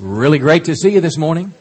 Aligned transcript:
Really 0.00 0.38
great 0.38 0.66
to 0.66 0.76
see 0.76 0.90
you 0.90 1.00
this 1.00 1.18
morning. 1.18 1.52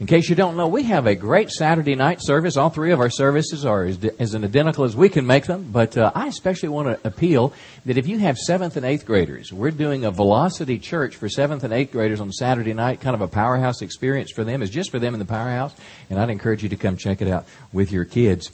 In 0.00 0.06
case 0.08 0.28
you 0.28 0.34
don't 0.34 0.56
know, 0.56 0.66
we 0.66 0.82
have 0.82 1.06
a 1.06 1.14
great 1.14 1.48
Saturday 1.48 1.94
night 1.94 2.18
service. 2.20 2.56
All 2.56 2.70
three 2.70 2.90
of 2.90 2.98
our 2.98 3.08
services 3.08 3.64
are 3.64 3.84
as, 3.84 4.04
as 4.18 4.34
identical 4.34 4.82
as 4.82 4.96
we 4.96 5.08
can 5.08 5.24
make 5.24 5.46
them. 5.46 5.70
But 5.70 5.96
uh, 5.96 6.10
I 6.12 6.26
especially 6.26 6.70
want 6.70 6.88
to 6.88 7.06
appeal 7.06 7.52
that 7.86 7.96
if 7.96 8.08
you 8.08 8.18
have 8.18 8.36
seventh 8.36 8.76
and 8.76 8.84
eighth 8.84 9.06
graders, 9.06 9.52
we're 9.52 9.70
doing 9.70 10.04
a 10.04 10.10
Velocity 10.10 10.80
Church 10.80 11.14
for 11.14 11.28
seventh 11.28 11.62
and 11.62 11.72
eighth 11.72 11.92
graders 11.92 12.20
on 12.20 12.32
Saturday 12.32 12.74
night, 12.74 13.00
kind 13.00 13.14
of 13.14 13.20
a 13.20 13.28
powerhouse 13.28 13.80
experience 13.80 14.32
for 14.32 14.42
them. 14.42 14.60
It's 14.60 14.72
just 14.72 14.90
for 14.90 14.98
them 14.98 15.14
in 15.14 15.20
the 15.20 15.24
powerhouse, 15.24 15.72
and 16.10 16.18
I'd 16.18 16.30
encourage 16.30 16.64
you 16.64 16.68
to 16.70 16.76
come 16.76 16.96
check 16.96 17.22
it 17.22 17.28
out 17.28 17.46
with 17.72 17.92
your 17.92 18.04
kids. 18.04 18.50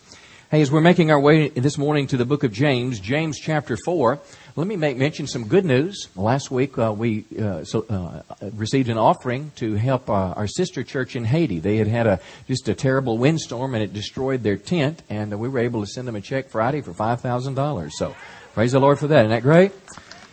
Hey, 0.51 0.62
as 0.62 0.73
we're 0.73 0.80
making 0.80 1.12
our 1.12 1.21
way 1.21 1.48
this 1.48 1.79
morning 1.79 2.09
to 2.09 2.16
the 2.16 2.25
book 2.25 2.43
of 2.43 2.53
James, 2.53 2.98
James 2.98 3.39
chapter 3.39 3.77
4, 3.85 4.19
let 4.57 4.66
me 4.66 4.75
make 4.75 4.96
mention 4.96 5.29
some 5.29 5.46
good 5.46 5.65
news. 5.65 6.09
Last 6.16 6.51
week 6.51 6.77
uh, 6.77 6.93
we 6.93 7.25
uh, 7.41 7.62
so, 7.62 7.87
uh, 7.89 8.23
received 8.55 8.89
an 8.89 8.98
offering 8.98 9.52
to 9.59 9.74
help 9.74 10.10
uh, 10.10 10.12
our 10.12 10.48
sister 10.48 10.83
church 10.83 11.15
in 11.15 11.24
Haiti. 11.24 11.60
They 11.60 11.77
had 11.77 11.87
had 11.87 12.09
a 12.09 12.19
just 12.48 12.69
a 12.69 12.74
terrible 12.74 13.16
windstorm 13.16 13.77
and 13.77 13.84
it 13.84 13.93
destroyed 13.93 14.43
their 14.43 14.57
tent, 14.57 15.05
and 15.09 15.38
we 15.38 15.48
were 15.48 15.60
able 15.60 15.83
to 15.83 15.87
send 15.87 16.09
them 16.09 16.16
a 16.16 16.21
check 16.21 16.48
Friday 16.48 16.80
for 16.80 16.93
five 16.93 17.21
thousand 17.21 17.55
dollars. 17.55 17.96
So 17.96 18.16
praise 18.52 18.73
the 18.73 18.80
Lord 18.80 18.98
for 18.98 19.07
that. 19.07 19.21
Isn't 19.21 19.30
that 19.30 19.43
great? 19.43 19.71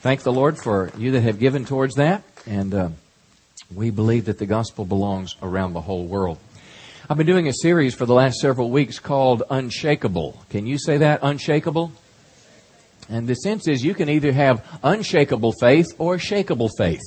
Thank 0.02 0.24
the 0.24 0.34
Lord 0.34 0.58
for 0.58 0.90
you 0.98 1.12
that 1.12 1.22
have 1.22 1.38
given 1.38 1.64
towards 1.64 1.94
that, 1.94 2.24
and 2.48 2.74
uh, 2.74 2.90
we 3.72 3.92
believe 3.92 4.26
that 4.26 4.40
the 4.40 4.48
gospel 4.48 4.84
belongs 4.84 5.36
around 5.44 5.74
the 5.74 5.82
whole 5.82 6.08
world. 6.08 6.40
I've 7.10 7.16
been 7.16 7.26
doing 7.26 7.48
a 7.48 7.54
series 7.54 7.96
for 7.96 8.06
the 8.06 8.14
last 8.14 8.42
several 8.42 8.70
weeks 8.70 9.00
called 9.00 9.42
Unshakable. 9.50 10.44
Can 10.50 10.68
you 10.68 10.78
say 10.78 10.98
that? 10.98 11.22
Unshakable? 11.24 11.94
And 13.08 13.26
the 13.30 13.36
sense 13.36 13.66
is 13.70 13.82
you 13.82 13.94
can 13.94 14.10
either 14.10 14.34
have 14.34 14.62
unshakable 14.84 15.54
faith 15.54 15.88
or 16.00 16.18
shakable 16.18 16.70
faith. 16.78 17.00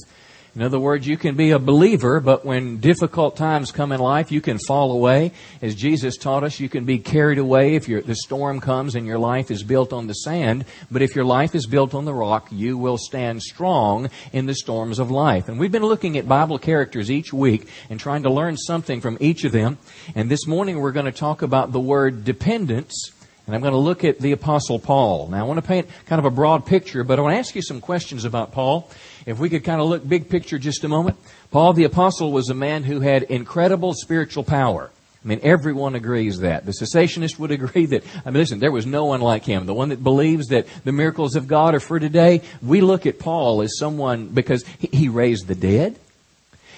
In 0.57 0.63
other 0.63 0.81
words, 0.81 1.07
you 1.07 1.17
can 1.17 1.37
be 1.37 1.53
a 1.53 1.61
believer, 1.61 2.19
but 2.19 2.45
when 2.45 2.79
difficult 2.79 3.37
times 3.37 3.71
come 3.71 3.93
in 3.93 4.01
life, 4.01 4.33
you 4.33 4.41
can 4.41 4.59
fall 4.59 4.91
away. 4.91 5.31
As 5.63 5.77
Jesus 5.77 6.17
taught 6.17 6.43
us, 6.43 6.59
you 6.59 6.69
can 6.69 6.85
be 6.85 6.99
carried 6.99 7.39
away 7.39 7.77
if 7.77 7.87
the 7.87 8.17
storm 8.17 8.61
comes 8.61 8.97
and 8.97 9.07
your 9.07 9.19
life 9.19 9.53
is 9.53 9.63
built 9.63 9.93
on 9.93 10.09
the 10.09 10.13
sand. 10.13 10.65
But 10.91 11.03
if 11.03 11.15
your 11.15 11.25
life 11.25 11.55
is 11.55 11.67
built 11.67 11.95
on 11.95 12.05
the 12.05 12.15
rock, 12.15 12.49
you 12.51 12.77
will 12.77 12.99
stand 12.99 13.43
strong 13.45 14.11
in 14.33 14.47
the 14.47 14.55
storms 14.55 14.99
of 14.99 15.09
life. 15.09 15.49
And 15.49 15.57
we've 15.57 15.71
been 15.71 15.85
looking 15.85 16.19
at 16.19 16.27
Bible 16.27 16.59
characters 16.59 17.13
each 17.13 17.33
week 17.33 17.69
and 17.89 18.01
trying 18.01 18.25
to 18.25 18.31
learn 18.31 18.57
something 18.57 19.01
from 19.01 19.19
each 19.21 19.45
of 19.45 19.53
them. 19.53 19.79
And 20.17 20.29
this 20.29 20.49
morning 20.49 20.81
we're 20.81 20.91
going 20.91 21.07
to 21.07 21.13
talk 21.13 21.43
about 21.43 21.71
the 21.71 21.81
word 21.81 22.25
dependence 22.25 23.13
and 23.51 23.57
I'm 23.57 23.63
going 23.63 23.73
to 23.73 23.79
look 23.79 24.05
at 24.05 24.21
the 24.21 24.31
Apostle 24.31 24.79
Paul. 24.79 25.27
Now, 25.27 25.41
I 25.41 25.43
want 25.43 25.59
to 25.59 25.67
paint 25.67 25.89
kind 26.07 26.21
of 26.21 26.25
a 26.25 26.31
broad 26.31 26.67
picture, 26.67 27.03
but 27.03 27.19
I 27.19 27.23
want 27.23 27.35
to 27.35 27.39
ask 27.39 27.57
you 27.57 27.63
some 27.63 27.81
questions 27.81 28.25
about 28.25 28.53
Paul. 28.53 28.89
If 29.27 29.39
we 29.39 29.49
could 29.49 29.65
kind 29.65 29.81
of 29.81 29.89
look 29.89 30.09
big 30.09 30.29
picture 30.29 30.59
just 30.59 30.85
a 30.85 30.89
moment. 30.89 31.17
Paul 31.51 31.73
the 31.73 31.85
Apostle 31.85 32.33
was 32.33 32.49
a 32.49 32.55
man 32.55 32.85
who 32.85 33.01
had 33.01 33.23
incredible 33.25 33.95
spiritual 33.95 34.45
power. 34.45 34.91
I 35.23 35.29
mean, 35.29 35.41
everyone 35.43 35.95
agrees 35.95 36.39
that. 36.41 36.65
The 36.65 36.73
cessationist 36.73 37.39
would 37.39 37.51
agree 37.51 37.85
that, 37.87 38.05
I 38.25 38.31
mean, 38.31 38.39
listen, 38.39 38.59
there 38.59 38.73
was 38.73 38.87
no 38.87 39.05
one 39.05 39.21
like 39.21 39.45
him. 39.45 39.67
The 39.67 39.75
one 39.75 39.91
that 39.91 40.03
believes 40.03 40.49
that 40.49 40.67
the 40.85 40.93
miracles 40.93 41.37
of 41.37 41.47
God 41.47 41.75
are 41.75 41.81
for 41.81 42.01
today. 42.01 42.41
We 42.63 42.81
look 42.81 43.05
at 43.05 43.19
Paul 43.19 43.61
as 43.61 43.77
someone 43.77 44.29
because 44.29 44.65
he 44.79 45.11
raised 45.11 45.47
the 45.47 45.55
dead. 45.55 45.97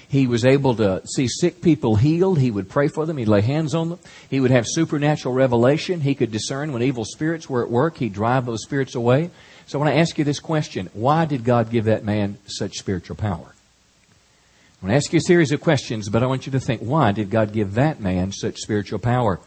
He 0.08 0.26
was 0.26 0.44
able 0.44 0.74
to 0.76 1.06
see 1.06 1.28
sick 1.28 1.62
people 1.62 1.96
healed. 1.96 2.38
He 2.38 2.50
would 2.50 2.68
pray 2.68 2.88
for 2.88 3.06
them. 3.06 3.16
He'd 3.16 3.28
lay 3.28 3.40
hands 3.42 3.74
on 3.74 3.90
them. 3.90 3.98
He 4.28 4.40
would 4.40 4.50
have 4.50 4.66
supernatural 4.66 5.32
revelation. 5.32 6.00
He 6.00 6.16
could 6.16 6.32
discern 6.32 6.72
when 6.72 6.82
evil 6.82 7.04
spirits 7.04 7.48
were 7.48 7.62
at 7.62 7.70
work. 7.70 7.96
He'd 7.98 8.12
drive 8.12 8.44
those 8.44 8.62
spirits 8.62 8.96
away. 8.96 9.30
So 9.66 9.78
I 9.78 9.82
want 9.82 9.94
to 9.94 10.00
ask 10.00 10.18
you 10.18 10.24
this 10.24 10.40
question. 10.40 10.90
Why 10.92 11.24
did 11.24 11.44
God 11.44 11.70
give 11.70 11.84
that 11.84 12.04
man 12.04 12.38
such 12.46 12.74
spiritual 12.74 13.16
power? 13.16 13.54
I 13.54 14.86
want 14.86 14.92
to 14.92 14.96
ask 14.96 15.12
you 15.12 15.18
a 15.18 15.20
series 15.20 15.52
of 15.52 15.60
questions, 15.60 16.08
but 16.08 16.22
I 16.22 16.26
want 16.26 16.46
you 16.46 16.52
to 16.52 16.60
think, 16.60 16.80
why 16.80 17.12
did 17.12 17.30
God 17.30 17.52
give 17.52 17.74
that 17.74 18.00
man 18.00 18.32
such 18.32 18.58
spiritual 18.58 18.98
power? 18.98 19.38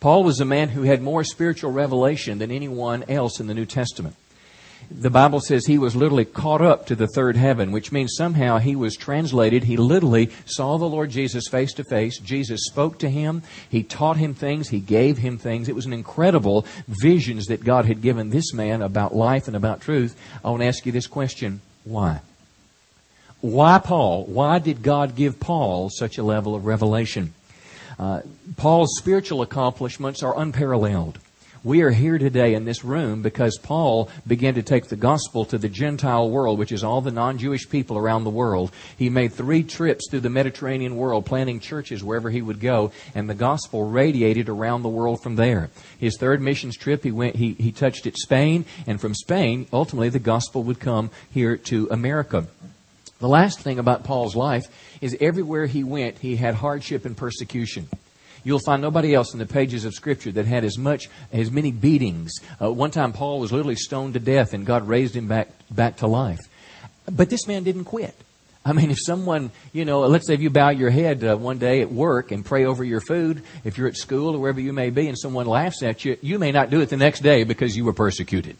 Paul 0.00 0.24
was 0.24 0.40
a 0.40 0.44
man 0.44 0.70
who 0.70 0.82
had 0.82 1.02
more 1.02 1.24
spiritual 1.24 1.72
revelation 1.72 2.38
than 2.38 2.50
anyone 2.50 3.04
else 3.08 3.40
in 3.40 3.48
the 3.48 3.54
New 3.54 3.66
Testament 3.66 4.16
the 4.90 5.10
Bible 5.10 5.40
says 5.40 5.66
he 5.66 5.76
was 5.78 5.94
literally 5.94 6.24
caught 6.24 6.62
up 6.62 6.86
to 6.86 6.96
the 6.96 7.06
third 7.08 7.36
heaven, 7.36 7.72
which 7.72 7.92
means 7.92 8.14
somehow 8.16 8.58
he 8.58 8.74
was 8.74 8.96
translated. 8.96 9.64
He 9.64 9.76
literally 9.76 10.30
saw 10.46 10.78
the 10.78 10.88
Lord 10.88 11.10
Jesus 11.10 11.46
face 11.46 11.74
to 11.74 11.84
face. 11.84 12.18
Jesus 12.18 12.64
spoke 12.64 12.98
to 13.00 13.10
him. 13.10 13.42
He 13.68 13.82
taught 13.82 14.16
him 14.16 14.34
things. 14.34 14.70
He 14.70 14.80
gave 14.80 15.18
him 15.18 15.36
things. 15.36 15.68
It 15.68 15.74
was 15.74 15.84
an 15.84 15.92
incredible 15.92 16.64
visions 16.86 17.46
that 17.46 17.64
God 17.64 17.84
had 17.84 18.00
given 18.00 18.30
this 18.30 18.54
man 18.54 18.80
about 18.80 19.14
life 19.14 19.46
and 19.46 19.56
about 19.56 19.82
truth. 19.82 20.18
I 20.42 20.50
want 20.50 20.62
to 20.62 20.66
ask 20.66 20.86
you 20.86 20.92
this 20.92 21.06
question. 21.06 21.60
Why? 21.84 22.20
Why 23.40 23.78
Paul? 23.78 24.24
Why 24.24 24.58
did 24.58 24.82
God 24.82 25.14
give 25.14 25.38
Paul 25.38 25.90
such 25.90 26.16
a 26.16 26.22
level 26.22 26.54
of 26.54 26.64
revelation? 26.64 27.34
Uh, 27.98 28.22
Paul's 28.56 28.96
spiritual 28.96 29.42
accomplishments 29.42 30.22
are 30.22 30.38
unparalleled. 30.38 31.18
We 31.64 31.82
are 31.82 31.90
here 31.90 32.18
today 32.18 32.54
in 32.54 32.64
this 32.64 32.84
room 32.84 33.20
because 33.20 33.58
Paul 33.58 34.08
began 34.24 34.54
to 34.54 34.62
take 34.62 34.86
the 34.86 34.94
gospel 34.94 35.44
to 35.46 35.58
the 35.58 35.68
Gentile 35.68 36.30
world, 36.30 36.56
which 36.56 36.70
is 36.70 36.84
all 36.84 37.00
the 37.00 37.10
non-Jewish 37.10 37.68
people 37.68 37.98
around 37.98 38.22
the 38.22 38.30
world. 38.30 38.70
He 38.96 39.10
made 39.10 39.32
three 39.32 39.64
trips 39.64 40.08
through 40.08 40.20
the 40.20 40.30
Mediterranean 40.30 40.94
world, 40.94 41.26
planting 41.26 41.58
churches 41.58 42.04
wherever 42.04 42.30
he 42.30 42.42
would 42.42 42.60
go, 42.60 42.92
and 43.12 43.28
the 43.28 43.34
gospel 43.34 43.90
radiated 43.90 44.48
around 44.48 44.82
the 44.82 44.88
world 44.88 45.20
from 45.20 45.34
there. 45.34 45.70
His 45.98 46.16
third 46.16 46.40
missions 46.40 46.76
trip, 46.76 47.02
he 47.02 47.10
went, 47.10 47.34
he, 47.34 47.54
he 47.54 47.72
touched 47.72 48.06
at 48.06 48.16
Spain, 48.16 48.64
and 48.86 49.00
from 49.00 49.16
Spain, 49.16 49.66
ultimately 49.72 50.10
the 50.10 50.20
gospel 50.20 50.62
would 50.62 50.78
come 50.78 51.10
here 51.32 51.56
to 51.56 51.88
America. 51.90 52.46
The 53.18 53.28
last 53.28 53.58
thing 53.58 53.80
about 53.80 54.04
Paul's 54.04 54.36
life 54.36 54.66
is 55.00 55.16
everywhere 55.20 55.66
he 55.66 55.82
went, 55.82 56.18
he 56.18 56.36
had 56.36 56.54
hardship 56.54 57.04
and 57.04 57.16
persecution. 57.16 57.88
You'll 58.44 58.60
find 58.60 58.82
nobody 58.82 59.14
else 59.14 59.32
in 59.32 59.38
the 59.38 59.46
pages 59.46 59.84
of 59.84 59.94
Scripture 59.94 60.32
that 60.32 60.46
had 60.46 60.64
as 60.64 60.78
much, 60.78 61.08
as 61.32 61.50
many 61.50 61.72
beatings. 61.72 62.32
Uh, 62.60 62.72
one 62.72 62.90
time 62.90 63.12
Paul 63.12 63.40
was 63.40 63.52
literally 63.52 63.76
stoned 63.76 64.14
to 64.14 64.20
death 64.20 64.54
and 64.54 64.66
God 64.66 64.88
raised 64.88 65.14
him 65.14 65.28
back, 65.28 65.48
back 65.70 65.98
to 65.98 66.06
life. 66.06 66.40
But 67.10 67.30
this 67.30 67.46
man 67.46 67.64
didn't 67.64 67.84
quit. 67.84 68.14
I 68.64 68.72
mean, 68.72 68.90
if 68.90 68.98
someone, 69.00 69.50
you 69.72 69.84
know, 69.84 70.00
let's 70.00 70.26
say 70.26 70.34
if 70.34 70.40
you 70.40 70.50
bow 70.50 70.68
your 70.68 70.90
head 70.90 71.24
uh, 71.24 71.36
one 71.36 71.58
day 71.58 71.80
at 71.80 71.90
work 71.90 72.32
and 72.32 72.44
pray 72.44 72.66
over 72.66 72.84
your 72.84 73.00
food, 73.00 73.42
if 73.64 73.78
you're 73.78 73.88
at 73.88 73.96
school 73.96 74.34
or 74.34 74.38
wherever 74.38 74.60
you 74.60 74.74
may 74.74 74.90
be, 74.90 75.08
and 75.08 75.18
someone 75.18 75.46
laughs 75.46 75.82
at 75.82 76.04
you, 76.04 76.18
you 76.20 76.38
may 76.38 76.52
not 76.52 76.68
do 76.68 76.80
it 76.82 76.90
the 76.90 76.96
next 76.96 77.20
day 77.20 77.44
because 77.44 77.76
you 77.76 77.84
were 77.84 77.94
persecuted. 77.94 78.56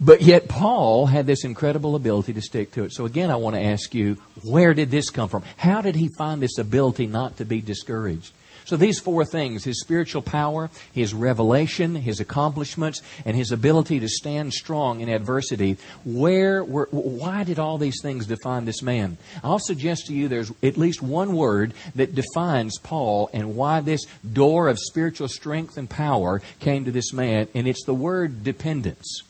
But 0.00 0.22
yet 0.22 0.48
Paul 0.48 1.06
had 1.06 1.26
this 1.26 1.44
incredible 1.44 1.94
ability 1.94 2.32
to 2.34 2.40
stick 2.40 2.72
to 2.72 2.84
it. 2.84 2.94
So 2.94 3.04
again, 3.04 3.30
I 3.30 3.36
want 3.36 3.54
to 3.56 3.62
ask 3.62 3.94
you, 3.94 4.16
where 4.42 4.72
did 4.72 4.90
this 4.90 5.10
come 5.10 5.28
from? 5.28 5.42
How 5.58 5.82
did 5.82 5.94
he 5.94 6.08
find 6.08 6.40
this 6.40 6.56
ability 6.56 7.06
not 7.06 7.36
to 7.36 7.44
be 7.44 7.60
discouraged? 7.60 8.32
So 8.64 8.76
these 8.76 8.98
four 8.98 9.24
things, 9.24 9.64
his 9.64 9.80
spiritual 9.80 10.22
power, 10.22 10.70
his 10.92 11.12
revelation, 11.12 11.94
his 11.94 12.18
accomplishments, 12.18 13.02
and 13.24 13.36
his 13.36 13.52
ability 13.52 14.00
to 14.00 14.08
stand 14.08 14.54
strong 14.54 15.00
in 15.00 15.08
adversity, 15.08 15.76
where 16.04 16.64
were, 16.64 16.88
why 16.90 17.44
did 17.44 17.58
all 17.58 17.76
these 17.76 18.00
things 18.00 18.26
define 18.26 18.64
this 18.64 18.82
man? 18.82 19.18
I'll 19.42 19.58
suggest 19.58 20.06
to 20.06 20.14
you 20.14 20.28
there's 20.28 20.52
at 20.62 20.78
least 20.78 21.02
one 21.02 21.34
word 21.34 21.74
that 21.94 22.14
defines 22.14 22.78
Paul 22.78 23.28
and 23.32 23.54
why 23.54 23.80
this 23.80 24.06
door 24.32 24.68
of 24.68 24.78
spiritual 24.78 25.28
strength 25.28 25.76
and 25.76 25.88
power 25.88 26.40
came 26.60 26.86
to 26.86 26.90
this 26.90 27.12
man, 27.12 27.48
and 27.54 27.68
it's 27.68 27.84
the 27.84 27.94
word 27.94 28.44
dependence. 28.44 29.22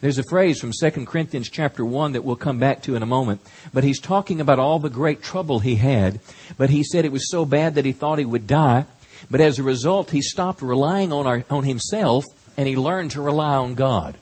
There's 0.00 0.18
a 0.18 0.24
phrase 0.24 0.60
from 0.60 0.72
2 0.72 1.04
Corinthians 1.06 1.48
chapter 1.48 1.84
1 1.84 2.12
that 2.12 2.22
we'll 2.22 2.36
come 2.36 2.58
back 2.58 2.82
to 2.82 2.94
in 2.94 3.02
a 3.02 3.06
moment, 3.06 3.40
but 3.72 3.84
he's 3.84 4.00
talking 4.00 4.40
about 4.40 4.58
all 4.58 4.78
the 4.78 4.90
great 4.90 5.22
trouble 5.22 5.58
he 5.58 5.76
had, 5.76 6.20
but 6.56 6.70
he 6.70 6.84
said 6.84 7.04
it 7.04 7.12
was 7.12 7.30
so 7.30 7.44
bad 7.44 7.74
that 7.74 7.84
he 7.84 7.92
thought 7.92 8.18
he 8.18 8.24
would 8.24 8.46
die, 8.46 8.86
but 9.30 9.40
as 9.40 9.58
a 9.58 9.62
result 9.62 10.10
he 10.10 10.22
stopped 10.22 10.62
relying 10.62 11.12
on, 11.12 11.26
our, 11.26 11.44
on 11.50 11.64
himself 11.64 12.24
and 12.56 12.68
he 12.68 12.76
learned 12.76 13.10
to 13.12 13.20
rely 13.20 13.56
on 13.56 13.74
God. 13.74 14.16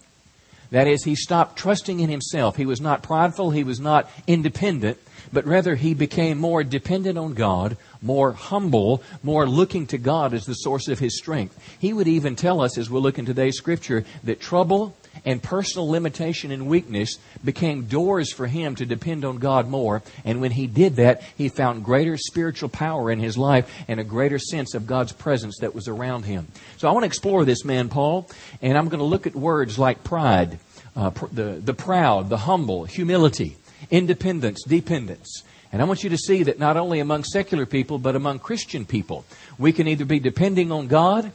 That 0.70 0.86
is, 0.86 1.04
he 1.04 1.14
stopped 1.14 1.56
trusting 1.56 2.00
in 2.00 2.10
himself. 2.10 2.56
He 2.56 2.66
was 2.66 2.80
not 2.80 3.02
prideful, 3.02 3.50
he 3.50 3.64
was 3.64 3.80
not 3.80 4.10
independent, 4.26 4.98
but 5.32 5.46
rather 5.46 5.74
he 5.74 5.94
became 5.94 6.38
more 6.38 6.62
dependent 6.62 7.18
on 7.18 7.34
God, 7.34 7.76
more 8.02 8.32
humble, 8.32 9.02
more 9.22 9.48
looking 9.48 9.86
to 9.88 9.98
God 9.98 10.34
as 10.34 10.44
the 10.44 10.54
source 10.54 10.88
of 10.88 10.98
his 10.98 11.16
strength. 11.16 11.58
He 11.78 11.92
would 11.92 12.08
even 12.08 12.36
tell 12.36 12.60
us, 12.60 12.76
as 12.76 12.90
we'll 12.90 13.02
look 13.02 13.18
in 13.18 13.26
today's 13.26 13.56
scripture, 13.56 14.04
that 14.24 14.40
trouble 14.40 14.94
and 15.24 15.42
personal 15.42 15.88
limitation 15.88 16.50
and 16.50 16.66
weakness 16.66 17.18
became 17.44 17.84
doors 17.84 18.32
for 18.32 18.46
him 18.46 18.74
to 18.76 18.86
depend 18.86 19.24
on 19.24 19.38
God 19.38 19.68
more. 19.68 20.02
And 20.24 20.40
when 20.40 20.52
he 20.52 20.66
did 20.66 20.96
that, 20.96 21.22
he 21.36 21.48
found 21.48 21.84
greater 21.84 22.16
spiritual 22.16 22.68
power 22.68 23.10
in 23.10 23.18
his 23.18 23.36
life 23.36 23.70
and 23.88 24.00
a 24.00 24.04
greater 24.04 24.38
sense 24.38 24.74
of 24.74 24.86
God's 24.86 25.12
presence 25.12 25.58
that 25.60 25.74
was 25.74 25.88
around 25.88 26.24
him. 26.24 26.48
So 26.76 26.88
I 26.88 26.92
want 26.92 27.02
to 27.02 27.08
explore 27.08 27.44
this 27.44 27.64
man, 27.64 27.88
Paul, 27.88 28.28
and 28.62 28.76
I'm 28.76 28.88
going 28.88 29.00
to 29.00 29.04
look 29.04 29.26
at 29.26 29.34
words 29.34 29.78
like 29.78 30.04
pride, 30.04 30.58
uh, 30.96 31.10
pr- 31.10 31.26
the, 31.26 31.60
the 31.62 31.74
proud, 31.74 32.28
the 32.28 32.38
humble, 32.38 32.84
humility, 32.84 33.56
independence, 33.90 34.62
dependence. 34.64 35.42
And 35.72 35.82
I 35.82 35.84
want 35.84 36.02
you 36.02 36.10
to 36.10 36.18
see 36.18 36.44
that 36.44 36.58
not 36.58 36.76
only 36.76 37.00
among 37.00 37.24
secular 37.24 37.66
people, 37.66 37.98
but 37.98 38.16
among 38.16 38.38
Christian 38.38 38.86
people, 38.86 39.24
we 39.58 39.72
can 39.72 39.86
either 39.86 40.06
be 40.06 40.18
depending 40.18 40.72
on 40.72 40.86
God 40.86 41.32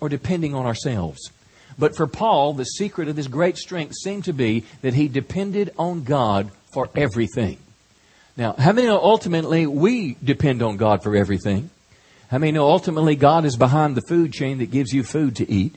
or 0.00 0.08
depending 0.08 0.54
on 0.54 0.66
ourselves. 0.66 1.30
But 1.78 1.96
for 1.96 2.06
Paul, 2.06 2.54
the 2.54 2.64
secret 2.64 3.08
of 3.08 3.16
his 3.16 3.28
great 3.28 3.56
strength 3.56 3.94
seemed 3.94 4.24
to 4.24 4.32
be 4.32 4.64
that 4.82 4.94
he 4.94 5.08
depended 5.08 5.72
on 5.78 6.02
God 6.02 6.50
for 6.72 6.88
everything. 6.96 7.58
Now, 8.36 8.54
how 8.58 8.72
many 8.72 8.88
know 8.88 9.00
ultimately 9.00 9.66
we 9.66 10.16
depend 10.22 10.62
on 10.62 10.76
God 10.76 11.02
for 11.02 11.14
everything? 11.14 11.70
How 12.30 12.38
many 12.38 12.52
know 12.52 12.66
ultimately 12.66 13.16
God 13.16 13.44
is 13.44 13.56
behind 13.56 13.96
the 13.96 14.02
food 14.02 14.32
chain 14.32 14.58
that 14.58 14.70
gives 14.70 14.92
you 14.92 15.02
food 15.02 15.36
to 15.36 15.50
eat? 15.50 15.74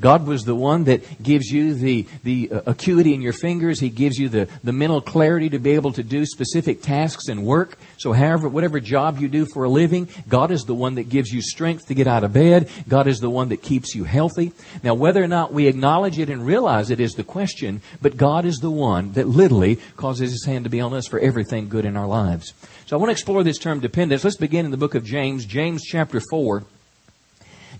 God 0.00 0.26
was 0.26 0.44
the 0.44 0.54
one 0.54 0.84
that 0.84 1.22
gives 1.22 1.50
you 1.50 1.74
the, 1.74 2.06
the 2.22 2.50
uh, 2.52 2.60
acuity 2.66 3.14
in 3.14 3.22
your 3.22 3.32
fingers. 3.32 3.80
He 3.80 3.90
gives 3.90 4.18
you 4.18 4.28
the, 4.28 4.48
the 4.62 4.72
mental 4.72 5.00
clarity 5.00 5.50
to 5.50 5.58
be 5.58 5.72
able 5.72 5.92
to 5.92 6.02
do 6.02 6.24
specific 6.26 6.82
tasks 6.82 7.28
and 7.28 7.44
work. 7.44 7.78
So 7.98 8.12
however, 8.12 8.48
whatever 8.48 8.80
job 8.80 9.18
you 9.18 9.28
do 9.28 9.46
for 9.46 9.64
a 9.64 9.68
living, 9.68 10.08
God 10.28 10.50
is 10.50 10.64
the 10.64 10.74
one 10.74 10.94
that 10.94 11.08
gives 11.08 11.32
you 11.32 11.42
strength 11.42 11.86
to 11.86 11.94
get 11.94 12.06
out 12.06 12.24
of 12.24 12.32
bed. 12.32 12.68
God 12.88 13.06
is 13.06 13.20
the 13.20 13.30
one 13.30 13.48
that 13.48 13.62
keeps 13.62 13.94
you 13.94 14.04
healthy. 14.04 14.52
Now, 14.82 14.94
whether 14.94 15.22
or 15.22 15.28
not 15.28 15.52
we 15.52 15.66
acknowledge 15.66 16.18
it 16.18 16.30
and 16.30 16.44
realize 16.46 16.90
it 16.90 17.00
is 17.00 17.14
the 17.14 17.24
question, 17.24 17.82
but 18.00 18.16
God 18.16 18.44
is 18.44 18.56
the 18.58 18.70
one 18.70 19.12
that 19.12 19.28
literally 19.28 19.76
causes 19.96 20.32
His 20.32 20.44
hand 20.44 20.64
to 20.64 20.70
be 20.70 20.80
on 20.80 20.94
us 20.94 21.06
for 21.06 21.18
everything 21.18 21.68
good 21.68 21.84
in 21.84 21.96
our 21.96 22.06
lives. 22.06 22.52
So 22.86 22.96
I 22.96 22.98
want 22.98 23.08
to 23.08 23.12
explore 23.12 23.44
this 23.44 23.58
term 23.58 23.80
dependence. 23.80 24.24
Let's 24.24 24.36
begin 24.36 24.64
in 24.64 24.70
the 24.70 24.76
book 24.76 24.94
of 24.94 25.04
James, 25.04 25.44
James 25.44 25.84
chapter 25.84 26.20
4. 26.30 26.64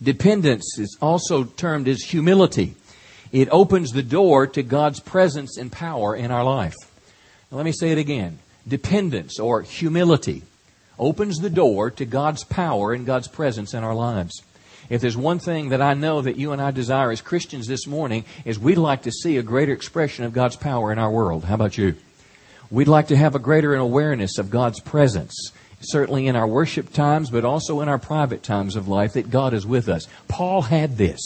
Dependence 0.03 0.79
is 0.79 0.97
also 1.01 1.45
termed 1.45 1.89
as 1.89 2.03
humility. 2.03 2.75
It 3.33 3.49
opens 3.51 3.93
the 3.93 4.03
door 4.03 4.47
to 4.49 4.63
God's 4.63 5.01
presence 5.01 5.59
and 5.59 5.71
power 5.71 6.17
in 6.17 6.31
our 6.31 6.45
life. 6.45 6.75
Now, 7.51 7.59
let 7.59 7.67
me 7.67 7.73
say 7.73 7.91
it 7.91 7.99
again. 7.99 8.39
Dependence 8.67 9.39
or 9.39 9.63
humility 9.63 10.43
opens 10.99 11.39
the 11.39 11.51
door 11.51 11.91
to 11.93 12.05
God's 12.05 12.45
power 12.45 12.93
and 12.93 13.07
God's 13.07 13.29
presence 13.29 13.75
in 13.75 13.85
our 13.85 13.95
lives. 13.95 14.43
If 14.89 15.01
there's 15.01 15.17
one 15.17 15.39
thing 15.39 15.69
that 15.69 15.81
I 15.81 15.95
know 15.95 16.21
that 16.21 16.37
you 16.37 16.53
and 16.53 16.61
I 16.61 16.73
desire 16.73 17.11
as 17.11 17.21
Christians 17.21 17.67
this 17.67 17.87
morning 17.87 18.25
is 18.45 18.59
we'd 18.59 18.77
like 18.77 19.03
to 19.03 19.13
see 19.13 19.37
a 19.37 19.43
greater 19.43 19.73
expression 19.73 20.25
of 20.25 20.33
God's 20.33 20.57
power 20.57 20.93
in 20.93 20.99
our 20.99 21.11
world. 21.11 21.45
How 21.45 21.55
about 21.55 21.79
you? 21.79 21.95
We'd 22.71 22.89
like 22.89 23.09
to 23.09 23.17
have 23.17 23.35
a 23.35 23.41
greater 23.41 23.75
awareness 23.75 24.39
of 24.39 24.51
God's 24.51 24.81
presence 24.81 25.53
certainly 25.81 26.27
in 26.27 26.37
our 26.37 26.47
worship 26.47 26.93
times, 26.93 27.31
but 27.31 27.45
also 27.45 27.81
in 27.81 27.89
our 27.89 27.99
private 27.99 28.43
times 28.43 28.77
of 28.77 28.89
life, 28.89 29.15
that 29.15 29.31
God 29.31 29.55
is 29.55 29.67
with 29.67 29.89
us. 29.89 30.07
Paul 30.29 30.63
had 30.63 30.97
this. 30.97 31.21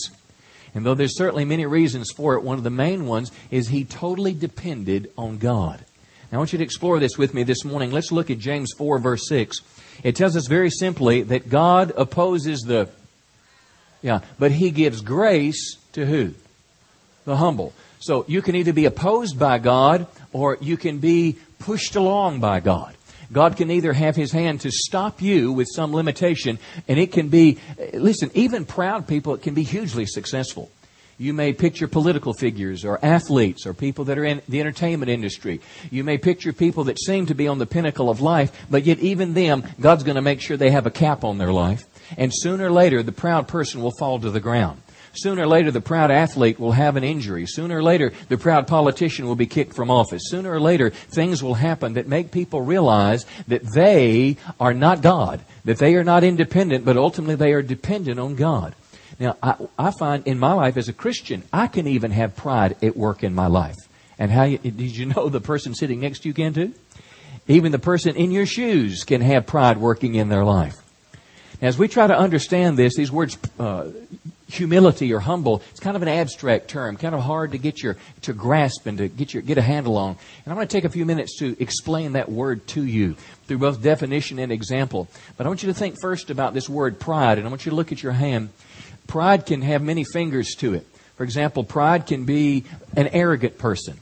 And 0.74 0.84
though 0.84 0.94
there's 0.94 1.16
certainly 1.16 1.44
many 1.44 1.66
reasons 1.66 2.10
for 2.10 2.34
it, 2.34 2.42
one 2.42 2.58
of 2.58 2.64
the 2.64 2.70
main 2.70 3.06
ones 3.06 3.30
is 3.50 3.68
he 3.68 3.84
totally 3.84 4.32
depended 4.32 5.10
on 5.16 5.38
God. 5.38 5.84
Now 6.32 6.38
I 6.38 6.40
want 6.40 6.52
you 6.52 6.58
to 6.58 6.64
explore 6.64 6.98
this 6.98 7.16
with 7.16 7.32
me 7.32 7.44
this 7.44 7.64
morning. 7.64 7.92
Let's 7.92 8.10
look 8.10 8.30
at 8.30 8.38
James 8.38 8.72
4 8.76 8.98
verse 8.98 9.28
6. 9.28 9.58
It 10.02 10.16
tells 10.16 10.36
us 10.36 10.48
very 10.48 10.70
simply 10.70 11.22
that 11.22 11.48
God 11.48 11.92
opposes 11.96 12.62
the, 12.62 12.88
yeah, 14.02 14.20
but 14.38 14.50
he 14.50 14.70
gives 14.70 15.00
grace 15.00 15.76
to 15.92 16.06
who? 16.06 16.34
The 17.24 17.36
humble. 17.36 17.72
So 18.00 18.24
you 18.26 18.42
can 18.42 18.56
either 18.56 18.72
be 18.72 18.84
opposed 18.84 19.38
by 19.38 19.58
God 19.58 20.08
or 20.32 20.58
you 20.60 20.76
can 20.76 20.98
be 20.98 21.38
pushed 21.60 21.94
along 21.94 22.40
by 22.40 22.60
God. 22.60 22.96
God 23.34 23.58
can 23.58 23.70
either 23.70 23.92
have 23.92 24.16
His 24.16 24.32
hand 24.32 24.62
to 24.62 24.70
stop 24.70 25.20
you 25.20 25.52
with 25.52 25.68
some 25.70 25.92
limitation, 25.92 26.58
and 26.88 26.98
it 26.98 27.12
can 27.12 27.28
be, 27.28 27.58
listen, 27.92 28.30
even 28.32 28.64
proud 28.64 29.06
people, 29.06 29.34
it 29.34 29.42
can 29.42 29.52
be 29.52 29.64
hugely 29.64 30.06
successful. 30.06 30.70
You 31.18 31.32
may 31.32 31.52
picture 31.52 31.86
political 31.86 32.32
figures 32.32 32.84
or 32.84 32.98
athletes 33.04 33.66
or 33.66 33.74
people 33.74 34.06
that 34.06 34.18
are 34.18 34.24
in 34.24 34.42
the 34.48 34.60
entertainment 34.60 35.10
industry. 35.10 35.60
You 35.90 36.02
may 36.02 36.18
picture 36.18 36.52
people 36.52 36.84
that 36.84 36.98
seem 36.98 37.26
to 37.26 37.34
be 37.34 37.46
on 37.46 37.58
the 37.58 37.66
pinnacle 37.66 38.10
of 38.10 38.20
life, 38.20 38.50
but 38.70 38.84
yet 38.84 38.98
even 38.98 39.34
them, 39.34 39.64
God's 39.80 40.02
going 40.02 40.16
to 40.16 40.22
make 40.22 40.40
sure 40.40 40.56
they 40.56 40.70
have 40.70 40.86
a 40.86 40.90
cap 40.90 41.22
on 41.22 41.38
their 41.38 41.52
life. 41.52 41.84
And 42.16 42.32
sooner 42.34 42.66
or 42.66 42.72
later, 42.72 43.02
the 43.02 43.12
proud 43.12 43.46
person 43.46 43.80
will 43.80 43.92
fall 43.98 44.18
to 44.20 44.30
the 44.30 44.40
ground. 44.40 44.80
Sooner 45.16 45.42
or 45.42 45.46
later, 45.46 45.70
the 45.70 45.80
proud 45.80 46.10
athlete 46.10 46.58
will 46.58 46.72
have 46.72 46.96
an 46.96 47.04
injury. 47.04 47.46
Sooner 47.46 47.78
or 47.78 47.82
later, 47.82 48.12
the 48.28 48.36
proud 48.36 48.66
politician 48.66 49.26
will 49.26 49.36
be 49.36 49.46
kicked 49.46 49.74
from 49.74 49.90
office. 49.90 50.22
Sooner 50.26 50.52
or 50.52 50.60
later, 50.60 50.90
things 50.90 51.42
will 51.42 51.54
happen 51.54 51.94
that 51.94 52.08
make 52.08 52.32
people 52.32 52.62
realize 52.62 53.24
that 53.46 53.62
they 53.74 54.36
are 54.58 54.74
not 54.74 55.02
God, 55.02 55.40
that 55.64 55.78
they 55.78 55.94
are 55.94 56.04
not 56.04 56.24
independent, 56.24 56.84
but 56.84 56.96
ultimately 56.96 57.36
they 57.36 57.52
are 57.52 57.62
dependent 57.62 58.18
on 58.18 58.34
God. 58.34 58.74
Now, 59.20 59.36
I, 59.42 59.54
I 59.78 59.90
find 59.92 60.26
in 60.26 60.38
my 60.38 60.52
life 60.52 60.76
as 60.76 60.88
a 60.88 60.92
Christian, 60.92 61.44
I 61.52 61.68
can 61.68 61.86
even 61.86 62.10
have 62.10 62.36
pride 62.36 62.76
at 62.82 62.96
work 62.96 63.22
in 63.22 63.34
my 63.34 63.46
life. 63.46 63.76
And 64.18 64.30
how 64.30 64.46
did 64.46 64.80
you 64.80 65.06
know 65.06 65.28
the 65.28 65.40
person 65.40 65.74
sitting 65.74 66.00
next 66.00 66.20
to 66.20 66.28
you 66.28 66.34
can 66.34 66.52
too? 66.52 66.74
Even 67.46 67.72
the 67.72 67.78
person 67.78 68.16
in 68.16 68.30
your 68.30 68.46
shoes 68.46 69.04
can 69.04 69.20
have 69.20 69.46
pride 69.46 69.78
working 69.78 70.14
in 70.14 70.28
their 70.28 70.44
life. 70.44 70.76
As 71.60 71.78
we 71.78 71.88
try 71.88 72.06
to 72.06 72.16
understand 72.16 72.76
this, 72.76 72.96
these 72.96 73.12
words, 73.12 73.38
uh, 73.58 73.88
humility 74.54 75.12
or 75.12 75.20
humble, 75.20 75.62
it's 75.70 75.80
kind 75.80 75.96
of 75.96 76.02
an 76.02 76.08
abstract 76.08 76.68
term, 76.68 76.96
kind 76.96 77.14
of 77.14 77.20
hard 77.20 77.52
to 77.52 77.58
get 77.58 77.82
your, 77.82 77.96
to 78.22 78.32
grasp 78.32 78.86
and 78.86 78.98
to 78.98 79.08
get 79.08 79.34
your, 79.34 79.42
get 79.42 79.58
a 79.58 79.62
handle 79.62 79.96
on. 79.96 80.10
And 80.10 80.52
I'm 80.52 80.54
going 80.54 80.66
to 80.66 80.72
take 80.72 80.84
a 80.84 80.90
few 80.90 81.06
minutes 81.06 81.38
to 81.38 81.56
explain 81.60 82.12
that 82.12 82.30
word 82.30 82.66
to 82.68 82.84
you 82.84 83.16
through 83.46 83.58
both 83.58 83.82
definition 83.82 84.38
and 84.38 84.50
example. 84.50 85.08
But 85.36 85.46
I 85.46 85.48
want 85.48 85.62
you 85.62 85.68
to 85.68 85.78
think 85.78 86.00
first 86.00 86.30
about 86.30 86.54
this 86.54 86.68
word 86.68 86.98
pride, 86.98 87.38
and 87.38 87.46
I 87.46 87.50
want 87.50 87.66
you 87.66 87.70
to 87.70 87.76
look 87.76 87.92
at 87.92 88.02
your 88.02 88.12
hand. 88.12 88.50
Pride 89.06 89.46
can 89.46 89.62
have 89.62 89.82
many 89.82 90.04
fingers 90.04 90.54
to 90.56 90.74
it. 90.74 90.86
For 91.16 91.24
example, 91.24 91.62
pride 91.64 92.06
can 92.06 92.24
be 92.24 92.64
an 92.96 93.08
arrogant 93.08 93.58
person. 93.58 93.98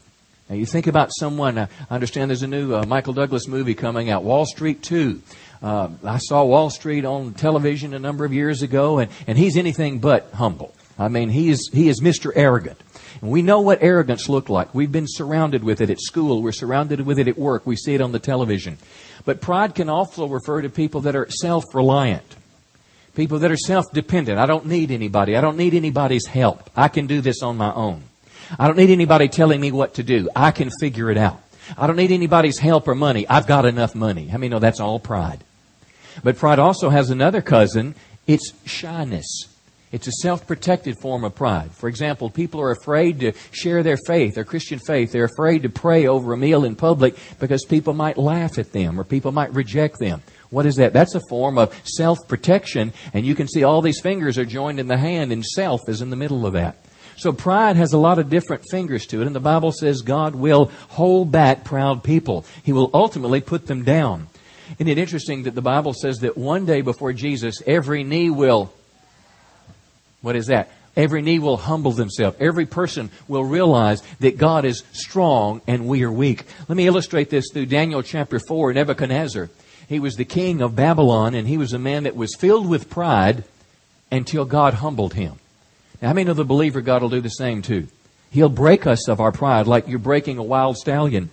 Now 0.49 0.55
you 0.55 0.65
think 0.65 0.87
about 0.87 1.11
someone, 1.13 1.57
uh, 1.57 1.67
I 1.89 1.95
understand 1.95 2.29
there's 2.29 2.43
a 2.43 2.47
new 2.47 2.75
uh, 2.75 2.85
Michael 2.85 3.13
Douglas 3.13 3.47
movie 3.47 3.75
coming 3.75 4.09
out, 4.09 4.23
Wall 4.23 4.45
Street 4.45 4.81
2. 4.81 5.21
Uh, 5.63 5.89
I 6.03 6.17
saw 6.17 6.43
Wall 6.43 6.69
Street 6.69 7.05
on 7.05 7.33
television 7.33 7.93
a 7.93 7.99
number 7.99 8.25
of 8.25 8.33
years 8.33 8.61
ago, 8.61 8.99
and, 8.99 9.09
and 9.25 9.37
he's 9.37 9.55
anything 9.55 9.99
but 9.99 10.29
humble. 10.33 10.73
I 10.99 11.07
mean, 11.07 11.29
he 11.29 11.49
is, 11.49 11.69
he 11.73 11.87
is 11.87 12.01
Mr. 12.01 12.31
Arrogant. 12.35 12.79
And 13.21 13.31
we 13.31 13.41
know 13.41 13.61
what 13.61 13.81
arrogance 13.81 14.27
looked 14.27 14.49
like. 14.49 14.75
We've 14.75 14.91
been 14.91 15.07
surrounded 15.07 15.63
with 15.63 15.79
it 15.79 15.89
at 15.89 16.01
school. 16.01 16.41
We're 16.41 16.51
surrounded 16.51 17.01
with 17.01 17.17
it 17.17 17.29
at 17.29 17.37
work. 17.37 17.65
We 17.65 17.77
see 17.77 17.95
it 17.95 18.01
on 18.01 18.11
the 18.11 18.19
television. 18.19 18.77
But 19.23 19.39
pride 19.39 19.73
can 19.73 19.87
also 19.87 20.27
refer 20.27 20.61
to 20.61 20.69
people 20.69 21.01
that 21.01 21.15
are 21.15 21.29
self-reliant. 21.29 22.35
People 23.15 23.39
that 23.39 23.51
are 23.51 23.57
self-dependent. 23.57 24.37
I 24.37 24.45
don't 24.45 24.65
need 24.65 24.91
anybody. 24.91 25.37
I 25.37 25.41
don't 25.41 25.57
need 25.57 25.73
anybody's 25.73 26.27
help. 26.27 26.69
I 26.75 26.89
can 26.89 27.07
do 27.07 27.21
this 27.21 27.41
on 27.41 27.55
my 27.55 27.73
own. 27.73 28.03
I 28.59 28.67
don't 28.67 28.77
need 28.77 28.89
anybody 28.89 29.29
telling 29.29 29.61
me 29.61 29.71
what 29.71 29.93
to 29.95 30.03
do. 30.03 30.29
I 30.35 30.51
can 30.51 30.69
figure 30.79 31.09
it 31.09 31.17
out. 31.17 31.41
I 31.77 31.87
don't 31.87 31.95
need 31.95 32.11
anybody's 32.11 32.59
help 32.59 32.87
or 32.87 32.95
money. 32.95 33.25
I've 33.27 33.47
got 33.47 33.65
enough 33.65 33.95
money. 33.95 34.27
How 34.27 34.37
many 34.37 34.49
know 34.49 34.59
that's 34.59 34.81
all 34.81 34.99
pride? 34.99 35.43
But 36.23 36.37
pride 36.37 36.59
also 36.59 36.89
has 36.89 37.09
another 37.09 37.41
cousin. 37.41 37.95
It's 38.27 38.53
shyness. 38.65 39.47
It's 39.91 40.07
a 40.07 40.11
self-protected 40.11 40.97
form 40.97 41.23
of 41.23 41.35
pride. 41.35 41.71
For 41.71 41.87
example, 41.87 42.31
people 42.31 42.59
are 42.61 42.71
afraid 42.71 43.19
to 43.19 43.33
share 43.51 43.83
their 43.83 43.97
faith, 44.07 44.33
their 44.33 44.43
Christian 44.43 44.79
faith. 44.79 45.11
They're 45.11 45.25
afraid 45.25 45.61
to 45.63 45.69
pray 45.69 46.07
over 46.07 46.33
a 46.33 46.37
meal 46.37 46.65
in 46.65 46.75
public 46.75 47.15
because 47.39 47.63
people 47.63 47.93
might 47.93 48.17
laugh 48.17 48.57
at 48.57 48.71
them 48.71 48.99
or 48.99 49.03
people 49.03 49.31
might 49.31 49.53
reject 49.53 49.99
them. 49.99 50.23
What 50.49 50.65
is 50.65 50.77
that? 50.77 50.93
That's 50.93 51.13
a 51.13 51.21
form 51.29 51.59
of 51.59 51.79
self-protection, 51.83 52.93
and 53.13 53.25
you 53.25 53.35
can 53.35 53.47
see 53.47 53.63
all 53.63 53.81
these 53.81 54.01
fingers 54.01 54.37
are 54.37 54.45
joined 54.45 54.79
in 54.79 54.87
the 54.87 54.97
hand, 54.97 55.31
and 55.31 55.45
self 55.45 55.81
is 55.87 56.01
in 56.01 56.09
the 56.09 56.15
middle 56.15 56.45
of 56.45 56.53
that. 56.53 56.75
So 57.17 57.31
pride 57.31 57.75
has 57.75 57.93
a 57.93 57.97
lot 57.97 58.19
of 58.19 58.29
different 58.29 58.63
fingers 58.71 59.05
to 59.07 59.21
it, 59.21 59.27
and 59.27 59.35
the 59.35 59.39
Bible 59.39 59.71
says 59.71 60.01
God 60.01 60.35
will 60.35 60.71
hold 60.89 61.31
back 61.31 61.63
proud 61.63 62.03
people. 62.03 62.45
He 62.63 62.73
will 62.73 62.89
ultimately 62.93 63.41
put 63.41 63.67
them 63.67 63.83
down. 63.83 64.27
Isn't 64.75 64.87
it 64.87 64.97
interesting 64.97 65.43
that 65.43 65.55
the 65.55 65.61
Bible 65.61 65.93
says 65.93 66.19
that 66.19 66.37
one 66.37 66.65
day 66.65 66.81
before 66.81 67.13
Jesus, 67.13 67.61
every 67.65 68.03
knee 68.03 68.29
will, 68.29 68.73
what 70.21 70.35
is 70.35 70.47
that? 70.47 70.69
Every 70.95 71.21
knee 71.21 71.39
will 71.39 71.57
humble 71.57 71.91
themselves. 71.91 72.37
Every 72.39 72.65
person 72.65 73.09
will 73.27 73.43
realize 73.43 74.03
that 74.19 74.37
God 74.37 74.63
is 74.63 74.83
strong 74.91 75.61
and 75.67 75.87
we 75.87 76.03
are 76.03 76.11
weak. 76.11 76.45
Let 76.67 76.75
me 76.75 76.85
illustrate 76.85 77.29
this 77.29 77.45
through 77.51 77.65
Daniel 77.65 78.03
chapter 78.03 78.39
4, 78.39 78.73
Nebuchadnezzar. 78.73 79.49
He 79.89 79.99
was 79.99 80.15
the 80.15 80.25
king 80.25 80.61
of 80.61 80.75
Babylon 80.75 81.33
and 81.33 81.47
he 81.47 81.57
was 81.57 81.73
a 81.73 81.79
man 81.79 82.03
that 82.03 82.15
was 82.15 82.35
filled 82.35 82.67
with 82.67 82.89
pride 82.89 83.43
until 84.11 84.45
God 84.45 84.75
humbled 84.75 85.15
him. 85.15 85.33
Now, 86.01 86.09
how 86.09 86.13
many 86.13 86.25
know 86.25 86.33
the 86.33 86.45
believer 86.45 86.81
God 86.81 87.01
will 87.01 87.09
do 87.09 87.21
the 87.21 87.29
same 87.29 87.61
too? 87.61 87.87
He'll 88.29 88.49
break 88.49 88.85
us 88.85 89.07
of 89.07 89.19
our 89.19 89.31
pride 89.31 89.67
like 89.67 89.87
you're 89.87 89.99
breaking 89.99 90.37
a 90.37 90.43
wild 90.43 90.77
stallion. 90.77 91.29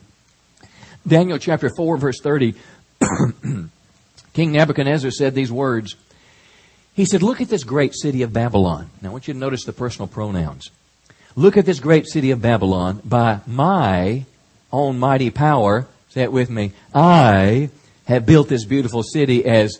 Daniel 1.06 1.38
chapter 1.38 1.70
4 1.74 1.96
verse 1.96 2.20
30, 2.22 2.54
King 4.32 4.52
Nebuchadnezzar 4.52 5.10
said 5.10 5.34
these 5.34 5.52
words. 5.52 5.96
He 6.94 7.04
said, 7.04 7.22
Look 7.22 7.40
at 7.40 7.48
this 7.48 7.64
great 7.64 7.94
city 7.94 8.22
of 8.22 8.32
Babylon. 8.32 8.90
Now 9.00 9.10
I 9.10 9.12
want 9.12 9.28
you 9.28 9.34
to 9.34 9.40
notice 9.40 9.64
the 9.64 9.72
personal 9.72 10.08
pronouns. 10.08 10.70
Look 11.36 11.56
at 11.56 11.66
this 11.66 11.80
great 11.80 12.06
city 12.06 12.30
of 12.30 12.42
Babylon. 12.42 13.00
By 13.04 13.40
my 13.46 14.24
own 14.72 14.98
mighty 14.98 15.30
power, 15.30 15.86
say 16.08 16.22
it 16.22 16.32
with 16.32 16.50
me, 16.50 16.72
I 16.94 17.70
have 18.06 18.26
built 18.26 18.48
this 18.48 18.64
beautiful 18.64 19.02
city 19.02 19.44
as 19.44 19.78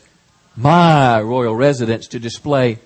my 0.55 1.21
royal 1.21 1.55
residence 1.55 2.07
to 2.07 2.19
display 2.19 2.79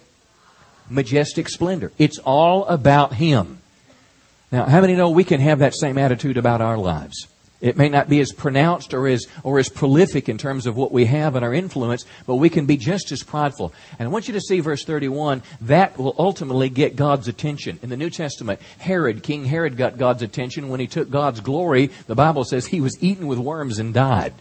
majestic 0.90 1.50
splendor. 1.50 1.92
It's 1.98 2.20
all 2.20 2.66
about 2.66 3.14
Him. 3.14 3.60
Now, 4.52 4.66
how 4.66 4.82
many 4.82 4.96
know 4.96 5.10
we 5.10 5.24
can 5.24 5.42
have 5.42 5.60
that 5.60 5.76
same 5.76 5.98
attitude 5.98 6.38
about 6.38 6.62
our 6.62 6.78
lives? 6.78 7.28
It 7.62 7.78
may 7.78 7.90
not 7.90 8.10
be 8.10 8.20
as 8.20 8.32
pronounced 8.32 8.94
or 8.94 9.08
as, 9.08 9.28
or 9.44 9.60
as 9.60 9.70
prolific 9.70 10.28
in 10.28 10.38
terms 10.38 10.68
of 10.68 10.76
what 10.76 10.92
we 10.92 11.06
have 11.06 11.36
and 11.36 11.46
our 11.46 11.54
influence, 11.54 12.06
but 12.28 12.36
we 12.36 12.50
can 12.50 12.66
be 12.66 12.78
just 12.78 13.12
as 13.12 13.24
prideful. 13.24 13.74
And 13.98 14.08
I 14.08 14.12
want 14.12 14.28
you 14.28 14.34
to 14.34 14.42
see 14.42 14.60
verse 14.60 14.84
31. 14.84 15.42
That 15.62 15.98
will 15.98 16.16
ultimately 16.20 16.70
get 16.70 16.96
God's 16.96 17.28
attention. 17.28 17.80
In 17.82 17.90
the 17.90 17.98
New 17.98 18.10
Testament, 18.10 18.60
Herod, 18.78 19.24
King 19.24 19.46
Herod 19.46 19.78
got 19.78 19.98
God's 19.98 20.22
attention 20.22 20.70
when 20.70 20.80
he 20.80 20.88
took 20.88 21.10
God's 21.10 21.40
glory. 21.40 21.92
The 22.08 22.16
Bible 22.16 22.44
says 22.44 22.68
he 22.68 22.82
was 22.82 23.02
eaten 23.02 23.28
with 23.28 23.40
worms 23.40 23.80
and 23.80 23.94
died. 23.94 24.34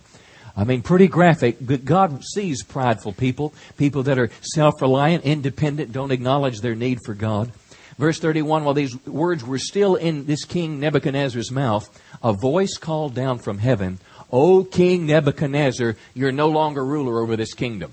I 0.56 0.64
mean, 0.64 0.82
pretty 0.82 1.08
graphic. 1.08 1.84
God 1.84 2.22
sees 2.24 2.62
prideful 2.62 3.12
people, 3.12 3.54
people 3.76 4.04
that 4.04 4.18
are 4.18 4.30
self-reliant, 4.40 5.24
independent, 5.24 5.92
don't 5.92 6.12
acknowledge 6.12 6.60
their 6.60 6.76
need 6.76 7.00
for 7.04 7.14
God. 7.14 7.50
Verse 7.98 8.18
31, 8.18 8.64
while 8.64 8.74
these 8.74 8.96
words 9.06 9.44
were 9.44 9.58
still 9.58 9.94
in 9.94 10.26
this 10.26 10.44
king 10.44 10.80
Nebuchadnezzar's 10.80 11.50
mouth, 11.50 11.88
a 12.22 12.32
voice 12.32 12.76
called 12.76 13.14
down 13.14 13.38
from 13.38 13.58
heaven, 13.58 13.98
O 14.32 14.64
King 14.64 15.06
Nebuchadnezzar, 15.06 15.96
you're 16.12 16.32
no 16.32 16.48
longer 16.48 16.84
ruler 16.84 17.20
over 17.20 17.36
this 17.36 17.54
kingdom. 17.54 17.92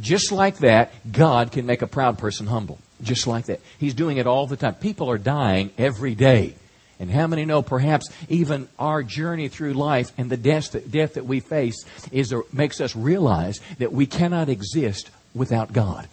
Just 0.00 0.32
like 0.32 0.58
that, 0.58 0.92
God 1.10 1.52
can 1.52 1.66
make 1.66 1.82
a 1.82 1.86
proud 1.86 2.18
person 2.18 2.46
humble. 2.46 2.78
Just 3.02 3.26
like 3.26 3.46
that. 3.46 3.60
He's 3.78 3.94
doing 3.94 4.16
it 4.16 4.26
all 4.26 4.46
the 4.46 4.56
time. 4.56 4.74
People 4.74 5.10
are 5.10 5.18
dying 5.18 5.70
every 5.78 6.14
day. 6.14 6.54
And 6.98 7.10
how 7.10 7.26
many 7.26 7.44
know 7.44 7.62
perhaps 7.62 8.10
even 8.28 8.68
our 8.78 9.02
journey 9.02 9.48
through 9.48 9.72
life 9.72 10.12
and 10.18 10.28
the 10.28 10.36
death 10.36 10.72
that, 10.72 10.90
death 10.90 11.14
that 11.14 11.24
we 11.24 11.40
face 11.40 11.84
is 12.12 12.34
makes 12.52 12.80
us 12.80 12.94
realize 12.94 13.60
that 13.78 13.92
we 13.92 14.06
cannot 14.06 14.48
exist 14.48 15.10
without 15.34 15.72
God. 15.72 16.08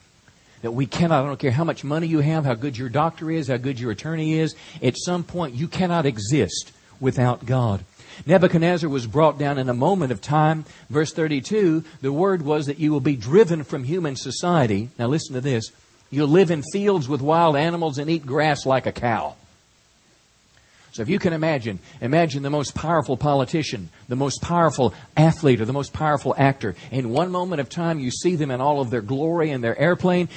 That 0.62 0.72
we 0.72 0.86
cannot, 0.86 1.24
I 1.24 1.28
don't 1.28 1.40
care 1.40 1.52
how 1.52 1.64
much 1.64 1.84
money 1.84 2.08
you 2.08 2.20
have, 2.20 2.46
how 2.46 2.56
good 2.56 2.78
your 2.78 2.90
doctor 2.90 3.30
is, 3.30 3.48
how 3.48 3.58
good 3.58 3.80
your 3.80 3.92
attorney 3.92 4.40
is, 4.40 4.56
at 4.82 4.98
some 4.98 5.24
point 5.24 5.54
you 5.54 5.68
cannot 5.68 6.06
exist 6.06 6.72
without 7.00 7.46
God. 7.46 7.84
Nebuchadnezzar 8.26 8.90
was 8.90 9.06
brought 9.06 9.38
down 9.38 9.60
in 9.60 9.70
a 9.70 9.74
moment 9.74 10.12
of 10.12 10.22
time. 10.22 10.66
Verse 10.90 11.14
32, 11.14 11.84
the 12.02 12.12
word 12.12 12.42
was 12.42 12.66
that 12.66 12.80
you 12.80 12.92
will 12.92 13.00
be 13.00 13.16
driven 13.16 13.64
from 13.64 13.84
human 13.84 14.16
society. 14.16 14.90
Now 14.98 15.08
listen 15.08 15.36
to 15.36 15.42
this. 15.42 15.72
You'll 16.10 16.28
live 16.28 16.52
in 16.52 16.64
fields 16.74 17.08
with 17.08 17.22
wild 17.22 17.56
animals 17.56 17.98
and 17.98 18.10
eat 18.10 18.26
grass 18.26 18.66
like 18.66 18.86
a 18.86 18.92
cow. 18.92 19.36
So 20.98 21.04
if 21.04 21.10
you 21.10 21.20
can 21.20 21.32
imagine, 21.32 21.78
imagine 22.02 22.42
the 22.42 22.50
most 22.50 22.74
powerful 22.74 23.18
politician, 23.18 23.90
the 24.08 24.16
most 24.16 24.42
powerful 24.42 24.96
athlete, 25.16 25.62
or 25.62 25.66
the 25.66 25.72
most 25.72 25.94
powerful 25.94 26.34
actor. 26.36 26.74
In 26.90 27.12
one 27.12 27.30
moment 27.30 27.62
of 27.62 27.70
time, 27.70 28.00
you 28.00 28.10
see 28.10 28.36
them 28.36 28.50
in 28.50 28.62
all 28.62 28.82
of 28.82 28.90
their 28.90 29.04
glory 29.04 29.52
in 29.52 29.62
their 29.62 29.78
airplane, 29.78 30.28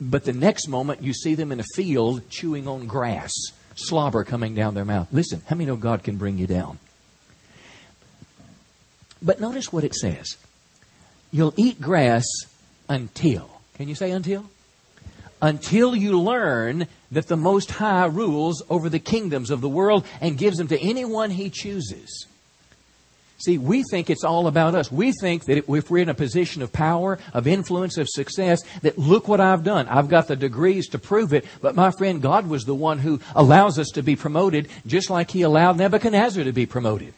but 0.00 0.24
the 0.24 0.32
next 0.32 0.66
moment, 0.66 1.04
you 1.04 1.12
see 1.14 1.36
them 1.36 1.52
in 1.52 1.60
a 1.60 1.64
field 1.76 2.28
chewing 2.30 2.66
on 2.66 2.88
grass, 2.88 3.32
slobber 3.76 4.24
coming 4.24 4.56
down 4.56 4.74
their 4.74 4.84
mouth. 4.84 5.06
Listen, 5.12 5.40
how 5.46 5.54
many 5.54 5.66
know 5.66 5.76
God 5.76 6.02
can 6.02 6.16
bring 6.16 6.36
you 6.36 6.48
down? 6.48 6.80
But 9.22 9.40
notice 9.40 9.72
what 9.72 9.84
it 9.84 9.94
says. 9.94 10.36
You'll 11.30 11.54
eat 11.56 11.80
grass 11.80 12.26
until. 12.88 13.60
Can 13.76 13.88
you 13.88 13.94
say 13.94 14.10
until? 14.10 14.50
Until 15.40 15.94
you 15.94 16.20
learn 16.20 16.86
that 17.12 17.28
the 17.28 17.36
Most 17.36 17.70
High 17.70 18.06
rules 18.06 18.62
over 18.68 18.88
the 18.88 18.98
kingdoms 18.98 19.50
of 19.50 19.60
the 19.60 19.68
world 19.68 20.04
and 20.20 20.36
gives 20.38 20.58
them 20.58 20.68
to 20.68 20.80
anyone 20.80 21.30
He 21.30 21.50
chooses. 21.50 22.26
See, 23.40 23.56
we 23.56 23.84
think 23.88 24.10
it's 24.10 24.24
all 24.24 24.48
about 24.48 24.74
us. 24.74 24.90
We 24.90 25.12
think 25.12 25.44
that 25.44 25.58
if 25.72 25.90
we're 25.90 26.02
in 26.02 26.08
a 26.08 26.14
position 26.14 26.60
of 26.60 26.72
power, 26.72 27.20
of 27.32 27.46
influence, 27.46 27.96
of 27.96 28.08
success, 28.08 28.62
that 28.82 28.98
look 28.98 29.28
what 29.28 29.40
I've 29.40 29.62
done. 29.62 29.86
I've 29.86 30.08
got 30.08 30.26
the 30.26 30.34
degrees 30.34 30.88
to 30.88 30.98
prove 30.98 31.32
it. 31.32 31.44
But 31.62 31.76
my 31.76 31.92
friend, 31.92 32.20
God 32.20 32.48
was 32.48 32.64
the 32.64 32.74
one 32.74 32.98
who 32.98 33.20
allows 33.36 33.78
us 33.78 33.90
to 33.94 34.02
be 34.02 34.16
promoted 34.16 34.68
just 34.86 35.08
like 35.08 35.30
He 35.30 35.42
allowed 35.42 35.76
Nebuchadnezzar 35.76 36.42
to 36.42 36.52
be 36.52 36.66
promoted. 36.66 37.14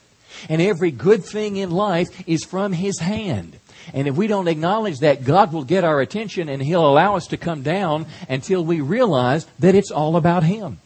And 0.51 0.61
every 0.61 0.91
good 0.91 1.25
thing 1.25 1.57
in 1.57 1.71
life 1.71 2.09
is 2.29 2.45
from 2.45 2.75
His 2.75 2.99
hand. 2.99 3.59
And 3.93 4.09
if 4.09 4.17
we 4.17 4.27
don't 4.27 4.49
acknowledge 4.49 4.99
that, 5.01 5.25
God 5.25 5.53
will 5.53 5.65
get 5.65 5.85
our 5.85 6.01
attention 6.01 6.49
and 6.49 6.63
He'll 6.63 6.89
allow 6.89 7.17
us 7.17 7.27
to 7.29 7.37
come 7.37 7.63
down 7.63 8.07
until 8.29 8.65
we 8.65 8.81
realize 8.81 9.47
that 9.59 9.75
it's 9.75 9.91
all 9.91 10.17
about 10.17 10.43
Him. 10.43 10.79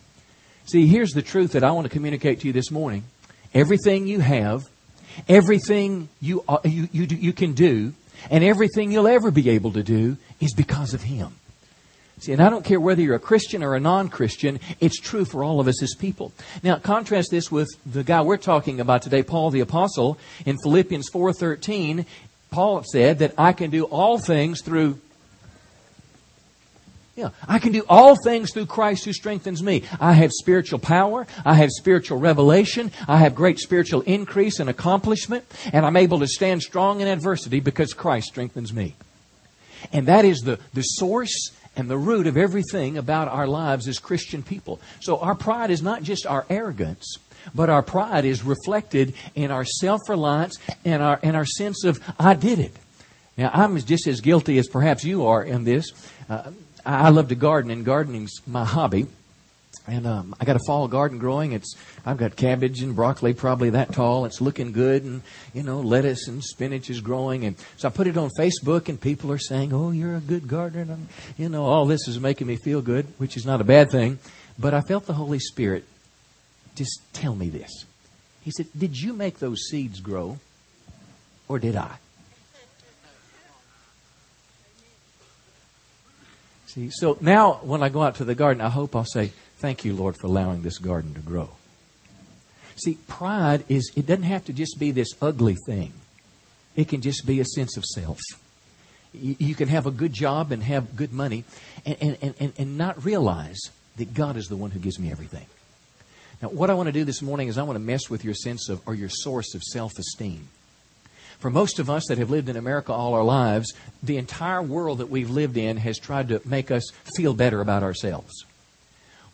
See, 0.66 0.86
here's 0.86 1.12
the 1.12 1.22
truth 1.22 1.52
that 1.52 1.64
I 1.64 1.72
want 1.72 1.86
to 1.86 1.90
communicate 1.90 2.40
to 2.40 2.46
you 2.46 2.52
this 2.52 2.70
morning. 2.70 3.04
Everything 3.52 4.06
you 4.06 4.20
have, 4.20 4.64
everything 5.28 6.08
you, 6.20 6.42
uh, 6.48 6.58
you, 6.64 6.88
you, 6.90 7.04
you 7.04 7.32
can 7.32 7.52
do, 7.52 7.92
and 8.30 8.42
everything 8.42 8.90
you'll 8.90 9.06
ever 9.06 9.30
be 9.30 9.50
able 9.50 9.72
to 9.72 9.82
do 9.82 10.16
is 10.40 10.54
because 10.54 10.94
of 10.94 11.02
Him. 11.02 11.34
See, 12.20 12.32
and 12.32 12.40
I 12.40 12.48
don't 12.48 12.64
care 12.64 12.80
whether 12.80 13.02
you're 13.02 13.16
a 13.16 13.20
Christian 13.20 13.62
or 13.62 13.74
a 13.74 13.80
non-Christian, 13.80 14.60
it's 14.78 15.00
true 15.00 15.24
for 15.24 15.42
all 15.42 15.58
of 15.58 15.66
us 15.66 15.82
as 15.82 15.94
people. 15.98 16.32
Now, 16.62 16.78
contrast 16.78 17.30
this 17.30 17.50
with 17.50 17.68
the 17.84 18.04
guy 18.04 18.22
we're 18.22 18.36
talking 18.36 18.80
about 18.80 19.02
today, 19.02 19.22
Paul 19.24 19.50
the 19.50 19.60
Apostle. 19.60 20.16
In 20.46 20.56
Philippians 20.62 21.10
4.13, 21.10 22.06
Paul 22.54 22.84
said 22.84 23.18
that 23.18 23.34
I 23.37 23.52
can 23.52 23.70
do 23.70 23.82
all 23.82 24.16
things 24.16 24.62
through 24.62 25.00
yeah, 27.16 27.30
I 27.49 27.58
can 27.58 27.73
do 27.73 27.84
all 27.88 28.16
things 28.16 28.52
through 28.52 28.66
Christ 28.66 29.04
who 29.04 29.12
strengthens 29.12 29.62
me. 29.62 29.84
I 30.00 30.12
have 30.12 30.32
spiritual 30.32 30.80
power. 30.80 31.26
I 31.44 31.54
have 31.54 31.70
spiritual 31.70 32.18
revelation. 32.18 32.90
I 33.06 33.18
have 33.18 33.37
great 33.37 33.58
spiritual 33.58 34.00
increase 34.02 34.58
and 34.58 34.68
accomplishment. 34.68 35.44
And 35.73 35.87
I'm 35.87 35.96
able 35.96 36.20
to 36.20 36.26
stand 36.26 36.62
strong 36.62 37.00
in 37.00 37.08
adversity 37.08 37.61
because 37.61 37.92
Christ 37.92 38.28
strengthens 38.28 38.73
me. 38.73 38.94
And 39.92 40.06
that 40.06 40.25
is 40.25 40.40
the, 40.40 40.58
the 40.75 40.82
source 40.82 41.50
and 41.76 41.88
the 41.88 41.99
root 41.99 42.26
of 42.26 42.37
everything 42.37 42.99
about 42.99 43.28
our 43.28 43.46
lives 43.46 43.87
as 43.88 43.99
Christian 43.99 44.42
people. 44.42 44.80
So 45.00 45.18
our 45.18 45.34
pride 45.37 45.70
is 45.70 45.82
not 45.82 46.02
just 46.02 46.26
our 46.26 46.46
arrogance, 46.50 47.18
but 47.54 47.68
our 47.68 47.82
pride 47.82 48.24
is 48.24 48.44
reflected 48.44 49.14
in 49.34 49.50
our 49.50 49.64
self-reliance 49.64 50.58
and 50.84 51.02
our, 51.02 51.18
and 51.22 51.36
our 51.36 51.46
sense 51.46 51.84
of, 51.84 52.00
I 52.18 52.34
did 52.34 52.58
it. 52.58 52.76
Now, 53.36 53.50
I'm 53.52 53.76
just 53.78 54.06
as 54.06 54.20
guilty 54.20 54.58
as 54.58 54.68
perhaps 54.68 55.04
you 55.04 55.26
are 55.26 55.42
in 55.42 55.64
this. 55.64 55.86
Uh, 56.28 56.50
I 56.86 57.10
love 57.10 57.28
to 57.28 57.34
garden, 57.34 57.70
and 57.70 57.84
gardening's 57.84 58.32
my 58.46 58.64
hobby. 58.64 59.06
And 59.86 60.06
um, 60.06 60.34
I 60.40 60.46
got 60.46 60.56
a 60.56 60.60
fall 60.66 60.88
garden 60.88 61.18
growing. 61.18 61.52
It's 61.52 61.76
I've 62.06 62.16
got 62.16 62.36
cabbage 62.36 62.80
and 62.80 62.96
broccoli, 62.96 63.34
probably 63.34 63.70
that 63.70 63.92
tall. 63.92 64.24
It's 64.24 64.40
looking 64.40 64.72
good, 64.72 65.02
and 65.02 65.20
you 65.52 65.62
know 65.62 65.80
lettuce 65.80 66.26
and 66.26 66.42
spinach 66.42 66.88
is 66.88 67.00
growing. 67.00 67.44
And 67.44 67.56
so 67.76 67.88
I 67.88 67.90
put 67.90 68.06
it 68.06 68.16
on 68.16 68.30
Facebook, 68.38 68.88
and 68.88 68.98
people 68.98 69.30
are 69.30 69.38
saying, 69.38 69.74
"Oh, 69.74 69.90
you're 69.90 70.16
a 70.16 70.20
good 70.20 70.48
gardener." 70.48 70.94
And, 70.94 71.08
you 71.36 71.50
know, 71.50 71.64
all 71.66 71.84
this 71.84 72.08
is 72.08 72.18
making 72.18 72.46
me 72.46 72.56
feel 72.56 72.80
good, 72.80 73.06
which 73.18 73.36
is 73.36 73.44
not 73.44 73.60
a 73.60 73.64
bad 73.64 73.90
thing. 73.90 74.18
But 74.58 74.72
I 74.72 74.80
felt 74.80 75.04
the 75.04 75.14
Holy 75.14 75.38
Spirit 75.38 75.84
just 76.75 77.00
tell 77.12 77.35
me 77.35 77.49
this. 77.49 77.85
He 78.43 78.50
said, 78.50 78.66
"Did 78.76 79.00
you 79.00 79.12
make 79.12 79.38
those 79.38 79.69
seeds 79.69 80.00
grow, 80.00 80.38
or 81.49 81.59
did 81.59 81.76
I?" 81.76 81.93
See, 86.66 86.90
so 86.90 87.16
now 87.21 87.61
when 87.62 87.83
I 87.83 87.88
go 87.88 88.02
out 88.02 88.16
to 88.16 88.25
the 88.25 88.35
garden, 88.35 88.61
I 88.61 88.69
hope 88.69 88.97
I'll 88.97 89.04
say, 89.04 89.33
Thank 89.64 89.83
you, 89.83 89.95
Lord, 89.95 90.19
for 90.19 90.26
allowing 90.26 90.61
this 90.61 90.76
garden 90.76 91.14
to 91.14 91.21
grow. 91.21 91.49
See, 92.76 92.99
pride 93.09 93.64
is, 93.66 93.90
it 93.97 94.07
doesn't 94.07 94.25
have 94.25 94.45
to 94.45 94.52
just 94.52 94.78
be 94.78 94.90
this 94.90 95.09
ugly 95.23 95.57
thing. 95.66 95.95
It 96.76 96.88
can 96.88 97.00
just 97.00 97.26
be 97.26 97.40
a 97.40 97.47
sense 97.47 97.78
of 97.78 97.85
self. 97.87 98.21
You, 99.14 99.54
can 99.54 99.69
have 99.69 99.87
a 99.87 99.90
good 99.90 100.12
job 100.12 100.52
and 100.52 100.62
have 100.64 100.97
good 100.97 101.14
money 101.14 101.45
and, 101.87 102.19
and, 102.21 102.35
and, 102.38 102.52
and 102.59 102.76
not 102.76 103.04
realize 103.04 103.59
that 103.97 104.12
God 104.12 104.37
is 104.37 104.49
the 104.49 104.57
one 104.57 104.73
who 104.73 104.81
gives 104.81 104.99
me 104.99 105.11
everything. 105.11 105.47
Now, 106.43 106.49
what 106.49 106.71
I 106.71 106.75
want 106.75 106.88
to 106.88 106.93
do 106.93 107.05
this 107.05 107.23
morning 107.23 107.49
is 107.49 107.59
I 107.59 107.62
want 107.62 107.76
to 107.76 107.85
mess 107.85 108.11
with 108.11 108.25
your 108.25 108.35
sense 108.35 108.69
of, 108.69 108.81
or 108.87 108.95
your 108.95 109.09
source 109.09 109.55
of 109.55 109.62
self 109.62 109.99
esteem. 109.99 110.49
For 111.38 111.50
most 111.50 111.79
of 111.79 111.91
us 111.91 112.07
that 112.09 112.19
have 112.19 112.31
lived 112.31 112.49
in 112.49 112.57
America 112.57 112.93
all 112.93 113.14
our 113.14 113.25
lives, 113.25 113.73
the 114.03 114.17
entire 114.17 114.62
world 114.62 114.99
that 114.99 115.11
we've 115.11 115.31
lived 115.31 115.57
in 115.57 115.76
has 115.79 115.99
tried 115.99 116.29
to 116.29 116.41
make 116.45 116.71
us 116.71 116.91
feel 117.17 117.35
better 117.35 117.61
about 117.61 117.83
ourselves. 117.83 118.45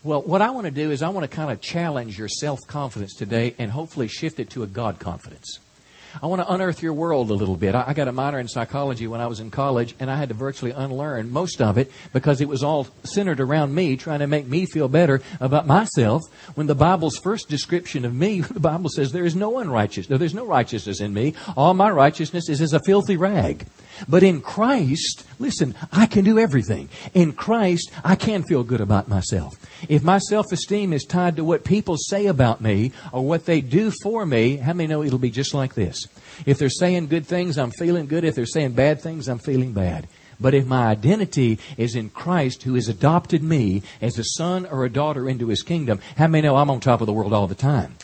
Well, 0.02 0.22
what 0.22 0.40
I 0.40 0.50
want 0.50 0.64
to 0.64 0.70
do 0.70 0.90
is 0.90 1.02
I 1.02 1.10
want 1.10 1.30
to 1.30 1.36
kind 1.36 1.50
of 1.50 1.60
challenge 1.60 2.18
your 2.18 2.28
self 2.28 2.58
confidence 2.66 3.14
today 3.14 3.54
and 3.58 3.70
hopefully 3.70 4.08
shift 4.08 4.40
it 4.40 4.50
to 4.50 4.62
a 4.62 4.66
God 4.66 4.98
confidence. 4.98 5.58
I 6.22 6.26
want 6.26 6.42
to 6.42 6.52
unearth 6.52 6.82
your 6.82 6.92
world 6.92 7.30
a 7.30 7.34
little 7.34 7.56
bit. 7.56 7.74
I 7.74 7.92
got 7.92 8.08
a 8.08 8.12
minor 8.12 8.38
in 8.38 8.48
psychology 8.48 9.06
when 9.06 9.20
I 9.20 9.26
was 9.26 9.40
in 9.40 9.50
college, 9.50 9.94
and 10.00 10.10
I 10.10 10.16
had 10.16 10.28
to 10.28 10.34
virtually 10.34 10.72
unlearn 10.72 11.30
most 11.30 11.60
of 11.60 11.78
it 11.78 11.90
because 12.12 12.40
it 12.40 12.48
was 12.48 12.62
all 12.62 12.88
centered 13.04 13.40
around 13.40 13.74
me, 13.74 13.96
trying 13.96 14.20
to 14.20 14.26
make 14.26 14.46
me 14.46 14.66
feel 14.66 14.88
better 14.88 15.20
about 15.40 15.66
myself. 15.66 16.22
When 16.54 16.66
the 16.66 16.74
Bible's 16.74 17.18
first 17.18 17.48
description 17.48 18.04
of 18.04 18.14
me, 18.14 18.40
the 18.40 18.60
Bible 18.60 18.90
says 18.90 19.12
there 19.12 19.24
is 19.24 19.36
no 19.36 19.58
unrighteousness. 19.58 20.18
There's 20.18 20.34
no 20.34 20.46
righteousness 20.46 21.00
in 21.00 21.14
me. 21.14 21.34
All 21.56 21.74
my 21.74 21.90
righteousness 21.90 22.48
is 22.48 22.60
as 22.60 22.72
a 22.72 22.80
filthy 22.80 23.16
rag. 23.16 23.66
But 24.08 24.22
in 24.22 24.40
Christ, 24.40 25.26
listen, 25.38 25.74
I 25.92 26.06
can 26.06 26.24
do 26.24 26.38
everything. 26.38 26.88
In 27.14 27.32
Christ, 27.32 27.90
I 28.04 28.16
can 28.16 28.42
feel 28.42 28.62
good 28.62 28.80
about 28.80 29.08
myself. 29.08 29.54
If 29.88 30.02
my 30.02 30.18
self-esteem 30.18 30.92
is 30.92 31.04
tied 31.04 31.36
to 31.36 31.44
what 31.44 31.64
people 31.64 31.96
say 31.96 32.26
about 32.26 32.60
me 32.60 32.92
or 33.12 33.24
what 33.24 33.46
they 33.46 33.60
do 33.60 33.92
for 34.02 34.26
me, 34.26 34.56
how 34.56 34.72
many 34.72 34.88
know 34.88 35.02
it'll 35.02 35.18
be 35.18 35.30
just 35.30 35.54
like 35.54 35.74
this? 35.74 36.06
If 36.46 36.58
they're 36.58 36.70
saying 36.70 37.08
good 37.08 37.26
things, 37.26 37.58
I'm 37.58 37.72
feeling 37.72 38.06
good. 38.06 38.24
If 38.24 38.34
they're 38.34 38.46
saying 38.46 38.72
bad 38.72 39.00
things, 39.00 39.28
I'm 39.28 39.38
feeling 39.38 39.72
bad. 39.72 40.08
But 40.40 40.54
if 40.54 40.66
my 40.66 40.86
identity 40.86 41.58
is 41.76 41.94
in 41.94 42.08
Christ 42.08 42.62
who 42.62 42.74
has 42.74 42.88
adopted 42.88 43.42
me 43.42 43.82
as 44.00 44.18
a 44.18 44.24
son 44.24 44.64
or 44.64 44.84
a 44.84 44.90
daughter 44.90 45.28
into 45.28 45.48
his 45.48 45.62
kingdom, 45.62 46.00
how 46.16 46.28
many 46.28 46.46
know 46.46 46.56
I'm 46.56 46.70
on 46.70 46.80
top 46.80 47.02
of 47.02 47.06
the 47.06 47.12
world 47.12 47.34
all 47.34 47.46
the 47.46 47.54
time? 47.54 47.96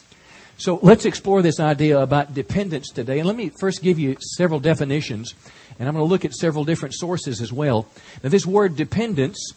So 0.58 0.78
let's 0.82 1.04
explore 1.04 1.42
this 1.42 1.60
idea 1.60 1.98
about 1.98 2.32
dependence 2.32 2.90
today. 2.90 3.18
And 3.18 3.26
let 3.26 3.36
me 3.36 3.50
first 3.60 3.82
give 3.82 3.98
you 3.98 4.16
several 4.20 4.60
definitions, 4.60 5.34
and 5.78 5.88
I'm 5.88 5.94
going 5.94 6.06
to 6.06 6.10
look 6.10 6.24
at 6.24 6.34
several 6.34 6.64
different 6.64 6.94
sources 6.94 7.40
as 7.40 7.52
well. 7.52 7.86
Now, 8.22 8.30
this 8.30 8.46
word 8.46 8.76
dependence 8.76 9.52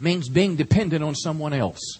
means 0.00 0.28
being 0.28 0.56
dependent 0.56 1.02
on 1.02 1.14
someone 1.14 1.52
else. 1.52 1.98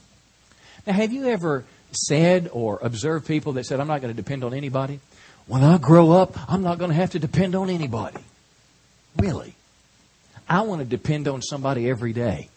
Now, 0.86 0.92
have 0.92 1.12
you 1.12 1.28
ever 1.28 1.64
said 1.92 2.48
or 2.52 2.78
observed 2.82 3.26
people 3.26 3.52
that 3.54 3.66
said, 3.66 3.80
I'm 3.80 3.86
not 3.86 4.00
going 4.00 4.14
to 4.14 4.16
depend 4.16 4.44
on 4.44 4.54
anybody? 4.54 5.00
When 5.46 5.62
I 5.62 5.78
grow 5.78 6.12
up, 6.12 6.38
I'm 6.50 6.62
not 6.62 6.78
going 6.78 6.90
to 6.90 6.96
have 6.96 7.10
to 7.10 7.18
depend 7.18 7.54
on 7.54 7.70
anybody. 7.70 8.18
Really. 9.16 9.54
I 10.48 10.62
want 10.62 10.80
to 10.80 10.86
depend 10.86 11.28
on 11.28 11.42
somebody 11.42 11.88
every 11.88 12.12
day. 12.12 12.48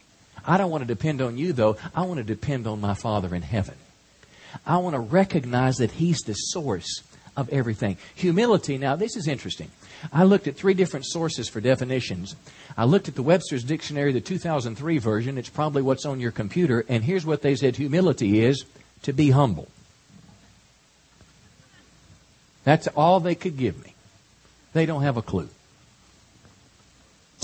I 0.46 0.58
don't 0.58 0.72
want 0.72 0.82
to 0.82 0.88
depend 0.88 1.22
on 1.22 1.38
you, 1.38 1.54
though. 1.54 1.78
I 1.94 2.04
want 2.04 2.20
to 2.20 2.24
depend 2.24 2.68
on 2.68 2.80
my 2.80 2.94
Father 2.94 3.34
in 3.36 3.42
heaven. 3.42 3.76
I 4.66 4.78
want 4.78 4.96
to 4.96 5.00
recognize 5.00 5.78
that 5.78 5.92
He's 5.92 6.20
the 6.22 6.34
source 6.34 7.04
of 7.36 7.50
everything. 7.50 7.98
Humility, 8.16 8.78
now, 8.78 8.96
this 8.96 9.16
is 9.16 9.28
interesting. 9.28 9.70
I 10.12 10.24
looked 10.24 10.48
at 10.48 10.56
three 10.56 10.74
different 10.74 11.06
sources 11.06 11.50
for 11.50 11.62
definitions. 11.62 12.36
I 12.78 12.86
looked 12.86 13.08
at 13.08 13.16
the 13.16 13.24
Webster's 13.24 13.64
Dictionary, 13.64 14.12
the 14.12 14.22
2003 14.22 14.98
version. 14.98 15.38
It's 15.38 15.50
probably 15.50 15.82
what's 15.82 16.06
on 16.06 16.20
your 16.20 16.32
computer. 16.32 16.86
And 16.88 17.04
here's 17.04 17.26
what 17.26 17.42
they 17.42 17.56
said 17.56 17.76
humility 17.76 18.44
is 18.44 18.66
to 19.04 19.14
be 19.14 19.32
humble. 19.32 19.68
That's 22.64 22.88
all 22.88 23.20
they 23.20 23.36
could 23.36 23.58
give 23.58 23.82
me. 23.84 23.94
They 24.74 24.86
don't 24.86 25.04
have 25.04 25.18
a 25.18 25.22
clue. 25.22 25.50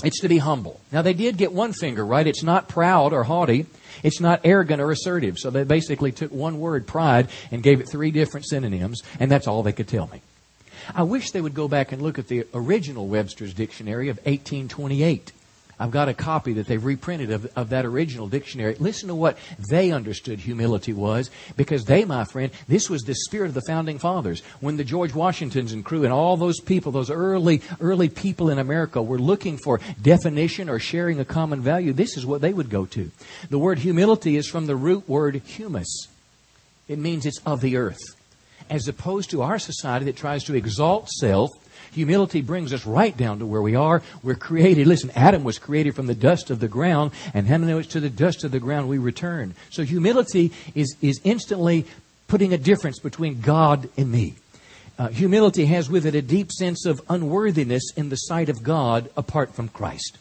It's 0.02 0.20
to 0.20 0.28
be 0.28 0.38
humble. 0.38 0.80
Now, 0.92 1.02
they 1.02 1.14
did 1.14 1.36
get 1.36 1.52
one 1.52 1.72
finger 1.72 2.04
right. 2.04 2.26
It's 2.26 2.42
not 2.42 2.68
proud 2.68 3.12
or 3.12 3.24
haughty. 3.24 3.66
It's 4.02 4.20
not 4.20 4.40
arrogant 4.44 4.82
or 4.82 4.90
assertive. 4.90 5.38
So 5.38 5.50
they 5.50 5.64
basically 5.64 6.12
took 6.12 6.32
one 6.32 6.58
word, 6.58 6.86
pride, 6.86 7.28
and 7.50 7.62
gave 7.62 7.80
it 7.80 7.88
three 7.88 8.10
different 8.10 8.46
synonyms, 8.46 9.02
and 9.20 9.30
that's 9.30 9.46
all 9.46 9.62
they 9.62 9.72
could 9.72 9.88
tell 9.88 10.08
me. 10.08 10.20
I 10.94 11.02
wish 11.04 11.30
they 11.30 11.40
would 11.40 11.54
go 11.54 11.68
back 11.68 11.92
and 11.92 12.02
look 12.02 12.18
at 12.18 12.28
the 12.28 12.46
original 12.52 13.06
Webster's 13.06 13.54
Dictionary 13.54 14.08
of 14.08 14.16
1828. 14.18 15.32
I've 15.78 15.90
got 15.90 16.08
a 16.08 16.14
copy 16.14 16.54
that 16.54 16.66
they've 16.66 16.84
reprinted 16.84 17.30
of, 17.30 17.50
of 17.56 17.70
that 17.70 17.84
original 17.84 18.28
dictionary. 18.28 18.76
Listen 18.78 19.08
to 19.08 19.14
what 19.14 19.38
they 19.70 19.90
understood 19.90 20.38
humility 20.38 20.92
was, 20.92 21.30
because 21.56 21.84
they, 21.84 22.04
my 22.04 22.24
friend, 22.24 22.52
this 22.68 22.88
was 22.88 23.02
the 23.02 23.14
spirit 23.14 23.48
of 23.48 23.54
the 23.54 23.62
founding 23.66 23.98
fathers. 23.98 24.42
When 24.60 24.76
the 24.76 24.84
George 24.84 25.14
Washingtons 25.14 25.72
and 25.72 25.84
crew 25.84 26.04
and 26.04 26.12
all 26.12 26.36
those 26.36 26.60
people, 26.60 26.92
those 26.92 27.10
early, 27.10 27.60
early 27.80 28.08
people 28.08 28.50
in 28.50 28.58
America 28.58 29.02
were 29.02 29.18
looking 29.18 29.56
for 29.56 29.80
definition 30.00 30.68
or 30.68 30.78
sharing 30.78 31.18
a 31.18 31.24
common 31.24 31.60
value, 31.60 31.92
this 31.92 32.16
is 32.16 32.24
what 32.24 32.40
they 32.40 32.52
would 32.52 32.70
go 32.70 32.86
to. 32.86 33.10
The 33.50 33.58
word 33.58 33.80
humility 33.80 34.36
is 34.36 34.46
from 34.46 34.66
the 34.66 34.76
root 34.76 35.08
word 35.08 35.42
humus. 35.44 36.08
It 36.86 36.98
means 36.98 37.26
it's 37.26 37.40
of 37.46 37.60
the 37.60 37.76
earth. 37.76 38.00
As 38.70 38.88
opposed 38.88 39.30
to 39.30 39.42
our 39.42 39.58
society 39.58 40.06
that 40.06 40.16
tries 40.16 40.44
to 40.44 40.54
exalt 40.54 41.08
self 41.08 41.50
Humility 41.94 42.40
brings 42.42 42.72
us 42.72 42.86
right 42.86 43.16
down 43.16 43.38
to 43.38 43.46
where 43.46 43.62
we 43.62 43.76
are. 43.76 44.02
We're 44.22 44.34
created. 44.34 44.86
Listen, 44.88 45.12
Adam 45.14 45.44
was 45.44 45.58
created 45.58 45.94
from 45.94 46.06
the 46.06 46.14
dust 46.14 46.50
of 46.50 46.58
the 46.58 46.68
ground, 46.68 47.12
and 47.32 47.46
how 47.46 47.58
many 47.58 47.84
to 47.84 48.00
the 48.00 48.10
dust 48.10 48.42
of 48.42 48.50
the 48.50 48.58
ground 48.58 48.88
we 48.88 48.98
return? 48.98 49.54
So 49.70 49.84
humility 49.84 50.52
is, 50.74 50.96
is 51.00 51.20
instantly 51.22 51.86
putting 52.26 52.52
a 52.52 52.58
difference 52.58 52.98
between 52.98 53.40
God 53.40 53.88
and 53.96 54.10
me. 54.10 54.34
Uh, 54.98 55.08
humility 55.08 55.66
has 55.66 55.88
with 55.88 56.06
it 56.06 56.14
a 56.14 56.22
deep 56.22 56.50
sense 56.50 56.84
of 56.84 57.00
unworthiness 57.08 57.92
in 57.96 58.08
the 58.08 58.16
sight 58.16 58.48
of 58.48 58.62
God 58.62 59.10
apart 59.16 59.54
from 59.54 59.68
Christ. 59.68 60.18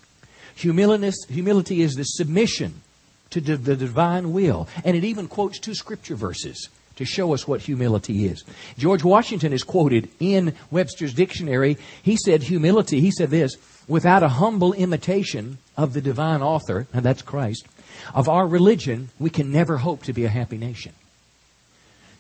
Humility 0.56 1.82
is 1.82 1.94
the 1.96 2.04
submission 2.04 2.82
to 3.32 3.42
the 3.42 3.76
divine 3.76 4.32
will. 4.32 4.68
And 4.84 4.96
it 4.96 5.04
even 5.04 5.28
quotes 5.28 5.60
two 5.60 5.74
scripture 5.74 6.16
verses 6.16 6.70
to 6.96 7.06
show 7.06 7.34
us 7.34 7.48
what 7.48 7.62
humility 7.62 8.26
is. 8.26 8.44
George 8.78 9.04
Washington 9.04 9.54
is 9.54 9.64
quoted 9.64 10.10
in 10.20 10.56
Webster's 10.72 11.14
dictionary. 11.14 11.78
He 12.02 12.18
said 12.18 12.44
humility, 12.44 13.00
he 13.00 13.12
said 13.12 13.30
this, 13.30 13.56
without 13.88 14.24
a 14.24 14.30
humble 14.30 14.74
imitation 14.74 15.58
of 15.76 15.94
the 15.94 16.02
divine 16.02 16.42
author, 16.42 16.88
and 16.94 17.04
that's 17.04 17.22
Christ, 17.22 17.66
of 18.14 18.30
our 18.30 18.48
religion, 18.48 19.10
we 19.20 19.30
can 19.30 19.52
never 19.52 19.78
hope 19.78 20.04
to 20.04 20.14
be 20.14 20.26
a 20.26 20.30
happy 20.30 20.58
nation. 20.58 20.94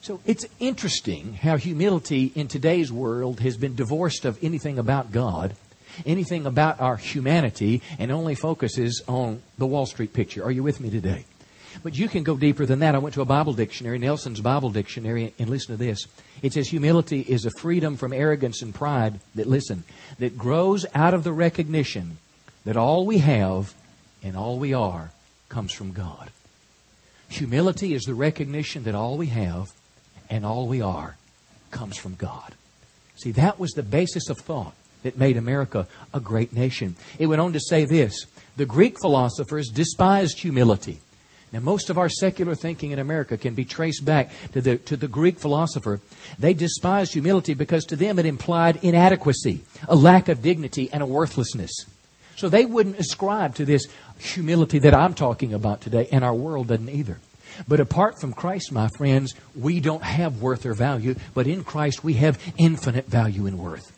So 0.01 0.19
it's 0.25 0.45
interesting 0.59 1.33
how 1.33 1.55
humility 1.55 2.31
in 2.35 2.49
today's 2.49 2.91
world 2.91 3.39
has 3.39 3.55
been 3.55 3.75
divorced 3.75 4.25
of 4.25 4.37
anything 4.43 4.77
about 4.77 5.13
God, 5.13 5.55
anything 6.05 6.45
about 6.45 6.81
our 6.81 6.97
humanity, 6.97 7.81
and 7.97 8.11
only 8.11 8.35
focuses 8.35 9.01
on 9.07 9.41
the 9.57 9.65
Wall 9.65 9.85
Street 9.85 10.11
picture. 10.11 10.43
Are 10.43 10.51
you 10.51 10.61
with 10.61 10.81
me 10.81 10.89
today? 10.89 11.23
But 11.81 11.97
you 11.97 12.07
can 12.07 12.23
go 12.23 12.37
deeper 12.37 12.65
than 12.65 12.79
that. 12.79 12.95
I 12.95 12.99
went 12.99 13.15
to 13.15 13.21
a 13.21 13.25
Bible 13.25 13.53
dictionary, 13.53 13.97
Nelson's 13.97 14.41
Bible 14.41 14.69
dictionary, 14.69 15.33
and 15.39 15.49
listen 15.49 15.75
to 15.75 15.83
this. 15.83 16.05
It 16.41 16.53
says 16.53 16.67
humility 16.67 17.21
is 17.21 17.45
a 17.45 17.51
freedom 17.59 17.97
from 17.97 18.13
arrogance 18.13 18.61
and 18.61 18.75
pride 18.75 19.19
that, 19.35 19.47
listen, 19.47 19.83
that 20.19 20.37
grows 20.37 20.85
out 20.93 21.13
of 21.13 21.23
the 21.23 21.33
recognition 21.33 22.17
that 22.65 22.77
all 22.77 23.05
we 23.05 23.19
have 23.19 23.73
and 24.21 24.37
all 24.37 24.59
we 24.59 24.73
are 24.73 25.11
comes 25.49 25.71
from 25.71 25.91
God. 25.91 26.29
Humility 27.29 27.93
is 27.93 28.03
the 28.03 28.13
recognition 28.13 28.83
that 28.83 28.95
all 28.95 29.17
we 29.17 29.27
have 29.27 29.71
and 30.29 30.45
all 30.45 30.67
we 30.67 30.81
are 30.81 31.17
comes 31.71 31.97
from 31.97 32.15
God. 32.15 32.53
See, 33.15 33.31
that 33.31 33.59
was 33.59 33.71
the 33.71 33.83
basis 33.83 34.29
of 34.29 34.37
thought 34.37 34.73
that 35.03 35.17
made 35.17 35.37
America 35.37 35.87
a 36.13 36.19
great 36.19 36.53
nation. 36.53 36.95
It 37.19 37.27
went 37.27 37.41
on 37.41 37.53
to 37.53 37.59
say 37.59 37.85
this 37.85 38.25
the 38.55 38.65
Greek 38.65 38.99
philosophers 38.99 39.69
despised 39.69 40.39
humility. 40.39 40.99
Now, 41.53 41.59
most 41.59 41.91
of 41.91 41.99
our 41.99 42.09
secular 42.09 42.55
thinking 42.55 42.91
in 42.91 42.99
America 42.99 43.37
can 43.37 43.53
be 43.53 43.63
traced 43.63 44.03
back 44.03 44.31
to 44.53 44.61
the, 44.61 44.77
to 44.77 44.97
the 44.97 45.07
Greek 45.07 45.37
philosopher. 45.37 46.01
They 46.39 46.55
despised 46.55 47.13
humility 47.13 47.53
because 47.53 47.85
to 47.85 47.95
them 47.95 48.17
it 48.17 48.25
implied 48.25 48.79
inadequacy, 48.81 49.61
a 49.87 49.95
lack 49.95 50.29
of 50.29 50.41
dignity, 50.41 50.89
and 50.91 51.03
a 51.03 51.05
worthlessness. 51.05 51.85
So 52.35 52.49
they 52.49 52.65
wouldn't 52.65 52.99
ascribe 52.99 53.53
to 53.55 53.65
this 53.65 53.85
humility 54.17 54.79
that 54.79 54.95
I'm 54.95 55.13
talking 55.13 55.53
about 55.53 55.81
today, 55.81 56.07
and 56.11 56.23
our 56.23 56.33
world 56.33 56.69
doesn't 56.69 56.89
either. 56.89 57.19
But 57.67 57.79
apart 57.79 58.19
from 58.19 58.33
Christ, 58.33 58.71
my 58.71 58.89
friends, 58.97 59.35
we 59.55 59.79
don't 59.79 60.01
have 60.01 60.41
worth 60.41 60.65
or 60.65 60.73
value, 60.73 61.13
but 61.35 61.45
in 61.45 61.63
Christ 61.63 62.03
we 62.03 62.15
have 62.15 62.41
infinite 62.57 63.05
value 63.05 63.45
and 63.45 63.59
worth. 63.59 63.91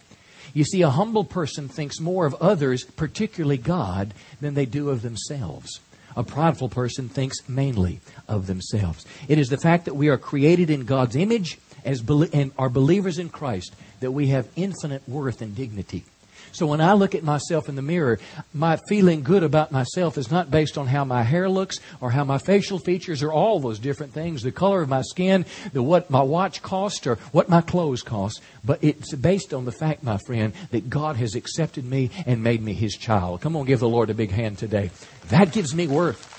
You 0.54 0.66
see, 0.66 0.82
a 0.82 0.90
humble 0.90 1.24
person 1.24 1.70
thinks 1.70 2.00
more 2.00 2.26
of 2.26 2.36
others, 2.36 2.84
particularly 2.84 3.58
God, 3.58 4.14
than 4.42 4.54
they 4.54 4.66
do 4.66 4.90
of 4.90 5.02
themselves. 5.02 5.82
A 6.16 6.24
prideful 6.24 6.70
person 6.70 7.10
thinks 7.10 7.48
mainly 7.48 8.00
of 8.28 8.48
themselves. 8.48 9.06
It 9.28 9.38
is 9.38 9.50
the 9.50 9.58
fact 9.58 9.86
that 9.86 9.96
we 9.96 10.08
are 10.08 10.18
created 10.18 10.70
in 10.70 10.86
God's 10.86 11.16
image 11.16 11.60
as 11.84 12.04
and 12.34 12.52
are 12.58 12.70
believers 12.70 13.20
in 13.20 13.30
Christ 13.30 13.76
that 14.00 14.12
we 14.12 14.28
have 14.28 14.48
infinite 14.56 15.08
worth 15.08 15.42
and 15.42 15.56
dignity. 15.56 16.06
So 16.56 16.68
when 16.68 16.80
I 16.80 16.94
look 16.94 17.16
at 17.16 17.24
myself 17.24 17.68
in 17.68 17.76
the 17.76 17.82
mirror, 17.82 18.18
my 18.54 18.80
feeling 18.88 19.24
good 19.24 19.44
about 19.44 19.74
myself 19.74 20.18
is 20.18 20.32
not 20.32 20.50
based 20.50 20.78
on 20.78 20.88
how 20.88 21.04
my 21.04 21.22
hair 21.22 21.50
looks 21.50 21.82
or 22.00 22.12
how 22.12 22.24
my 22.24 22.38
facial 22.38 22.80
features 22.80 23.22
or 23.22 23.34
all 23.34 23.60
those 23.60 23.78
different 23.78 24.14
things, 24.14 24.42
the 24.42 24.54
color 24.54 24.82
of 24.82 24.88
my 24.88 25.02
skin, 25.02 25.46
the 25.74 25.84
what 25.84 26.10
my 26.10 26.22
watch 26.22 26.62
cost 26.62 27.08
or 27.08 27.16
what 27.34 27.50
my 27.50 27.60
clothes 27.60 28.04
cost, 28.04 28.42
but 28.64 28.82
it's 28.82 29.14
based 29.16 29.54
on 29.54 29.66
the 29.66 29.72
fact, 29.74 30.02
my 30.02 30.18
friend, 30.26 30.54
that 30.72 30.90
God 30.90 31.18
has 31.18 31.36
accepted 31.36 31.84
me 31.84 32.10
and 32.26 32.42
made 32.42 32.64
me 32.64 32.72
his 32.72 32.96
child. 32.96 33.42
Come 33.42 33.58
on, 33.58 33.66
give 33.66 33.82
the 33.82 33.90
Lord 33.90 34.10
a 34.10 34.14
big 34.14 34.32
hand 34.32 34.58
today. 34.58 34.92
That 35.28 35.52
gives 35.52 35.76
me 35.76 35.88
worth. 35.88 36.32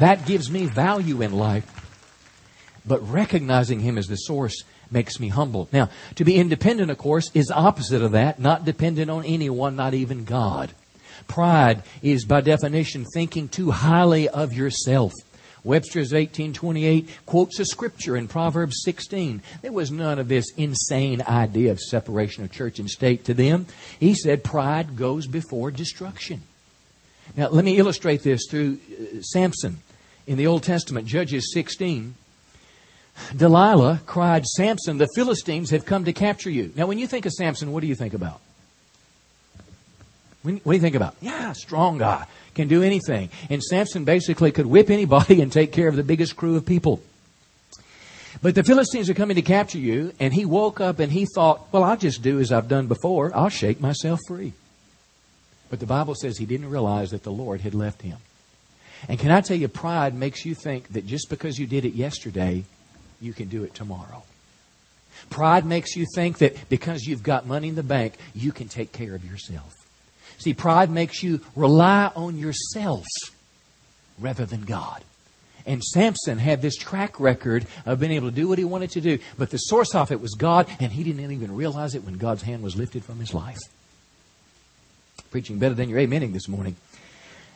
That 0.00 0.26
gives 0.26 0.50
me 0.50 0.66
value 0.66 1.22
in 1.22 1.30
life. 1.30 1.76
But 2.84 3.08
recognizing 3.08 3.78
him 3.78 3.98
as 3.98 4.08
the 4.08 4.16
source 4.16 4.64
makes 4.90 5.20
me 5.20 5.28
humble. 5.28 5.68
Now, 5.72 5.90
to 6.16 6.24
be 6.24 6.36
independent, 6.36 6.90
of 6.90 6.98
course, 6.98 7.30
is 7.34 7.50
opposite 7.50 8.02
of 8.02 8.12
that, 8.12 8.38
not 8.38 8.64
dependent 8.64 9.10
on 9.10 9.24
anyone, 9.24 9.76
not 9.76 9.94
even 9.94 10.24
God. 10.24 10.72
Pride 11.28 11.82
is, 12.02 12.24
by 12.24 12.40
definition, 12.40 13.04
thinking 13.14 13.48
too 13.48 13.70
highly 13.70 14.28
of 14.28 14.52
yourself. 14.52 15.12
Webster's 15.62 16.12
1828 16.12 17.08
quotes 17.26 17.58
a 17.58 17.64
scripture 17.64 18.16
in 18.16 18.28
Proverbs 18.28 18.80
16. 18.82 19.42
There 19.62 19.72
was 19.72 19.90
none 19.90 20.18
of 20.18 20.28
this 20.28 20.50
insane 20.56 21.22
idea 21.22 21.70
of 21.70 21.80
separation 21.80 22.44
of 22.44 22.50
church 22.50 22.78
and 22.78 22.88
state 22.88 23.26
to 23.26 23.34
them. 23.34 23.66
He 23.98 24.14
said 24.14 24.42
pride 24.42 24.96
goes 24.96 25.26
before 25.26 25.70
destruction. 25.70 26.42
Now, 27.36 27.48
let 27.48 27.64
me 27.64 27.76
illustrate 27.78 28.22
this 28.22 28.46
through 28.48 28.78
uh, 28.90 29.20
Samson 29.20 29.78
in 30.26 30.36
the 30.36 30.46
Old 30.46 30.62
Testament, 30.62 31.06
Judges 31.06 31.52
16. 31.52 32.14
Delilah 33.36 34.00
cried, 34.06 34.46
Samson, 34.46 34.98
the 34.98 35.08
Philistines 35.14 35.70
have 35.70 35.84
come 35.84 36.04
to 36.04 36.12
capture 36.12 36.50
you. 36.50 36.72
Now, 36.76 36.86
when 36.86 36.98
you 36.98 37.06
think 37.06 37.26
of 37.26 37.32
Samson, 37.32 37.72
what 37.72 37.80
do 37.80 37.86
you 37.86 37.94
think 37.94 38.14
about? 38.14 38.40
What 40.42 40.62
do 40.64 40.72
you 40.72 40.80
think 40.80 40.96
about? 40.96 41.16
Yeah, 41.20 41.52
strong 41.52 41.98
guy, 41.98 42.26
can 42.54 42.68
do 42.68 42.82
anything. 42.82 43.28
And 43.50 43.62
Samson 43.62 44.04
basically 44.04 44.52
could 44.52 44.66
whip 44.66 44.90
anybody 44.90 45.42
and 45.42 45.52
take 45.52 45.72
care 45.72 45.88
of 45.88 45.96
the 45.96 46.02
biggest 46.02 46.36
crew 46.36 46.56
of 46.56 46.64
people. 46.64 47.02
But 48.42 48.54
the 48.54 48.64
Philistines 48.64 49.10
are 49.10 49.14
coming 49.14 49.34
to 49.34 49.42
capture 49.42 49.78
you, 49.78 50.14
and 50.18 50.32
he 50.32 50.46
woke 50.46 50.80
up 50.80 50.98
and 50.98 51.12
he 51.12 51.26
thought, 51.34 51.70
well, 51.72 51.84
I'll 51.84 51.96
just 51.96 52.22
do 52.22 52.40
as 52.40 52.52
I've 52.52 52.68
done 52.68 52.86
before. 52.86 53.36
I'll 53.36 53.50
shake 53.50 53.80
myself 53.80 54.18
free. 54.26 54.54
But 55.68 55.78
the 55.78 55.86
Bible 55.86 56.14
says 56.14 56.38
he 56.38 56.46
didn't 56.46 56.70
realize 56.70 57.10
that 57.10 57.22
the 57.22 57.32
Lord 57.32 57.60
had 57.60 57.74
left 57.74 58.02
him. 58.02 58.16
And 59.08 59.18
can 59.18 59.30
I 59.30 59.40
tell 59.40 59.56
you, 59.56 59.68
pride 59.68 60.14
makes 60.14 60.44
you 60.44 60.54
think 60.54 60.88
that 60.92 61.06
just 61.06 61.28
because 61.28 61.58
you 61.58 61.66
did 61.66 61.84
it 61.84 61.94
yesterday, 61.94 62.64
you 63.20 63.32
can 63.32 63.48
do 63.48 63.64
it 63.64 63.74
tomorrow. 63.74 64.22
Pride 65.28 65.66
makes 65.66 65.96
you 65.96 66.06
think 66.14 66.38
that 66.38 66.68
because 66.68 67.04
you've 67.04 67.22
got 67.22 67.46
money 67.46 67.68
in 67.68 67.74
the 67.74 67.82
bank, 67.82 68.14
you 68.34 68.52
can 68.52 68.68
take 68.68 68.92
care 68.92 69.14
of 69.14 69.24
yourself. 69.24 69.74
See, 70.38 70.54
pride 70.54 70.90
makes 70.90 71.22
you 71.22 71.40
rely 71.54 72.10
on 72.16 72.38
yourself 72.38 73.04
rather 74.18 74.46
than 74.46 74.62
God. 74.62 75.04
And 75.66 75.84
Samson 75.84 76.38
had 76.38 76.62
this 76.62 76.76
track 76.76 77.20
record 77.20 77.66
of 77.84 78.00
being 78.00 78.12
able 78.12 78.30
to 78.30 78.34
do 78.34 78.48
what 78.48 78.58
he 78.58 78.64
wanted 78.64 78.90
to 78.92 79.00
do. 79.02 79.18
But 79.36 79.50
the 79.50 79.58
source 79.58 79.94
of 79.94 80.10
it 80.10 80.20
was 80.20 80.34
God, 80.34 80.66
and 80.80 80.90
he 80.90 81.04
didn't 81.04 81.30
even 81.30 81.54
realize 81.54 81.94
it 81.94 82.04
when 82.04 82.14
God's 82.14 82.42
hand 82.42 82.62
was 82.62 82.76
lifted 82.76 83.04
from 83.04 83.18
his 83.20 83.34
life. 83.34 83.58
Preaching 85.30 85.58
better 85.58 85.74
than 85.74 85.90
your 85.90 85.98
amening 85.98 86.32
this 86.32 86.48
morning. 86.48 86.76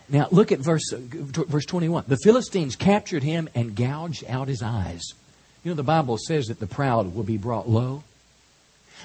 Now 0.08 0.28
look 0.30 0.52
at 0.52 0.58
verse, 0.58 0.92
verse 0.92 1.64
21. 1.64 2.04
The 2.06 2.18
Philistines 2.22 2.76
captured 2.76 3.22
him 3.22 3.48
and 3.54 3.74
gouged 3.74 4.24
out 4.28 4.48
his 4.48 4.62
eyes. 4.62 5.02
You 5.64 5.70
know, 5.70 5.76
the 5.76 5.82
Bible 5.82 6.18
says 6.18 6.46
that 6.46 6.60
the 6.60 6.66
proud 6.66 7.14
will 7.14 7.24
be 7.24 7.38
brought 7.38 7.68
low. 7.68 8.04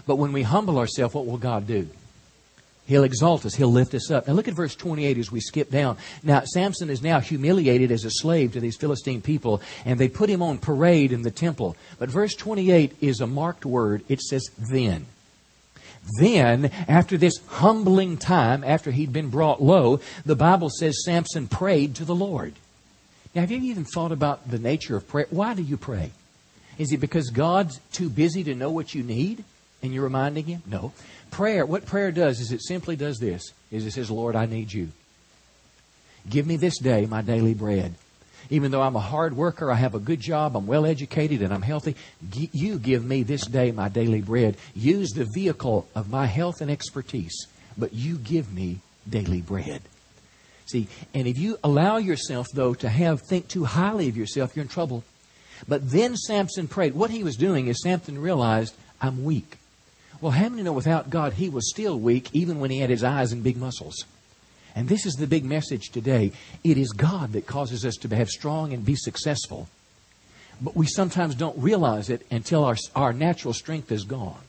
But 0.06 0.18
when 0.18 0.34
we 0.34 0.44
humble 0.44 0.78
ourselves, 0.78 1.16
what 1.16 1.26
will 1.26 1.38
God 1.38 1.66
do? 1.66 1.88
He'll 2.86 3.04
exalt 3.04 3.46
us. 3.46 3.54
He'll 3.54 3.72
lift 3.72 3.94
us 3.94 4.10
up. 4.10 4.28
Now 4.28 4.34
look 4.34 4.48
at 4.48 4.56
verse 4.56 4.76
28 4.76 5.20
as 5.20 5.32
we 5.32 5.40
skip 5.40 5.70
down. 5.70 5.98
Now 6.24 6.42
Samson 6.44 6.90
is 6.90 7.04
now 7.04 7.20
humiliated 7.20 7.92
as 7.92 8.04
a 8.04 8.10
slave 8.10 8.54
to 8.54 8.60
these 8.60 8.78
Philistine 8.78 9.22
people, 9.22 9.62
and 9.86 10.00
they 10.00 10.10
put 10.10 10.30
him 10.30 10.42
on 10.42 10.58
parade 10.58 11.12
in 11.12 11.22
the 11.22 11.32
temple. 11.32 11.78
But 12.00 12.10
verse 12.10 12.34
28 12.34 12.96
is 13.00 13.22
a 13.22 13.28
marked 13.28 13.66
word. 13.66 14.04
It 14.10 14.22
says 14.22 14.50
then. 14.58 15.06
Then, 16.18 16.72
after 16.88 17.16
this 17.16 17.38
humbling 17.48 18.18
time, 18.18 18.64
after 18.64 18.90
he'd 18.90 19.14
been 19.14 19.30
brought 19.30 19.62
low, 19.62 20.00
the 20.26 20.36
Bible 20.36 20.72
says 20.72 21.04
Samson 21.06 21.48
prayed 21.48 21.96
to 21.96 22.06
the 22.06 22.16
Lord. 22.16 22.56
Now, 23.36 23.42
have 23.42 23.52
you 23.52 23.62
even 23.70 23.86
thought 23.86 24.12
about 24.12 24.50
the 24.50 24.58
nature 24.58 24.96
of 24.96 25.08
prayer? 25.08 25.28
Why 25.30 25.54
do 25.54 25.62
you 25.62 25.78
pray? 25.78 26.12
Is 26.80 26.94
it 26.94 27.02
because 27.02 27.30
God's 27.30 27.80
too 27.92 28.10
busy 28.10 28.44
to 28.46 28.56
know 28.56 28.72
what 28.72 28.96
you 28.96 29.04
need 29.04 29.44
and 29.84 29.94
you're 29.94 30.04
reminding 30.04 30.46
him? 30.46 30.64
No. 30.66 30.94
Prayer, 31.30 31.66
what 31.66 31.86
prayer 31.86 32.12
does 32.12 32.40
is 32.40 32.52
it 32.52 32.64
simply 32.64 32.96
does 32.96 33.20
this, 33.20 33.44
is 33.70 33.86
it 33.86 33.92
says, 33.92 34.10
Lord, 34.10 34.36
I 34.36 34.48
need 34.48 34.74
you. 34.74 34.88
Give 36.28 36.48
me 36.48 36.56
this 36.56 36.80
day 36.80 37.06
my 37.06 37.22
daily 37.22 37.54
bread. 37.54 37.94
Even 38.50 38.72
though 38.72 38.82
I'm 38.82 38.96
a 38.96 39.02
hard 39.02 39.36
worker, 39.36 39.70
I 39.70 39.76
have 39.76 39.94
a 39.94 40.00
good 40.00 40.20
job, 40.20 40.56
I'm 40.56 40.66
well 40.66 40.86
educated, 40.86 41.44
and 41.44 41.54
I'm 41.54 41.62
healthy, 41.62 41.96
you 42.32 42.80
give 42.80 43.06
me 43.06 43.22
this 43.22 43.46
day 43.46 43.72
my 43.72 43.90
daily 43.90 44.22
bread. 44.22 44.58
Use 44.74 45.12
the 45.12 45.28
vehicle 45.36 45.88
of 45.94 46.10
my 46.10 46.26
health 46.26 46.62
and 46.62 46.72
expertise, 46.72 47.46
but 47.78 47.94
you 47.94 48.18
give 48.18 48.52
me 48.52 48.80
daily 49.08 49.42
bread. 49.42 49.82
See, 50.66 50.88
and 51.14 51.28
if 51.28 51.38
you 51.38 51.58
allow 51.64 51.98
yourself, 51.98 52.48
though, 52.54 52.74
to 52.76 52.90
have 52.90 53.22
think 53.22 53.48
too 53.48 53.66
highly 53.66 54.08
of 54.08 54.18
yourself, 54.18 54.56
you're 54.56 54.64
in 54.64 54.70
trouble. 54.70 55.04
But 55.68 55.92
then 55.92 56.16
Samson 56.16 56.68
prayed. 56.68 56.94
What 56.94 57.12
he 57.12 57.24
was 57.24 57.36
doing 57.36 57.68
is 57.68 57.82
Samson 57.82 58.20
realized, 58.20 58.76
I'm 59.02 59.24
weak. 59.24 59.58
Well, 60.22 60.32
how 60.32 60.50
many 60.50 60.64
know 60.64 60.74
without 60.74 61.10
God, 61.10 61.34
he 61.34 61.50
was 61.50 61.70
still 61.70 61.98
weak, 61.98 62.30
even 62.34 62.60
when 62.60 62.72
he 62.72 62.80
had 62.80 62.90
his 62.90 63.04
eyes 63.04 63.32
and 63.32 63.44
big 63.44 63.58
muscles? 63.58 64.06
And 64.76 64.88
this 64.88 65.06
is 65.06 65.16
the 65.16 65.28
big 65.28 65.46
message 65.46 65.90
today. 65.90 66.32
It 66.64 66.78
is 66.78 66.92
God 66.92 67.34
that 67.34 67.48
causes 67.48 67.86
us 67.86 67.96
to 67.98 68.16
have 68.16 68.30
strong 68.30 68.74
and 68.74 68.86
be 68.86 68.96
successful. 68.96 69.68
But 70.62 70.76
we 70.76 70.88
sometimes 70.88 71.36
don't 71.36 71.58
realize 71.58 72.10
it 72.10 72.26
until 72.30 72.66
our, 72.66 72.76
our 72.96 73.14
natural 73.14 73.54
strength 73.54 73.92
is 73.92 74.04
gone. 74.04 74.42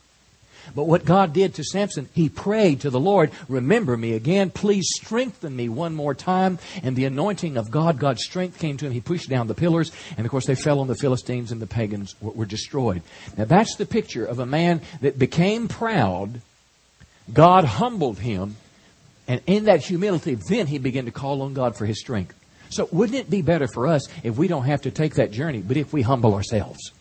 But 0.74 0.84
what 0.84 1.04
God 1.04 1.32
did 1.32 1.54
to 1.54 1.64
Samson, 1.64 2.08
he 2.14 2.28
prayed 2.28 2.80
to 2.80 2.90
the 2.90 3.00
Lord, 3.00 3.30
Remember 3.48 3.96
me 3.96 4.14
again. 4.14 4.50
Please 4.50 4.88
strengthen 4.94 5.54
me 5.54 5.68
one 5.68 5.94
more 5.94 6.14
time. 6.14 6.58
And 6.82 6.96
the 6.96 7.04
anointing 7.04 7.56
of 7.56 7.70
God, 7.70 7.98
God's 7.98 8.24
strength 8.24 8.58
came 8.58 8.76
to 8.78 8.86
him. 8.86 8.92
He 8.92 9.00
pushed 9.00 9.28
down 9.28 9.46
the 9.46 9.54
pillars. 9.54 9.92
And 10.16 10.26
of 10.26 10.30
course, 10.30 10.46
they 10.46 10.54
fell 10.54 10.80
on 10.80 10.86
the 10.86 10.94
Philistines 10.94 11.52
and 11.52 11.60
the 11.60 11.66
pagans 11.66 12.14
were, 12.20 12.46
destroyed. 12.46 13.02
Now, 13.36 13.44
that's 13.44 13.76
the 13.76 13.86
picture 13.86 14.24
of 14.24 14.38
a 14.38 14.46
man 14.46 14.80
that 15.00 15.18
became 15.18 15.68
proud. 15.68 16.40
God 17.32 17.64
humbled 17.64 18.18
him. 18.18 18.56
And 19.28 19.40
in 19.46 19.66
that 19.66 19.84
humility, 19.84 20.34
then 20.34 20.66
he 20.66 20.78
began 20.78 21.04
to 21.04 21.12
call 21.12 21.42
on 21.42 21.54
God 21.54 21.76
for 21.76 21.86
his 21.86 22.00
strength. 22.00 22.34
So, 22.70 22.88
wouldn't 22.92 23.18
it 23.18 23.30
be 23.30 23.42
better 23.42 23.68
for 23.68 23.86
us 23.86 24.08
if 24.24 24.36
we 24.36 24.48
don't 24.48 24.64
have 24.64 24.82
to 24.82 24.90
take 24.90 25.14
that 25.14 25.32
journey, 25.32 25.60
but 25.60 25.76
if 25.76 25.92
we 25.92 26.02
humble 26.02 26.34
ourselves? 26.34 26.92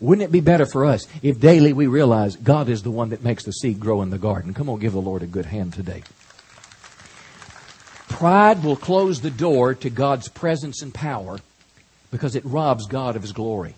Wouldn't 0.00 0.24
it 0.24 0.32
be 0.32 0.40
better 0.40 0.66
for 0.66 0.84
us 0.84 1.06
if 1.22 1.40
daily 1.40 1.72
we 1.72 1.86
realize 1.86 2.36
God 2.36 2.68
is 2.68 2.82
the 2.82 2.90
one 2.90 3.10
that 3.10 3.24
makes 3.24 3.44
the 3.44 3.52
seed 3.52 3.80
grow 3.80 4.02
in 4.02 4.10
the 4.10 4.18
garden? 4.18 4.54
Come 4.54 4.68
on, 4.68 4.78
give 4.78 4.92
the 4.92 5.00
Lord 5.00 5.22
a 5.22 5.26
good 5.26 5.46
hand 5.46 5.74
today. 5.74 6.02
Pride 8.08 8.62
will 8.62 8.76
close 8.76 9.20
the 9.20 9.30
door 9.30 9.74
to 9.74 9.90
God's 9.90 10.28
presence 10.28 10.82
and 10.82 10.94
power 10.94 11.38
because 12.10 12.36
it 12.36 12.44
robs 12.44 12.86
God 12.86 13.16
of 13.16 13.22
His 13.22 13.32
glory. 13.32 13.74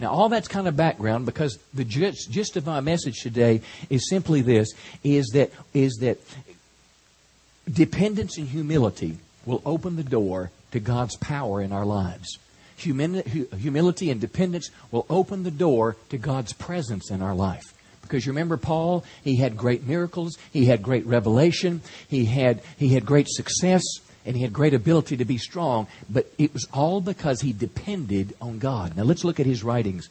Now, 0.00 0.10
all 0.10 0.30
that's 0.30 0.48
kind 0.48 0.66
of 0.66 0.76
background 0.76 1.26
because 1.26 1.58
the 1.74 1.84
gist, 1.84 2.30
gist 2.30 2.56
of 2.56 2.64
my 2.64 2.80
message 2.80 3.20
today 3.20 3.60
is 3.90 4.08
simply 4.08 4.40
this: 4.40 4.72
is 5.04 5.28
that 5.34 5.50
is 5.74 5.98
that 6.00 6.18
dependence 7.70 8.38
and 8.38 8.48
humility 8.48 9.18
will 9.44 9.60
open 9.66 9.96
the 9.96 10.02
door 10.02 10.50
to 10.72 10.80
God's 10.80 11.16
power 11.16 11.60
in 11.60 11.70
our 11.70 11.84
lives 11.84 12.38
humility 12.80 14.10
and 14.10 14.20
dependence 14.20 14.70
will 14.90 15.06
open 15.08 15.42
the 15.42 15.50
door 15.50 15.96
to 16.08 16.18
God's 16.18 16.52
presence 16.52 17.10
in 17.10 17.22
our 17.22 17.34
life. 17.34 17.74
Because 18.02 18.26
you 18.26 18.32
remember 18.32 18.56
Paul, 18.56 19.04
he 19.22 19.36
had 19.36 19.56
great 19.56 19.86
miracles, 19.86 20.36
he 20.52 20.64
had 20.66 20.82
great 20.82 21.06
revelation, 21.06 21.80
he 22.08 22.24
had, 22.24 22.60
he 22.76 22.88
had 22.94 23.06
great 23.06 23.28
success, 23.28 23.82
and 24.26 24.36
he 24.36 24.42
had 24.42 24.52
great 24.52 24.74
ability 24.74 25.16
to 25.16 25.24
be 25.24 25.38
strong, 25.38 25.86
but 26.08 26.26
it 26.36 26.52
was 26.52 26.66
all 26.72 27.00
because 27.00 27.40
he 27.40 27.52
depended 27.52 28.34
on 28.40 28.58
God. 28.58 28.96
Now 28.96 29.04
let's 29.04 29.24
look 29.24 29.40
at 29.40 29.46
his 29.46 29.62
writings. 29.62 30.08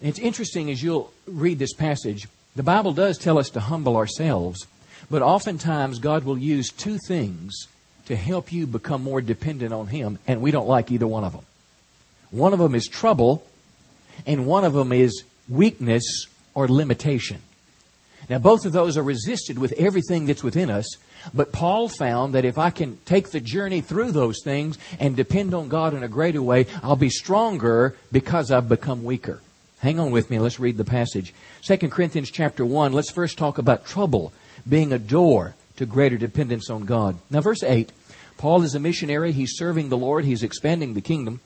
And 0.00 0.08
it's 0.08 0.18
interesting 0.18 0.70
as 0.70 0.82
you'll 0.82 1.12
read 1.26 1.58
this 1.58 1.74
passage, 1.74 2.28
the 2.54 2.62
Bible 2.62 2.92
does 2.92 3.18
tell 3.18 3.38
us 3.38 3.50
to 3.50 3.60
humble 3.60 3.96
ourselves, 3.96 4.66
but 5.10 5.22
oftentimes 5.22 5.98
God 5.98 6.24
will 6.24 6.38
use 6.38 6.70
two 6.70 6.98
things 7.06 7.66
to 8.06 8.16
help 8.16 8.52
you 8.52 8.66
become 8.66 9.02
more 9.02 9.20
dependent 9.20 9.72
on 9.72 9.86
Him, 9.86 10.18
and 10.26 10.40
we 10.40 10.50
don't 10.50 10.68
like 10.68 10.90
either 10.90 11.06
one 11.06 11.24
of 11.24 11.32
them. 11.32 11.44
One 12.32 12.52
of 12.52 12.58
them 12.58 12.74
is 12.74 12.88
trouble, 12.88 13.46
and 14.26 14.46
one 14.46 14.64
of 14.64 14.72
them 14.72 14.92
is 14.92 15.22
weakness 15.48 16.26
or 16.54 16.66
limitation. 16.66 17.42
Now, 18.28 18.38
both 18.38 18.64
of 18.64 18.72
those 18.72 18.96
are 18.96 19.02
resisted 19.02 19.58
with 19.58 19.72
everything 19.72 20.26
that's 20.26 20.42
within 20.42 20.70
us, 20.70 20.96
but 21.34 21.52
Paul 21.52 21.88
found 21.88 22.34
that 22.34 22.44
if 22.44 22.56
I 22.56 22.70
can 22.70 22.98
take 23.04 23.30
the 23.30 23.40
journey 23.40 23.80
through 23.80 24.12
those 24.12 24.42
things 24.42 24.78
and 24.98 25.14
depend 25.14 25.52
on 25.54 25.68
God 25.68 25.92
in 25.92 26.02
a 26.02 26.08
greater 26.08 26.42
way, 26.42 26.66
I'll 26.82 26.96
be 26.96 27.10
stronger 27.10 27.96
because 28.10 28.50
I've 28.50 28.68
become 28.68 29.04
weaker. 29.04 29.40
Hang 29.80 30.00
on 30.00 30.10
with 30.10 30.30
me. 30.30 30.38
Let's 30.38 30.60
read 30.60 30.78
the 30.78 30.84
passage. 30.84 31.34
2 31.62 31.76
Corinthians 31.88 32.30
chapter 32.30 32.64
1. 32.64 32.92
Let's 32.92 33.10
first 33.10 33.36
talk 33.36 33.58
about 33.58 33.84
trouble 33.84 34.32
being 34.66 34.92
a 34.92 34.98
door 34.98 35.54
to 35.76 35.84
greater 35.84 36.16
dependence 36.16 36.70
on 36.70 36.84
God. 36.84 37.18
Now, 37.28 37.40
verse 37.40 37.62
8. 37.62 37.90
Paul 38.38 38.62
is 38.62 38.74
a 38.74 38.80
missionary. 38.80 39.32
He's 39.32 39.56
serving 39.56 39.88
the 39.88 39.98
Lord. 39.98 40.24
He's 40.24 40.42
expanding 40.42 40.94
the 40.94 41.00
kingdom. 41.00 41.40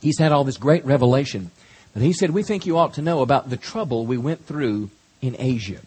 He's 0.00 0.18
had 0.18 0.32
all 0.32 0.44
this 0.44 0.56
great 0.56 0.84
revelation. 0.84 1.50
But 1.92 2.02
he 2.02 2.12
said, 2.12 2.30
We 2.30 2.42
think 2.42 2.66
you 2.66 2.78
ought 2.78 2.94
to 2.94 3.02
know 3.02 3.22
about 3.22 3.50
the 3.50 3.56
trouble 3.56 4.06
we 4.06 4.18
went 4.18 4.46
through 4.46 4.90
in 5.20 5.36
Asia. 5.38 5.80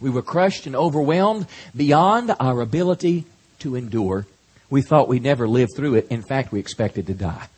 We 0.00 0.10
were 0.10 0.22
crushed 0.22 0.66
and 0.66 0.74
overwhelmed 0.74 1.46
beyond 1.76 2.34
our 2.40 2.60
ability 2.60 3.24
to 3.60 3.76
endure. 3.76 4.26
We 4.70 4.82
thought 4.82 5.08
we'd 5.08 5.22
never 5.22 5.46
live 5.46 5.68
through 5.76 5.96
it. 5.96 6.08
In 6.08 6.22
fact, 6.22 6.52
we 6.52 6.60
expected 6.60 7.06
to 7.08 7.14
die. 7.14 7.48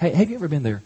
Hey, 0.00 0.10
have 0.10 0.30
you 0.30 0.36
ever 0.36 0.48
been 0.48 0.62
there? 0.62 0.82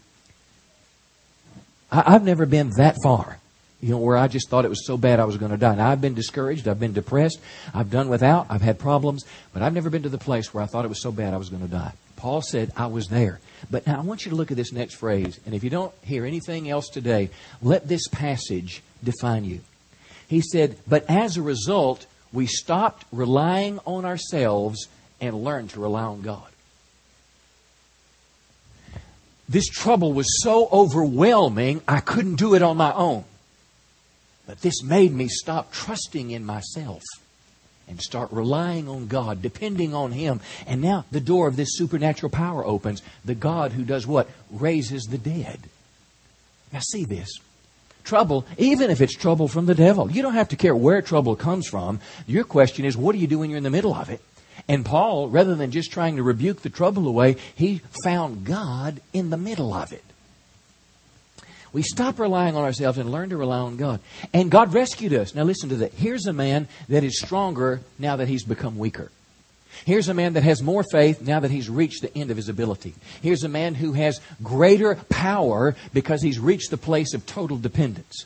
I, 1.91 2.11
have 2.11 2.23
never 2.23 2.45
been 2.45 2.71
that 2.77 2.97
far, 3.01 3.39
you 3.79 3.89
know, 3.89 3.97
where 3.97 4.17
I 4.17 4.27
just 4.27 4.49
thought 4.49 4.65
it 4.65 4.69
was 4.69 4.85
so 4.85 4.97
bad 4.97 5.19
I 5.19 5.25
was 5.25 5.37
going 5.37 5.51
to 5.51 5.57
die. 5.57 5.75
Now, 5.75 5.89
I've 5.89 6.01
been 6.01 6.15
discouraged. 6.15 6.67
I've 6.67 6.79
been 6.79 6.93
depressed. 6.93 7.39
I've 7.73 7.89
done 7.89 8.09
without. 8.09 8.47
I've 8.49 8.61
had 8.61 8.77
problems. 8.77 9.23
But 9.53 9.61
I've 9.61 9.73
never 9.73 9.89
been 9.89 10.03
to 10.03 10.09
the 10.09 10.17
place 10.17 10.53
where 10.53 10.61
I 10.61 10.67
thought 10.67 10.83
it 10.83 10.89
was 10.89 11.01
so 11.01 11.11
bad 11.11 11.33
I 11.33 11.37
was 11.37 11.49
going 11.49 11.61
to 11.61 11.69
die. 11.71 11.93
Paul 12.17 12.41
said, 12.41 12.73
I 12.75 12.87
was 12.87 13.07
there. 13.07 13.39
But 13.71 13.87
now 13.87 13.97
I 13.97 14.01
want 14.01 14.25
you 14.25 14.31
to 14.31 14.35
look 14.35 14.51
at 14.51 14.57
this 14.57 14.73
next 14.73 14.95
phrase. 14.95 15.39
And 15.45 15.55
if 15.55 15.63
you 15.63 15.69
don't 15.69 15.93
hear 16.03 16.25
anything 16.25 16.69
else 16.69 16.89
today, 16.89 17.29
let 17.61 17.87
this 17.87 18.07
passage 18.09 18.83
define 19.03 19.45
you. 19.45 19.61
He 20.27 20.41
said, 20.41 20.77
But 20.85 21.09
as 21.09 21.37
a 21.37 21.41
result, 21.41 22.05
we 22.33 22.45
stopped 22.45 23.05
relying 23.11 23.79
on 23.85 24.03
ourselves 24.03 24.89
and 25.21 25.43
learned 25.43 25.69
to 25.71 25.79
rely 25.79 26.03
on 26.03 26.21
God. 26.21 26.49
This 29.47 29.67
trouble 29.67 30.11
was 30.11 30.43
so 30.43 30.67
overwhelming, 30.71 31.81
I 31.87 32.01
couldn't 32.01 32.35
do 32.35 32.53
it 32.53 32.61
on 32.61 32.75
my 32.75 32.93
own. 32.93 33.23
But 34.45 34.61
this 34.61 34.83
made 34.83 35.13
me 35.13 35.29
stop 35.29 35.71
trusting 35.71 36.31
in 36.31 36.45
myself 36.45 37.03
and 37.87 38.01
start 38.01 38.31
relying 38.31 38.87
on 38.87 39.07
God, 39.07 39.41
depending 39.41 39.93
on 39.93 40.11
Him. 40.11 40.41
And 40.65 40.81
now 40.81 41.05
the 41.11 41.19
door 41.19 41.47
of 41.47 41.55
this 41.55 41.77
supernatural 41.77 42.29
power 42.29 42.65
opens. 42.65 43.01
The 43.23 43.35
God 43.35 43.71
who 43.71 43.83
does 43.83 44.05
what? 44.05 44.29
Raises 44.51 45.03
the 45.03 45.17
dead. 45.17 45.59
Now 46.71 46.79
see 46.79 47.05
this. 47.05 47.29
Trouble, 48.03 48.45
even 48.57 48.89
if 48.89 49.01
it's 49.01 49.15
trouble 49.15 49.47
from 49.47 49.65
the 49.65 49.75
devil, 49.75 50.09
you 50.09 50.21
don't 50.21 50.33
have 50.33 50.49
to 50.49 50.55
care 50.55 50.75
where 50.75 51.01
trouble 51.01 51.35
comes 51.35 51.67
from. 51.67 51.99
Your 52.25 52.45
question 52.45 52.85
is, 52.85 52.95
what 52.95 53.13
do 53.13 53.19
you 53.19 53.27
do 53.27 53.39
when 53.39 53.49
you're 53.49 53.57
in 53.57 53.63
the 53.63 53.69
middle 53.69 53.93
of 53.93 54.09
it? 54.09 54.21
And 54.67 54.85
Paul, 54.85 55.29
rather 55.29 55.55
than 55.55 55.71
just 55.71 55.91
trying 55.91 56.15
to 56.15 56.23
rebuke 56.23 56.61
the 56.61 56.69
trouble 56.69 57.07
away, 57.07 57.35
he 57.55 57.81
found 58.03 58.45
God 58.45 59.01
in 59.13 59.29
the 59.29 59.37
middle 59.37 59.73
of 59.73 59.91
it. 59.91 60.03
We 61.73 61.81
stop 61.81 62.19
relying 62.19 62.55
on 62.55 62.63
ourselves 62.63 62.97
and 62.97 63.11
learn 63.11 63.29
to 63.29 63.37
rely 63.37 63.59
on 63.59 63.77
God. 63.77 63.99
And 64.33 64.49
God 64.51 64.73
rescued 64.73 65.13
us. 65.13 65.35
Now 65.35 65.43
listen 65.43 65.69
to 65.69 65.75
that. 65.77 65.93
Here's 65.93 66.25
a 66.25 66.33
man 66.33 66.67
that 66.89 67.03
is 67.03 67.19
stronger 67.19 67.81
now 67.99 68.15
that 68.15 68.27
he's 68.27 68.43
become 68.43 68.77
weaker. 68.77 69.11
Here's 69.85 70.09
a 70.09 70.13
man 70.13 70.33
that 70.33 70.43
has 70.43 70.63
more 70.63 70.83
faith 70.91 71.21
now 71.21 71.39
that 71.39 71.51
he's 71.51 71.69
reached 71.69 72.01
the 72.01 72.17
end 72.17 72.31
of 72.31 72.37
his 72.37 72.49
ability. 72.49 72.95
Here's 73.21 73.43
a 73.43 73.49
man 73.49 73.75
who 73.75 73.93
has 73.93 74.21
greater 74.41 74.95
power 75.09 75.75
because 75.93 76.21
he's 76.21 76.39
reached 76.39 76.71
the 76.71 76.77
place 76.77 77.13
of 77.13 77.25
total 77.25 77.57
dependence. 77.57 78.25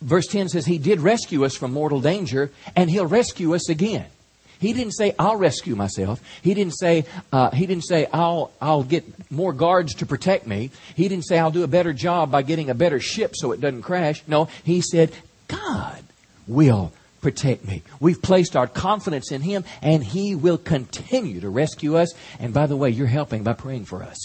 Verse 0.00 0.26
10 0.26 0.48
says, 0.50 0.66
He 0.66 0.78
did 0.78 1.00
rescue 1.00 1.44
us 1.44 1.56
from 1.56 1.72
mortal 1.72 2.00
danger, 2.00 2.50
and 2.76 2.90
He'll 2.90 3.06
rescue 3.06 3.54
us 3.54 3.68
again. 3.68 4.06
He 4.64 4.72
didn't 4.72 4.94
say, 4.94 5.14
I'll 5.18 5.36
rescue 5.36 5.76
myself. 5.76 6.22
He 6.40 6.54
didn't 6.54 6.78
say, 6.78 7.04
uh, 7.30 7.50
he 7.50 7.66
didn't 7.66 7.84
say, 7.84 8.06
I'll, 8.10 8.50
I'll 8.62 8.82
get 8.82 9.30
more 9.30 9.52
guards 9.52 9.96
to 9.96 10.06
protect 10.06 10.46
me. 10.46 10.70
He 10.96 11.06
didn't 11.06 11.26
say, 11.26 11.38
I'll 11.38 11.50
do 11.50 11.64
a 11.64 11.68
better 11.68 11.92
job 11.92 12.30
by 12.30 12.40
getting 12.40 12.70
a 12.70 12.74
better 12.74 12.98
ship 12.98 13.36
so 13.36 13.52
it 13.52 13.60
doesn't 13.60 13.82
crash. 13.82 14.22
No, 14.26 14.48
he 14.64 14.80
said, 14.80 15.12
God 15.48 16.02
will 16.48 16.94
protect 17.20 17.66
me. 17.66 17.82
We've 18.00 18.22
placed 18.22 18.56
our 18.56 18.66
confidence 18.66 19.32
in 19.32 19.42
Him, 19.42 19.64
and 19.82 20.02
He 20.02 20.34
will 20.34 20.56
continue 20.56 21.42
to 21.42 21.50
rescue 21.50 21.98
us. 21.98 22.14
And 22.38 22.54
by 22.54 22.64
the 22.64 22.76
way, 22.76 22.88
you're 22.88 23.06
helping 23.06 23.42
by 23.42 23.52
praying 23.52 23.84
for 23.84 24.02
us. 24.02 24.16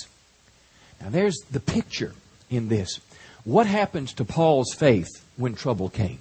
Now, 1.01 1.09
there's 1.09 1.37
the 1.51 1.59
picture 1.59 2.13
in 2.49 2.69
this. 2.69 3.01
What 3.43 3.67
happens 3.67 4.13
to 4.13 4.23
Paul's 4.23 4.73
faith 4.73 5.09
when 5.35 5.55
trouble 5.55 5.89
came? 5.89 6.19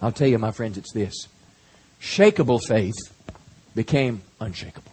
I'll 0.00 0.12
tell 0.12 0.28
you, 0.28 0.38
my 0.38 0.52
friends, 0.52 0.78
it's 0.78 0.92
this. 0.92 1.26
Shakable 2.00 2.62
faith 2.62 2.94
became 3.78 4.22
unshakable. 4.40 4.90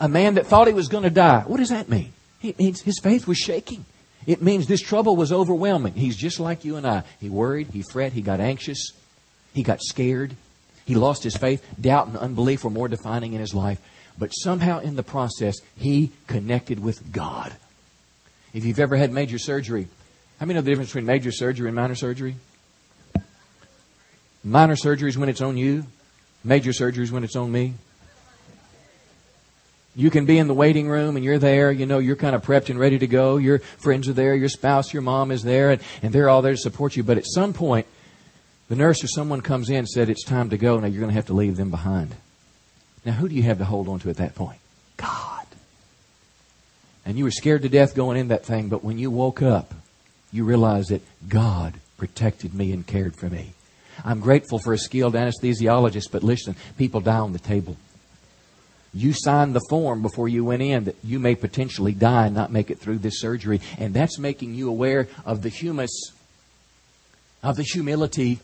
A 0.00 0.08
man 0.08 0.36
that 0.36 0.46
thought 0.46 0.66
he 0.66 0.72
was 0.72 0.88
going 0.88 1.04
to 1.04 1.10
die, 1.10 1.44
what 1.46 1.58
does 1.58 1.68
that 1.68 1.90
mean? 1.90 2.10
It 2.42 2.58
means 2.58 2.80
his 2.80 2.98
faith 2.98 3.26
was 3.26 3.36
shaking. 3.36 3.84
It 4.26 4.40
means 4.40 4.66
this 4.66 4.80
trouble 4.80 5.14
was 5.14 5.30
overwhelming. 5.30 5.92
He's 5.92 6.16
just 6.16 6.40
like 6.40 6.64
you 6.64 6.76
and 6.76 6.86
I. 6.86 7.02
He 7.20 7.28
worried, 7.28 7.68
he 7.70 7.82
fret, 7.82 8.14
he 8.14 8.22
got 8.22 8.40
anxious, 8.40 8.92
he 9.52 9.62
got 9.62 9.82
scared, 9.82 10.36
he 10.86 10.94
lost 10.94 11.22
his 11.22 11.36
faith. 11.36 11.62
Doubt 11.78 12.06
and 12.06 12.16
unbelief 12.16 12.64
were 12.64 12.70
more 12.70 12.88
defining 12.88 13.34
in 13.34 13.40
his 13.40 13.52
life. 13.52 13.78
But 14.18 14.30
somehow 14.30 14.78
in 14.78 14.96
the 14.96 15.02
process, 15.02 15.56
he 15.76 16.12
connected 16.28 16.82
with 16.82 17.12
God. 17.12 17.52
If 18.54 18.64
you've 18.64 18.80
ever 18.80 18.96
had 18.96 19.12
major 19.12 19.38
surgery, 19.38 19.86
how 20.38 20.46
many 20.46 20.54
know 20.54 20.62
the 20.62 20.70
difference 20.70 20.90
between 20.92 21.04
major 21.04 21.30
surgery 21.30 21.68
and 21.68 21.76
minor 21.76 21.94
surgery? 21.94 22.36
Minor 24.42 24.76
surgery 24.76 25.10
is 25.10 25.18
when 25.18 25.28
it's 25.28 25.42
on 25.42 25.58
you. 25.58 25.84
Major 26.42 26.70
surgeries 26.70 27.10
when 27.10 27.24
it's 27.24 27.36
on 27.36 27.50
me. 27.52 27.74
You 29.96 30.10
can 30.10 30.24
be 30.24 30.38
in 30.38 30.46
the 30.46 30.54
waiting 30.54 30.88
room 30.88 31.16
and 31.16 31.24
you're 31.24 31.38
there, 31.38 31.72
you 31.72 31.84
know, 31.84 31.98
you're 31.98 32.16
kind 32.16 32.34
of 32.34 32.42
prepped 32.44 32.70
and 32.70 32.78
ready 32.78 32.98
to 32.98 33.06
go. 33.06 33.36
Your 33.36 33.58
friends 33.58 34.08
are 34.08 34.12
there, 34.12 34.34
your 34.34 34.48
spouse, 34.48 34.92
your 34.92 35.02
mom 35.02 35.30
is 35.32 35.42
there, 35.42 35.70
and, 35.70 35.82
and 36.02 36.12
they're 36.12 36.28
all 36.28 36.42
there 36.42 36.52
to 36.52 36.58
support 36.58 36.96
you. 36.96 37.02
But 37.02 37.18
at 37.18 37.26
some 37.26 37.52
point, 37.52 37.86
the 38.68 38.76
nurse 38.76 39.02
or 39.02 39.08
someone 39.08 39.40
comes 39.40 39.68
in 39.68 39.76
and 39.76 39.88
said, 39.88 40.08
It's 40.08 40.24
time 40.24 40.50
to 40.50 40.56
go. 40.56 40.78
Now 40.78 40.86
you're 40.86 41.00
going 41.00 41.10
to 41.10 41.16
have 41.16 41.26
to 41.26 41.34
leave 41.34 41.56
them 41.56 41.70
behind. 41.70 42.14
Now, 43.04 43.12
who 43.12 43.28
do 43.28 43.34
you 43.34 43.42
have 43.42 43.58
to 43.58 43.64
hold 43.64 43.88
on 43.88 43.98
to 44.00 44.10
at 44.10 44.16
that 44.18 44.34
point? 44.34 44.60
God. 44.96 45.46
And 47.04 47.18
you 47.18 47.24
were 47.24 47.30
scared 47.30 47.62
to 47.62 47.68
death 47.68 47.94
going 47.94 48.16
in 48.16 48.28
that 48.28 48.44
thing, 48.44 48.68
but 48.68 48.84
when 48.84 48.98
you 48.98 49.10
woke 49.10 49.42
up, 49.42 49.74
you 50.32 50.44
realized 50.44 50.90
that 50.90 51.02
God 51.28 51.74
protected 51.96 52.54
me 52.54 52.72
and 52.72 52.86
cared 52.86 53.16
for 53.16 53.28
me. 53.28 53.54
I'm 54.04 54.20
grateful 54.20 54.58
for 54.58 54.72
a 54.72 54.78
skilled 54.78 55.14
anesthesiologist, 55.14 56.10
but 56.10 56.22
listen, 56.22 56.56
people 56.78 57.00
die 57.00 57.18
on 57.18 57.32
the 57.32 57.38
table. 57.38 57.76
You 58.92 59.12
signed 59.12 59.54
the 59.54 59.64
form 59.68 60.02
before 60.02 60.28
you 60.28 60.44
went 60.44 60.62
in 60.62 60.84
that 60.84 60.96
you 61.04 61.20
may 61.20 61.34
potentially 61.36 61.92
die 61.92 62.26
and 62.26 62.34
not 62.34 62.50
make 62.50 62.70
it 62.70 62.80
through 62.80 62.98
this 62.98 63.20
surgery. 63.20 63.60
And 63.78 63.94
that's 63.94 64.18
making 64.18 64.54
you 64.54 64.68
aware 64.68 65.06
of 65.24 65.42
the 65.42 65.48
humus, 65.48 66.12
of 67.42 67.56
the 67.56 67.62
humility 67.62 68.40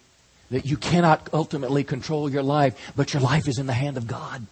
that 0.51 0.65
you 0.65 0.77
cannot 0.77 1.29
ultimately 1.33 1.83
control 1.83 2.31
your 2.31 2.45
life, 2.45 2.93
but 2.95 3.13
your 3.13 3.23
life 3.23 3.49
is 3.49 3.59
in 3.59 3.67
the 3.67 3.73
hand 3.73 3.97
of 3.97 4.07
God. 4.07 4.47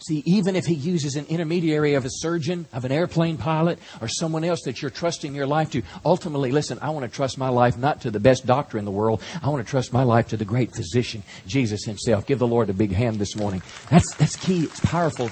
See, 0.00 0.22
even 0.26 0.54
if 0.54 0.64
he 0.66 0.74
uses 0.74 1.16
an 1.16 1.26
intermediary 1.26 1.94
of 1.94 2.04
a 2.04 2.10
surgeon, 2.10 2.66
of 2.72 2.84
an 2.84 2.92
airplane 2.92 3.36
pilot, 3.36 3.80
or 4.00 4.06
someone 4.06 4.44
else 4.44 4.62
that 4.62 4.80
you're 4.80 4.92
trusting 4.92 5.34
your 5.34 5.46
life 5.46 5.72
to, 5.72 5.82
ultimately, 6.04 6.52
listen, 6.52 6.78
I 6.80 6.90
want 6.90 7.04
to 7.04 7.14
trust 7.14 7.36
my 7.36 7.48
life 7.48 7.76
not 7.76 8.02
to 8.02 8.10
the 8.10 8.20
best 8.20 8.46
doctor 8.46 8.78
in 8.78 8.84
the 8.84 8.92
world. 8.92 9.20
I 9.42 9.48
want 9.48 9.66
to 9.66 9.70
trust 9.70 9.92
my 9.92 10.04
life 10.04 10.28
to 10.28 10.36
the 10.36 10.44
great 10.44 10.72
physician, 10.72 11.24
Jesus 11.46 11.84
himself. 11.84 12.26
Give 12.26 12.38
the 12.38 12.46
Lord 12.46 12.70
a 12.70 12.74
big 12.74 12.92
hand 12.92 13.18
this 13.18 13.34
morning. 13.34 13.60
That's, 13.90 14.14
that's 14.14 14.36
key. 14.36 14.64
It's 14.64 14.80
powerful. 14.80 15.30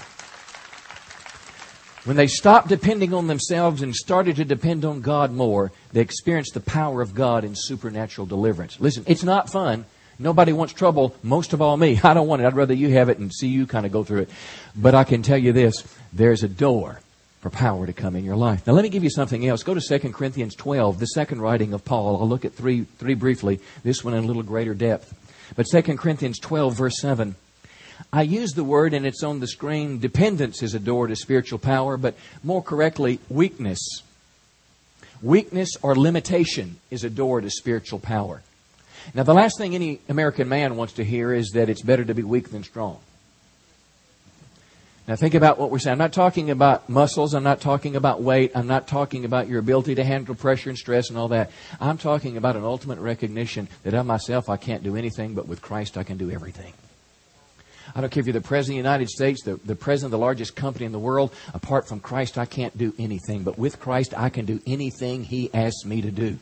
When 2.04 2.16
they 2.16 2.28
stopped 2.28 2.68
depending 2.68 3.14
on 3.14 3.26
themselves 3.26 3.82
and 3.82 3.94
started 3.94 4.36
to 4.36 4.44
depend 4.44 4.84
on 4.84 5.00
God 5.00 5.32
more, 5.32 5.72
they 5.92 6.00
experienced 6.00 6.54
the 6.54 6.60
power 6.60 7.02
of 7.02 7.14
God 7.14 7.44
in 7.44 7.54
supernatural 7.56 8.26
deliverance. 8.26 8.80
Listen, 8.80 9.04
it's 9.06 9.24
not 9.24 9.50
fun. 9.50 9.86
Nobody 10.18 10.52
wants 10.52 10.72
trouble, 10.72 11.14
most 11.22 11.52
of 11.52 11.60
all 11.60 11.76
me. 11.76 12.00
I 12.04 12.14
don't 12.14 12.26
want 12.26 12.42
it. 12.42 12.46
I'd 12.46 12.56
rather 12.56 12.74
you 12.74 12.90
have 12.90 13.08
it 13.08 13.18
and 13.18 13.32
see 13.32 13.48
you 13.48 13.66
kind 13.66 13.86
of 13.86 13.92
go 13.92 14.04
through 14.04 14.22
it. 14.22 14.30
But 14.74 14.94
I 14.94 15.04
can 15.04 15.22
tell 15.22 15.38
you 15.38 15.52
this 15.52 15.84
there's 16.12 16.42
a 16.42 16.48
door 16.48 17.00
for 17.40 17.50
power 17.50 17.86
to 17.86 17.92
come 17.92 18.16
in 18.16 18.24
your 18.24 18.36
life. 18.36 18.66
Now, 18.66 18.72
let 18.72 18.82
me 18.82 18.88
give 18.88 19.04
you 19.04 19.10
something 19.10 19.46
else. 19.46 19.62
Go 19.62 19.74
to 19.74 19.80
2 19.80 20.12
Corinthians 20.12 20.54
12, 20.54 20.98
the 20.98 21.06
second 21.06 21.40
writing 21.40 21.74
of 21.74 21.84
Paul. 21.84 22.20
I'll 22.20 22.28
look 22.28 22.44
at 22.44 22.54
three, 22.54 22.82
three 22.98 23.14
briefly, 23.14 23.60
this 23.84 24.02
one 24.02 24.14
in 24.14 24.24
a 24.24 24.26
little 24.26 24.42
greater 24.42 24.74
depth. 24.74 25.14
But 25.54 25.66
2 25.70 25.96
Corinthians 25.96 26.38
12, 26.38 26.74
verse 26.74 27.00
7. 27.00 27.36
I 28.12 28.22
use 28.22 28.52
the 28.52 28.64
word, 28.64 28.94
and 28.94 29.06
it's 29.06 29.22
on 29.22 29.40
the 29.40 29.46
screen, 29.46 30.00
dependence 30.00 30.62
is 30.62 30.74
a 30.74 30.80
door 30.80 31.06
to 31.06 31.16
spiritual 31.16 31.58
power, 31.58 31.96
but 31.96 32.16
more 32.42 32.62
correctly, 32.62 33.20
weakness. 33.28 34.02
Weakness 35.22 35.70
or 35.82 35.94
limitation 35.94 36.78
is 36.90 37.04
a 37.04 37.10
door 37.10 37.40
to 37.40 37.50
spiritual 37.50 37.98
power. 37.98 38.42
Now, 39.14 39.22
the 39.22 39.34
last 39.34 39.58
thing 39.58 39.74
any 39.74 40.00
American 40.08 40.48
man 40.48 40.76
wants 40.76 40.94
to 40.94 41.04
hear 41.04 41.32
is 41.32 41.50
that 41.50 41.68
it's 41.68 41.82
better 41.82 42.04
to 42.04 42.14
be 42.14 42.22
weak 42.22 42.50
than 42.50 42.64
strong. 42.64 42.98
Now, 45.08 45.14
think 45.14 45.34
about 45.34 45.56
what 45.56 45.70
we're 45.70 45.78
saying. 45.78 45.92
I'm 45.92 45.98
not 45.98 46.12
talking 46.12 46.50
about 46.50 46.88
muscles. 46.88 47.32
I'm 47.32 47.44
not 47.44 47.60
talking 47.60 47.94
about 47.94 48.22
weight. 48.22 48.50
I'm 48.56 48.66
not 48.66 48.88
talking 48.88 49.24
about 49.24 49.46
your 49.46 49.60
ability 49.60 49.94
to 49.96 50.04
handle 50.04 50.34
pressure 50.34 50.68
and 50.68 50.76
stress 50.76 51.10
and 51.10 51.18
all 51.18 51.28
that. 51.28 51.52
I'm 51.80 51.96
talking 51.96 52.36
about 52.36 52.56
an 52.56 52.64
ultimate 52.64 52.98
recognition 52.98 53.68
that 53.84 53.94
of 53.94 54.04
myself 54.04 54.48
I 54.48 54.56
can't 54.56 54.82
do 54.82 54.96
anything, 54.96 55.34
but 55.34 55.46
with 55.46 55.62
Christ 55.62 55.96
I 55.96 56.02
can 56.02 56.16
do 56.16 56.32
everything. 56.32 56.72
I 57.94 58.00
don't 58.00 58.10
care 58.10 58.20
if 58.20 58.26
you're 58.26 58.32
the 58.32 58.40
President 58.40 58.80
of 58.80 58.82
the 58.82 58.88
United 58.88 59.08
States, 59.08 59.44
the, 59.44 59.56
the 59.64 59.76
President 59.76 60.06
of 60.06 60.18
the 60.18 60.24
largest 60.24 60.56
company 60.56 60.86
in 60.86 60.92
the 60.92 60.98
world. 60.98 61.32
Apart 61.54 61.86
from 61.86 62.00
Christ, 62.00 62.36
I 62.36 62.44
can't 62.44 62.76
do 62.76 62.92
anything. 62.98 63.44
But 63.44 63.56
with 63.56 63.78
Christ, 63.78 64.12
I 64.16 64.28
can 64.28 64.44
do 64.44 64.60
anything 64.66 65.22
He 65.22 65.54
asks 65.54 65.84
me 65.84 66.02
to 66.02 66.10
do. 66.10 66.36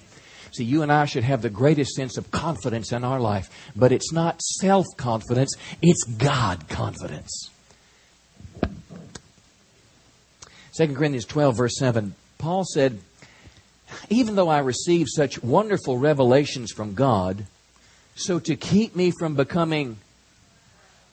See, 0.54 0.62
you 0.62 0.82
and 0.82 0.92
I 0.92 1.04
should 1.06 1.24
have 1.24 1.42
the 1.42 1.50
greatest 1.50 1.96
sense 1.96 2.16
of 2.16 2.30
confidence 2.30 2.92
in 2.92 3.02
our 3.02 3.18
life, 3.18 3.50
but 3.74 3.90
it's 3.90 4.12
not 4.12 4.40
self 4.40 4.86
confidence, 4.96 5.52
it's 5.82 6.04
God 6.04 6.68
confidence. 6.68 7.50
2 10.76 10.94
Corinthians 10.94 11.24
12, 11.24 11.56
verse 11.56 11.76
7, 11.76 12.14
Paul 12.38 12.64
said, 12.64 13.00
Even 14.08 14.36
though 14.36 14.48
I 14.48 14.58
received 14.60 15.08
such 15.10 15.42
wonderful 15.42 15.98
revelations 15.98 16.70
from 16.70 16.94
God, 16.94 17.46
so 18.14 18.38
to 18.38 18.54
keep 18.54 18.94
me 18.94 19.12
from 19.18 19.34
becoming, 19.34 19.96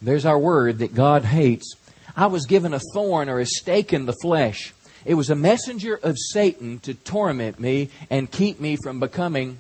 there's 0.02 0.26
our 0.26 0.38
word 0.38 0.80
that 0.80 0.94
God 0.94 1.26
hates, 1.26 1.74
I 2.16 2.28
was 2.28 2.46
given 2.46 2.76
a 2.76 2.82
thorn 2.94 3.28
or 3.28 3.40
a 3.40 3.46
stake 3.46 3.92
in 3.92 4.06
the 4.06 4.16
flesh 4.22 4.74
it 5.06 5.16
was 5.16 5.30
a 5.30 5.36
messenger 5.36 6.00
of 6.02 6.18
Satan 6.18 6.80
to 6.80 6.94
torment 6.94 7.60
me 7.60 7.90
and 8.10 8.32
keep 8.32 8.60
me 8.60 8.78
from 8.82 9.00
becoming. 9.00 9.58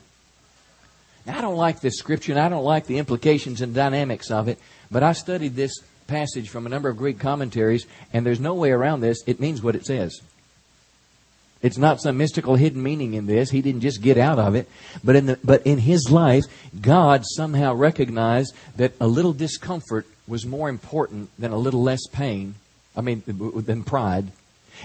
Now, 1.25 1.37
I 1.37 1.41
don't 1.41 1.57
like 1.57 1.81
this 1.81 1.97
scripture 1.97 2.31
and 2.31 2.41
I 2.41 2.49
don't 2.49 2.63
like 2.63 2.87
the 2.87 2.97
implications 2.97 3.61
and 3.61 3.73
dynamics 3.73 4.31
of 4.31 4.47
it, 4.47 4.59
but 4.89 5.03
I 5.03 5.13
studied 5.13 5.55
this 5.55 5.73
passage 6.07 6.49
from 6.49 6.65
a 6.65 6.69
number 6.69 6.89
of 6.89 6.97
Greek 6.97 7.19
commentaries, 7.19 7.85
and 8.11 8.25
there's 8.25 8.39
no 8.39 8.53
way 8.53 8.71
around 8.71 8.99
this. 8.99 9.23
It 9.25 9.39
means 9.39 9.61
what 9.61 9.75
it 9.75 9.85
says. 9.85 10.19
It's 11.61 11.77
not 11.77 12.01
some 12.01 12.17
mystical 12.17 12.55
hidden 12.55 12.81
meaning 12.81 13.13
in 13.13 13.27
this. 13.27 13.51
He 13.51 13.61
didn't 13.61 13.81
just 13.81 14.01
get 14.01 14.17
out 14.17 14.39
of 14.39 14.55
it. 14.55 14.67
But 15.03 15.15
in, 15.15 15.27
the, 15.27 15.39
but 15.43 15.65
in 15.65 15.77
his 15.77 16.09
life, 16.09 16.43
God 16.79 17.23
somehow 17.23 17.75
recognized 17.75 18.55
that 18.77 18.93
a 18.99 19.07
little 19.07 19.33
discomfort 19.33 20.07
was 20.27 20.45
more 20.45 20.69
important 20.69 21.29
than 21.37 21.51
a 21.51 21.57
little 21.57 21.83
less 21.83 22.07
pain. 22.11 22.55
I 22.95 23.01
mean, 23.01 23.23
than 23.27 23.83
pride. 23.83 24.31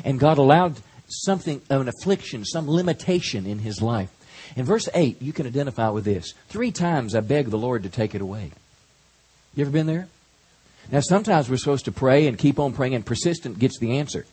And 0.05 0.19
God 0.19 0.39
allowed 0.39 0.81
something, 1.09 1.63
an 1.71 1.89
affliction, 1.89 2.45
some 2.45 2.69
limitation 2.69 3.47
in 3.47 3.61
his 3.61 3.81
life. 3.81 4.11
In 4.57 4.65
verse 4.65 4.89
8, 4.95 5.21
you 5.21 5.33
can 5.33 5.47
identify 5.47 5.89
with 5.89 6.05
this. 6.05 6.33
Three 6.49 6.71
times 6.71 7.15
I 7.15 7.21
begged 7.21 7.51
the 7.51 7.59
Lord 7.59 7.83
to 7.83 7.89
take 7.89 8.15
it 8.15 8.21
away. 8.21 8.53
You 9.55 9.63
ever 9.63 9.71
been 9.71 9.87
there? 9.87 10.09
Now, 10.91 11.01
sometimes 11.01 11.49
we're 11.49 11.57
supposed 11.57 11.87
to 11.87 11.93
pray 11.93 12.27
and 12.27 12.39
keep 12.39 12.59
on 12.59 12.73
praying, 12.73 12.95
and 12.95 13.05
persistent 13.05 13.59
gets 13.59 13.79
the 13.79 13.99
answer. 13.99 14.25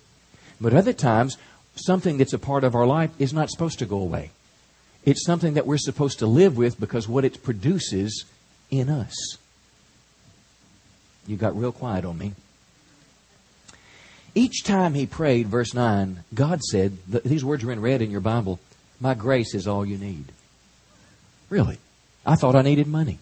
But 0.62 0.74
other 0.74 0.94
times, 0.94 1.38
something 1.76 2.18
that's 2.18 2.34
a 2.34 2.40
part 2.40 2.64
of 2.64 2.76
our 2.76 2.86
life 2.86 3.10
is 3.18 3.34
not 3.34 3.50
supposed 3.50 3.80
to 3.80 3.86
go 3.86 3.98
away. 3.98 4.32
It's 5.06 5.26
something 5.26 5.56
that 5.56 5.66
we're 5.66 5.78
supposed 5.78 6.20
to 6.20 6.28
live 6.28 6.56
with 6.56 6.80
because 6.80 7.08
what 7.08 7.26
it 7.26 7.44
produces 7.44 8.26
in 8.70 8.90
us. 8.90 9.38
You 11.28 11.38
got 11.38 11.58
real 11.58 11.72
quiet 11.72 12.06
on 12.06 12.18
me. 12.18 12.34
Each 14.36 14.64
time 14.64 14.94
he 14.94 15.06
prayed, 15.06 15.48
verse 15.48 15.74
9, 15.74 16.24
God 16.34 16.62
said, 16.64 16.98
these 17.08 17.46
words 17.46 17.64
are 17.64 17.72
in 17.72 17.82
red 17.82 18.02
in 18.02 18.10
your 18.10 18.22
Bible, 18.22 18.60
My 19.00 19.14
grace 19.14 19.54
is 19.54 19.68
all 19.68 19.86
you 19.86 19.98
need. 19.98 20.26
Really? 21.50 21.78
I 22.26 22.36
thought 22.36 22.56
I 22.56 22.62
needed 22.62 22.88
money. 22.88 23.20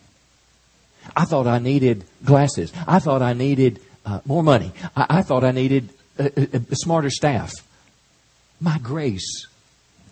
I 1.15 1.26
thought 1.26 1.47
I 1.47 1.60
needed 1.60 2.06
glasses. 2.24 2.71
I 2.88 3.00
thought 3.00 3.21
I 3.21 3.34
needed 3.34 3.82
uh, 4.06 4.21
more 4.26 4.43
money. 4.43 4.71
I, 4.95 5.06
I, 5.10 5.21
thought 5.21 5.43
I 5.43 5.52
needed 5.52 5.89
a, 6.17 6.26
a, 6.39 6.62
a 6.71 6.76
smarter 6.76 7.10
staff. 7.10 7.52
My 8.60 8.78
grace 8.78 9.47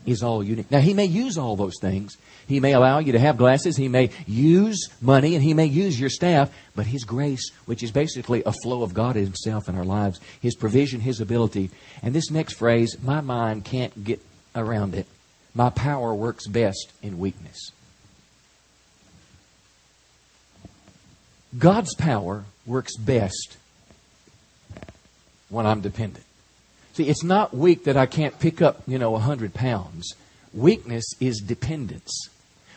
is 0.05 0.23
all 0.23 0.43
you 0.43 0.55
need. 0.55 0.71
Now, 0.71 0.79
He 0.79 0.93
may 0.93 1.05
use 1.05 1.37
all 1.37 1.55
those 1.55 1.75
things. 1.81 2.17
He 2.47 2.59
may 2.59 2.73
allow 2.73 2.99
you 2.99 3.11
to 3.11 3.19
have 3.19 3.37
glasses. 3.37 3.77
He 3.77 3.87
may 3.87 4.09
use 4.25 4.89
money 5.01 5.35
and 5.35 5.43
He 5.43 5.53
may 5.53 5.65
use 5.65 5.99
your 5.99 6.09
staff. 6.09 6.51
But 6.75 6.87
His 6.87 7.03
grace, 7.03 7.51
which 7.65 7.83
is 7.83 7.91
basically 7.91 8.41
a 8.45 8.53
flow 8.63 8.81
of 8.81 8.93
God 8.93 9.15
Himself 9.15 9.69
in 9.69 9.75
our 9.75 9.85
lives, 9.85 10.19
His 10.41 10.55
provision, 10.55 11.01
His 11.01 11.21
ability. 11.21 11.69
And 12.01 12.13
this 12.13 12.31
next 12.31 12.53
phrase, 12.53 12.97
my 13.03 13.21
mind 13.21 13.65
can't 13.65 14.03
get 14.03 14.21
around 14.55 14.95
it. 14.95 15.05
My 15.53 15.69
power 15.69 16.13
works 16.13 16.47
best 16.47 16.91
in 17.01 17.19
weakness. 17.19 17.71
God's 21.57 21.95
power 21.95 22.45
works 22.65 22.95
best 22.95 23.57
when 25.49 25.65
I'm 25.65 25.81
dependent. 25.81 26.23
See, 26.93 27.07
it's 27.07 27.23
not 27.23 27.55
weak 27.55 27.85
that 27.85 27.97
I 27.97 28.05
can't 28.05 28.39
pick 28.39 28.61
up, 28.61 28.81
you 28.87 28.97
know, 28.97 29.15
a 29.15 29.19
hundred 29.19 29.53
pounds. 29.53 30.13
Weakness 30.53 31.05
is 31.19 31.39
dependence. 31.39 32.29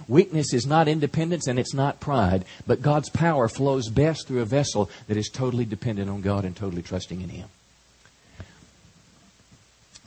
Weakness 0.08 0.52
is 0.52 0.66
not 0.66 0.88
independence 0.88 1.46
and 1.46 1.58
it's 1.58 1.74
not 1.74 2.00
pride, 2.00 2.44
but 2.66 2.82
God's 2.82 3.08
power 3.08 3.48
flows 3.48 3.88
best 3.88 4.26
through 4.26 4.42
a 4.42 4.46
vessel 4.46 4.90
that 5.08 5.16
is 5.16 5.28
totally 5.28 5.64
dependent 5.64 6.10
on 6.10 6.20
God 6.20 6.44
and 6.44 6.54
totally 6.56 6.82
trusting 6.82 7.20
in 7.20 7.28
Him. 7.28 7.48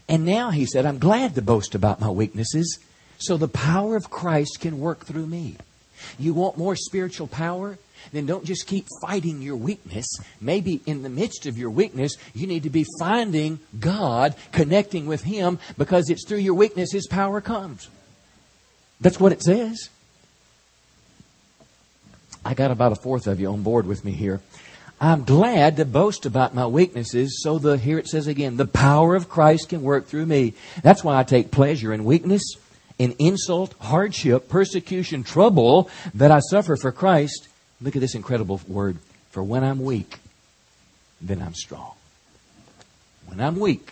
And 0.08 0.26
now 0.26 0.52
he 0.52 0.66
said, 0.66 0.86
I'm 0.86 1.00
glad 1.00 1.34
to 1.36 1.42
boast 1.42 1.74
about 1.74 2.00
my 2.00 2.10
weaknesses 2.10 2.78
so 3.18 3.38
the 3.38 3.48
power 3.48 3.96
of 3.96 4.10
Christ 4.10 4.60
can 4.60 4.80
work 4.80 5.06
through 5.06 5.26
me. 5.26 5.56
You 6.20 6.34
want 6.34 6.58
more 6.58 6.76
spiritual 6.76 7.28
power? 7.28 7.78
Then 8.12 8.26
don't 8.26 8.46
just 8.46 8.68
keep 8.68 8.86
fighting 9.02 9.42
your 9.42 9.56
weakness. 9.56 10.08
Maybe 10.40 10.82
in 10.86 11.04
the 11.04 11.10
midst 11.10 11.46
of 11.46 11.58
your 11.58 11.70
weakness, 11.70 12.16
you 12.34 12.48
need 12.48 12.64
to 12.64 12.70
be 12.70 12.86
finding 13.00 13.60
God, 13.80 14.36
connecting 14.52 15.06
with 15.06 15.24
Him, 15.24 15.60
because 15.78 16.10
it's 16.10 16.28
through 16.28 16.40
your 16.40 16.54
weakness 16.54 16.92
His 16.92 17.08
power 17.08 17.42
comes. 17.42 17.90
That's 19.02 19.20
what 19.20 19.32
it 19.32 19.44
says. 19.44 19.90
I 22.44 22.54
got 22.54 22.72
about 22.72 22.92
a 22.92 22.96
fourth 22.96 23.26
of 23.26 23.40
you 23.40 23.48
on 23.48 23.64
board 23.64 23.88
with 23.88 24.06
me 24.06 24.12
here. 24.12 24.40
I'm 25.02 25.26
glad 25.26 25.78
to 25.78 25.86
boast 25.86 26.26
about 26.26 26.56
my 26.56 26.68
weaknesses 26.68 27.42
so 27.44 27.58
the, 27.60 27.78
here 27.78 27.98
it 27.98 28.08
says 28.08 28.28
again, 28.28 28.56
the 28.56 28.68
power 28.68 29.16
of 29.16 29.28
Christ 29.28 29.70
can 29.70 29.82
work 29.82 30.08
through 30.08 30.26
me. 30.26 30.54
That's 30.84 31.04
why 31.04 31.20
I 31.20 31.24
take 31.24 31.52
pleasure 31.52 31.92
in 31.92 32.06
weakness, 32.06 32.44
in 32.98 33.14
insult, 33.20 33.74
hardship, 33.82 34.48
persecution, 34.48 35.24
trouble 35.24 35.90
that 36.14 36.32
I 36.32 36.40
suffer 36.40 36.78
for 36.78 36.94
Christ. 36.94 37.50
Look 37.82 37.96
at 37.96 38.02
this 38.02 38.16
incredible 38.16 38.62
word. 38.68 38.98
For 39.32 39.44
when 39.44 39.64
I'm 39.64 39.84
weak, 39.84 40.20
then 41.22 41.42
I'm 41.42 41.54
strong. 41.54 41.94
When 43.28 43.42
I'm 43.42 43.60
weak, 43.60 43.92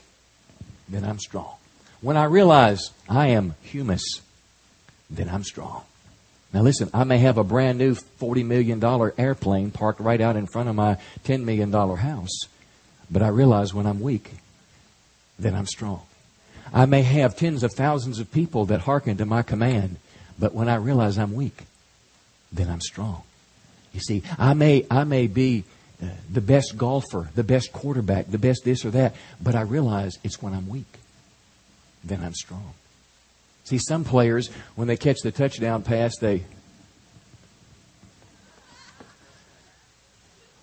then 0.87 1.03
I'm 1.03 1.19
strong. 1.19 1.55
When 2.01 2.17
I 2.17 2.25
realize 2.25 2.91
I 3.09 3.27
am 3.29 3.55
humus, 3.61 4.21
then 5.09 5.29
I'm 5.29 5.43
strong. 5.43 5.83
Now 6.53 6.61
listen, 6.61 6.89
I 6.93 7.03
may 7.03 7.17
have 7.17 7.37
a 7.37 7.43
brand 7.43 7.79
new 7.79 7.95
$40 7.95 8.45
million 8.45 8.83
airplane 9.17 9.71
parked 9.71 9.99
right 9.99 10.21
out 10.21 10.35
in 10.35 10.45
front 10.45 10.69
of 10.69 10.75
my 10.75 10.97
$10 11.25 11.43
million 11.43 11.71
house, 11.71 12.37
but 13.09 13.23
I 13.23 13.29
realize 13.29 13.73
when 13.73 13.87
I'm 13.87 14.01
weak, 14.01 14.31
then 15.39 15.55
I'm 15.55 15.65
strong. 15.65 16.01
I 16.73 16.85
may 16.85 17.01
have 17.01 17.35
tens 17.35 17.63
of 17.63 17.73
thousands 17.73 18.19
of 18.19 18.31
people 18.31 18.65
that 18.65 18.81
hearken 18.81 19.17
to 19.17 19.25
my 19.25 19.41
command, 19.41 19.97
but 20.37 20.53
when 20.53 20.69
I 20.69 20.75
realize 20.75 21.17
I'm 21.17 21.33
weak, 21.33 21.63
then 22.51 22.69
I'm 22.69 22.81
strong. 22.81 23.23
You 23.93 23.99
see, 23.99 24.23
I 24.37 24.53
may, 24.53 24.85
I 24.89 25.03
may 25.03 25.27
be 25.27 25.63
uh, 26.01 26.07
the 26.31 26.41
best 26.41 26.75
golfer, 26.77 27.29
the 27.35 27.43
best 27.43 27.71
quarterback, 27.71 28.27
the 28.29 28.39
best 28.39 28.63
this 28.65 28.83
or 28.83 28.91
that, 28.91 29.15
but 29.41 29.55
I 29.55 29.61
realize 29.61 30.17
it's 30.23 30.41
when 30.41 30.53
I'm 30.53 30.67
weak. 30.67 30.99
Then 32.03 32.23
I'm 32.23 32.33
strong. 32.33 32.73
See, 33.63 33.77
some 33.77 34.03
players, 34.03 34.49
when 34.75 34.87
they 34.87 34.97
catch 34.97 35.19
the 35.23 35.31
touchdown 35.31 35.83
pass, 35.83 36.17
they. 36.17 36.43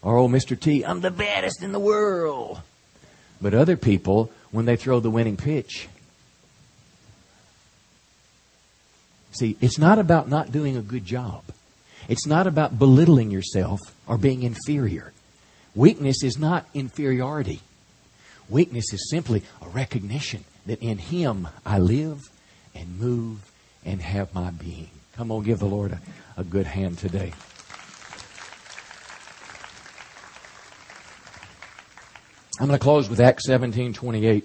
Or, 0.03 0.19
oh, 0.19 0.29
Mr. 0.29 0.59
T, 0.59 0.85
I'm 0.85 1.01
the 1.01 1.11
baddest 1.11 1.63
in 1.63 1.73
the 1.73 1.79
world. 1.79 2.61
But 3.41 3.55
other 3.55 3.77
people, 3.77 4.31
when 4.51 4.67
they 4.67 4.77
throw 4.77 5.01
the 5.01 5.11
winning 5.11 5.37
pitch, 5.37 5.89
see, 9.33 9.57
it's 9.61 9.79
not 9.79 9.99
about 9.99 10.29
not 10.29 10.53
doing 10.53 10.77
a 10.77 10.83
good 10.83 11.07
job. 11.07 11.43
It's 12.11 12.27
not 12.27 12.49
about 12.49 12.77
belittling 12.77 13.31
yourself 13.31 13.79
or 14.09 14.19
being 14.19 14.43
inferior. 14.43 15.13
Weakness 15.77 16.25
is 16.25 16.37
not 16.41 16.67
inferiority. 16.75 17.61
Weakness 18.49 18.93
is 18.93 19.09
simply 19.09 19.45
a 19.63 19.69
recognition 19.69 20.43
that 20.67 20.83
in 20.83 20.99
Him 20.99 21.47
I 21.65 21.79
live 21.79 22.29
and 22.75 22.99
move 22.99 23.49
and 23.85 24.03
have 24.03 24.35
my 24.35 24.51
being. 24.51 24.91
Come 25.15 25.31
on, 25.31 25.45
give 25.45 25.61
the 25.61 25.67
Lord 25.67 25.93
a, 25.93 26.01
a 26.37 26.43
good 26.43 26.67
hand 26.67 26.99
today. 26.99 27.33
I'm 32.59 32.67
going 32.67 32.77
to 32.77 32.83
close 32.83 33.09
with 33.09 33.21
Acts 33.21 33.47
17 33.47 33.93
28. 33.93 34.45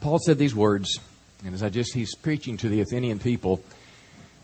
Paul 0.00 0.18
said 0.24 0.38
these 0.38 0.54
words, 0.54 0.98
and 1.44 1.52
as 1.52 1.62
I 1.62 1.68
just, 1.68 1.92
he's 1.92 2.14
preaching 2.14 2.56
to 2.56 2.70
the 2.70 2.80
Athenian 2.80 3.18
people. 3.18 3.62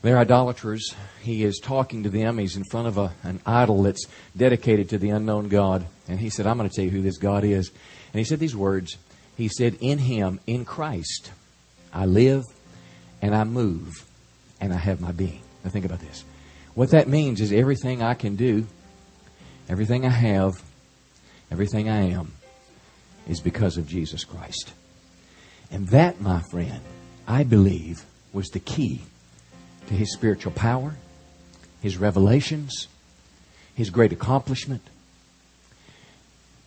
They're 0.04 0.18
idolaters. 0.18 0.94
He 1.22 1.44
is 1.44 1.58
talking 1.58 2.02
to 2.02 2.10
them. 2.10 2.36
He's 2.36 2.56
in 2.56 2.64
front 2.64 2.88
of 2.88 2.98
a, 2.98 3.14
an 3.22 3.40
idol 3.46 3.84
that's 3.84 4.06
dedicated 4.36 4.90
to 4.90 4.98
the 4.98 5.08
unknown 5.08 5.48
God. 5.48 5.86
And 6.06 6.20
he 6.20 6.28
said, 6.28 6.46
I'm 6.46 6.58
going 6.58 6.68
to 6.68 6.76
tell 6.76 6.84
you 6.84 6.90
who 6.90 7.00
this 7.00 7.16
God 7.16 7.42
is. 7.42 7.70
And 8.12 8.18
he 8.18 8.24
said 8.24 8.38
these 8.38 8.54
words. 8.54 8.98
He 9.38 9.48
said, 9.48 9.78
In 9.80 9.96
Him, 9.96 10.40
in 10.46 10.66
Christ, 10.66 11.32
I 11.90 12.04
live 12.04 12.44
and 13.22 13.34
I 13.34 13.44
move 13.44 14.04
and 14.60 14.74
I 14.74 14.76
have 14.76 15.00
my 15.00 15.10
being. 15.10 15.40
Now 15.64 15.70
think 15.70 15.86
about 15.86 16.00
this. 16.00 16.22
What 16.74 16.90
that 16.90 17.08
means 17.08 17.40
is 17.40 17.50
everything 17.50 18.02
I 18.02 18.12
can 18.12 18.36
do, 18.36 18.66
everything 19.70 20.04
I 20.04 20.10
have, 20.10 20.52
everything 21.50 21.88
I 21.88 22.10
am 22.10 22.32
is 23.26 23.40
because 23.40 23.78
of 23.78 23.88
Jesus 23.88 24.22
Christ. 24.24 24.70
And 25.70 25.88
that, 25.88 26.20
my 26.20 26.42
friend, 26.50 26.82
I 27.26 27.42
believe 27.42 28.04
was 28.34 28.48
the 28.48 28.60
key 28.60 29.00
to 29.88 29.94
his 29.94 30.12
spiritual 30.12 30.52
power, 30.52 30.94
his 31.82 31.96
revelations, 31.98 32.88
his 33.74 33.90
great 33.90 34.12
accomplishment, 34.12 34.82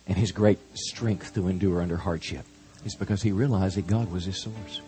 and 0.06 0.16
his 0.16 0.32
great 0.32 0.58
strength 0.76 1.34
to 1.34 1.48
endure 1.48 1.82
under 1.82 1.96
hardship. 1.96 2.44
It's 2.84 2.94
because 2.94 3.22
he 3.22 3.32
realized 3.32 3.76
that 3.76 3.86
God 3.86 4.10
was 4.10 4.24
his 4.24 4.40
source. 4.40 4.80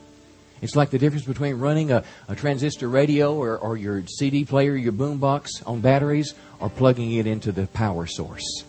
It's 0.63 0.77
like 0.77 0.91
the 0.91 0.99
difference 0.99 1.25
between 1.25 1.59
running 1.59 1.91
a, 1.91 2.05
a 2.29 2.37
transistor 2.37 2.89
radio 2.89 3.35
or, 3.35 3.57
or 3.57 3.77
your 3.77 4.07
CD 4.07 4.45
player, 4.45 4.77
your 4.77 4.93
boombox 4.93 5.49
on 5.67 5.81
batteries, 5.81 6.35
or 6.59 6.69
plugging 6.69 7.13
it 7.13 7.27
into 7.27 7.51
the 7.51 7.67
power 7.69 8.07
source. 8.07 8.65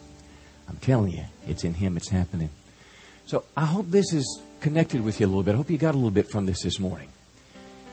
I'm 0.69 0.77
telling 0.77 1.11
you, 1.11 1.25
it's 1.47 1.63
in 1.65 1.73
Him 1.73 1.97
it's 1.97 2.09
happening. 2.09 2.49
So 3.25 3.43
I 3.55 3.65
hope 3.65 3.87
this 3.89 4.13
is 4.13 4.41
connected 4.61 5.03
with 5.03 5.19
you 5.19 5.25
a 5.25 5.29
little 5.29 5.43
bit. 5.43 5.53
I 5.53 5.57
hope 5.57 5.69
you 5.69 5.77
got 5.77 5.93
a 5.93 5.97
little 5.97 6.11
bit 6.11 6.29
from 6.29 6.45
this 6.45 6.61
this 6.63 6.79
morning. 6.79 7.09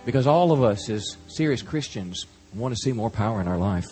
Because 0.09 0.27
all 0.27 0.53
of 0.53 0.63
us, 0.63 0.89
as 0.89 1.19
serious 1.27 1.61
Christians, 1.61 2.25
want 2.55 2.75
to 2.75 2.81
see 2.81 2.93
more 2.93 3.11
power 3.11 3.43
in 3.43 3.47
our 3.47 3.59
life. 3.59 3.85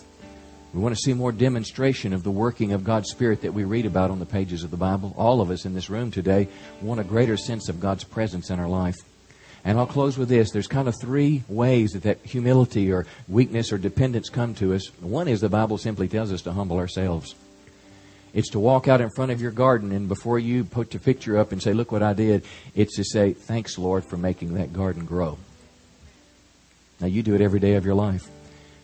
We 0.73 0.81
want 0.81 0.95
to 0.95 0.99
see 0.99 1.13
more 1.13 1.31
demonstration 1.31 2.11
of 2.11 2.23
the 2.23 2.31
working 2.31 2.73
of 2.73 2.83
God's 2.83 3.11
Spirit 3.11 3.41
that 3.41 3.53
we 3.53 3.65
read 3.65 3.85
about 3.85 4.09
on 4.09 4.17
the 4.17 4.25
pages 4.25 4.63
of 4.63 4.71
the 4.71 4.77
Bible. 4.77 5.13
All 5.15 5.41
of 5.41 5.51
us 5.51 5.63
in 5.63 5.75
this 5.75 5.91
room 5.91 6.09
today 6.09 6.47
want 6.81 6.99
a 6.99 7.03
greater 7.03 7.37
sense 7.37 7.69
of 7.69 7.79
God's 7.79 8.03
presence 8.03 8.49
in 8.49 8.59
our 8.59 8.67
life. 8.67 8.95
And 9.63 9.77
I'll 9.77 9.85
close 9.85 10.17
with 10.17 10.27
this. 10.27 10.49
There's 10.49 10.65
kind 10.65 10.87
of 10.87 10.95
three 10.99 11.43
ways 11.47 11.91
that 11.91 12.01
that 12.01 12.25
humility 12.25 12.91
or 12.91 13.05
weakness 13.27 13.71
or 13.71 13.77
dependence 13.77 14.29
come 14.29 14.55
to 14.55 14.73
us. 14.73 14.87
One 14.99 15.27
is 15.27 15.41
the 15.41 15.49
Bible 15.49 15.77
simply 15.77 16.07
tells 16.07 16.33
us 16.33 16.41
to 16.41 16.51
humble 16.51 16.77
ourselves. 16.77 17.35
It's 18.33 18.49
to 18.53 18.59
walk 18.59 18.87
out 18.87 19.01
in 19.01 19.11
front 19.11 19.31
of 19.31 19.39
your 19.39 19.51
garden 19.51 19.91
and 19.91 20.07
before 20.07 20.39
you 20.39 20.63
put 20.63 20.95
your 20.95 21.01
picture 21.01 21.37
up 21.37 21.51
and 21.51 21.61
say, 21.61 21.73
look 21.73 21.91
what 21.91 22.01
I 22.01 22.13
did, 22.13 22.43
it's 22.73 22.95
to 22.95 23.03
say, 23.03 23.33
thanks 23.33 23.77
Lord 23.77 24.03
for 24.03 24.17
making 24.17 24.55
that 24.55 24.73
garden 24.73 25.05
grow. 25.05 25.37
Now, 26.99 27.07
you 27.07 27.23
do 27.23 27.35
it 27.35 27.41
every 27.41 27.59
day 27.59 27.75
of 27.75 27.85
your 27.85 27.95
life. 27.95 28.27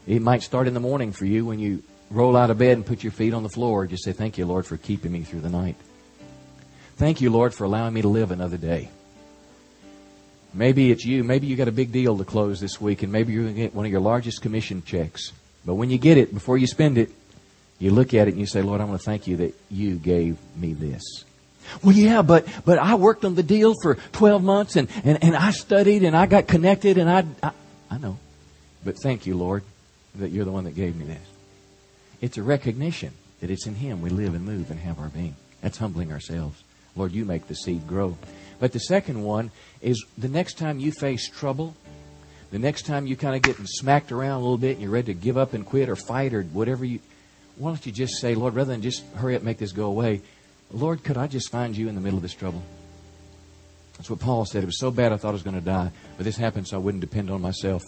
It 0.06 0.22
might 0.22 0.44
start 0.44 0.68
in 0.68 0.74
the 0.74 0.80
morning 0.80 1.12
for 1.12 1.26
you 1.26 1.46
when 1.46 1.60
you 1.60 1.84
roll 2.12 2.36
out 2.36 2.50
of 2.50 2.58
bed 2.58 2.74
and 2.74 2.86
put 2.86 3.04
your 3.04 3.12
feet 3.12 3.34
on 3.34 3.44
the 3.44 3.50
floor. 3.50 3.88
Just 3.88 4.04
say, 4.04 4.12
Thank 4.12 4.38
you, 4.38 4.46
Lord, 4.46 4.66
for 4.66 4.78
keeping 4.78 5.12
me 5.12 5.22
through 5.22 5.42
the 5.42 5.50
night. 5.50 5.76
Thank 6.98 7.22
you, 7.22 7.32
Lord, 7.32 7.54
for 7.54 7.64
allowing 7.64 7.94
me 7.94 8.02
to 8.02 8.08
live 8.08 8.32
another 8.32 8.58
day. 8.58 8.90
Maybe 10.54 10.92
it's 10.92 11.04
you. 11.04 11.24
Maybe 11.24 11.48
you 11.48 11.56
got 11.56 11.68
a 11.68 11.72
big 11.72 11.92
deal 11.92 12.18
to 12.18 12.24
close 12.24 12.60
this 12.60 12.80
week, 12.80 13.02
and 13.02 13.12
maybe 13.12 13.34
you're 13.34 13.44
going 13.44 13.56
to 13.56 13.62
get 13.62 13.74
one 13.74 13.86
of 13.86 13.92
your 13.92 14.02
largest 14.02 14.42
commission 14.42 14.84
checks. 14.84 15.32
But 15.66 15.76
when 15.76 15.90
you 15.90 15.98
get 15.98 16.18
it, 16.18 16.32
before 16.32 16.58
you 16.58 16.68
spend 16.68 17.00
it, 17.00 17.10
you 17.80 17.90
look 17.92 18.14
at 18.14 18.28
it 18.28 18.32
and 18.32 18.40
you 18.40 18.46
say, 18.46 18.62
Lord, 18.62 18.80
I 18.80 18.86
want 18.86 19.00
to 19.00 19.04
thank 19.04 19.26
you 19.26 19.38
that 19.38 19.56
you 19.72 19.96
gave 19.96 20.38
me 20.56 20.74
this. 20.74 21.26
Well, 21.82 21.96
yeah, 21.96 22.22
but, 22.22 22.46
but 22.66 22.78
I 22.78 22.96
worked 22.96 23.26
on 23.26 23.36
the 23.36 23.44
deal 23.44 23.74
for 23.82 23.96
12 24.12 24.44
months 24.44 24.76
and, 24.76 24.90
and, 25.04 25.24
and 25.24 25.36
I 25.36 25.52
studied 25.52 26.04
and 26.04 26.16
I 26.16 26.26
got 26.28 26.48
connected 26.48 26.98
and 26.98 27.10
I, 27.10 27.26
I. 27.42 27.52
But 28.84 28.98
thank 29.02 29.26
you, 29.26 29.36
Lord, 29.36 29.64
that 30.16 30.32
you're 30.32 30.46
the 30.46 30.52
one 30.52 30.66
that 30.66 30.76
gave 30.76 30.96
me 30.96 31.06
this. 31.06 31.26
It's 32.22 32.38
a 32.38 32.44
recognition 32.44 33.14
that 33.42 33.50
it's 33.50 33.68
in 33.68 33.76
Him 33.76 34.02
we 34.02 34.10
live 34.10 34.34
and 34.34 34.46
move 34.46 34.72
and 34.72 34.80
have 34.80 35.00
our 35.00 35.10
being. 35.10 35.36
That's 35.62 35.78
humbling 35.78 36.12
ourselves. 36.12 36.64
Lord, 36.96 37.12
you 37.12 37.26
make 37.26 37.48
the 37.48 37.56
seed 37.56 37.88
grow. 37.88 38.18
But 38.60 38.72
the 38.72 38.80
second 38.80 39.24
one 39.24 39.52
is 39.82 40.06
the 40.18 40.28
next 40.28 40.58
time 40.58 40.80
you 40.80 40.92
face 40.92 41.30
trouble, 41.30 41.76
the 42.52 42.60
next 42.60 42.86
time 42.86 43.08
you 43.08 43.16
kind 43.16 43.36
of 43.36 43.42
get 43.42 43.58
smacked 43.68 44.12
around 44.12 44.40
a 44.40 44.44
little 44.44 44.58
bit 44.58 44.74
and 44.74 44.82
you're 44.82 44.92
ready 44.92 45.14
to 45.14 45.20
give 45.20 45.38
up 45.38 45.54
and 45.54 45.66
quit 45.66 45.90
or 45.90 45.96
fight 45.96 46.34
or 46.34 46.44
whatever 46.44 46.86
you, 46.86 47.00
why 47.58 47.72
don't 47.72 47.86
you 47.86 47.92
just 47.92 48.20
say, 48.20 48.36
Lord, 48.36 48.54
rather 48.54 48.72
than 48.72 48.82
just 48.82 49.04
hurry 49.16 49.36
up 49.36 49.40
and 49.40 49.46
make 49.46 49.58
this 49.58 49.72
go 49.72 49.86
away, 49.86 50.22
Lord, 50.72 51.04
could 51.04 51.18
I 51.18 51.28
just 51.28 51.52
find 51.52 51.76
you 51.76 51.88
in 51.88 51.96
the 51.96 52.02
middle 52.02 52.18
of 52.18 52.24
this 52.24 52.34
trouble? 52.34 52.64
That's 53.98 54.10
what 54.10 54.20
Paul 54.20 54.46
said. 54.46 54.64
It 54.64 54.68
was 54.68 54.80
so 54.80 54.92
bad 54.92 55.12
I 55.12 55.18
thought 55.18 55.30
I 55.30 55.34
was 55.34 55.44
going 55.44 55.56
to 55.56 55.62
die, 55.62 55.92
but 56.18 56.24
this 56.24 56.38
happened 56.38 56.68
so 56.68 56.78
I 56.78 56.80
wouldn't 56.80 57.02
depend 57.02 57.30
on 57.30 57.42
myself, 57.42 57.84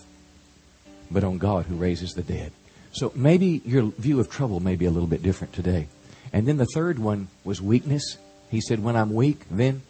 but 1.11 1.23
on 1.23 1.37
God 1.37 1.65
who 1.65 1.75
raises 1.75 2.13
the 2.13 2.23
dead. 2.23 2.51
So 2.91 3.11
maybe 3.13 3.61
your 3.65 3.91
view 3.97 4.19
of 4.19 4.29
trouble 4.29 4.59
may 4.59 4.75
be 4.75 4.85
a 4.85 4.91
little 4.91 5.07
bit 5.07 5.21
different 5.21 5.53
today. 5.53 5.87
And 6.31 6.47
then 6.47 6.57
the 6.57 6.65
third 6.65 6.97
one 6.97 7.27
was 7.43 7.61
weakness. 7.61 8.17
He 8.49 8.61
said, 8.61 8.83
When 8.83 8.95
I'm 8.95 9.13
weak, 9.13 9.41
then. 9.51 9.81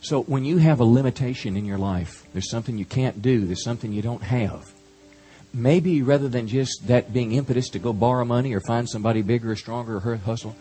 So 0.00 0.22
when 0.22 0.44
you 0.44 0.58
have 0.58 0.78
a 0.78 0.84
limitation 0.84 1.56
in 1.56 1.64
your 1.64 1.78
life, 1.78 2.24
there's 2.32 2.50
something 2.50 2.78
you 2.78 2.84
can't 2.84 3.22
do, 3.22 3.46
there's 3.46 3.64
something 3.64 3.92
you 3.92 4.02
don't 4.02 4.22
have. 4.22 4.70
Maybe 5.54 6.02
rather 6.02 6.28
than 6.28 6.48
just 6.48 6.86
that 6.88 7.12
being 7.12 7.32
impetus 7.32 7.70
to 7.70 7.78
go 7.78 7.92
borrow 7.92 8.24
money 8.24 8.54
or 8.54 8.60
find 8.60 8.88
somebody 8.88 9.22
bigger 9.22 9.52
or 9.52 9.56
stronger 9.56 9.96
or 9.96 10.16
hustle, 10.16 10.54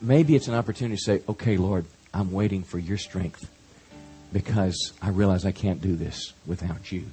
maybe 0.00 0.34
it's 0.34 0.48
an 0.48 0.54
opportunity 0.54 0.96
to 0.96 1.02
say, 1.02 1.22
Okay, 1.28 1.56
Lord, 1.56 1.84
I'm 2.14 2.32
waiting 2.32 2.62
for 2.62 2.78
your 2.78 2.98
strength 2.98 3.48
because 4.32 4.92
I 5.02 5.10
realize 5.10 5.44
I 5.44 5.52
can't 5.52 5.80
do 5.80 5.94
this 5.94 6.32
without 6.46 6.90
you. 6.90 7.04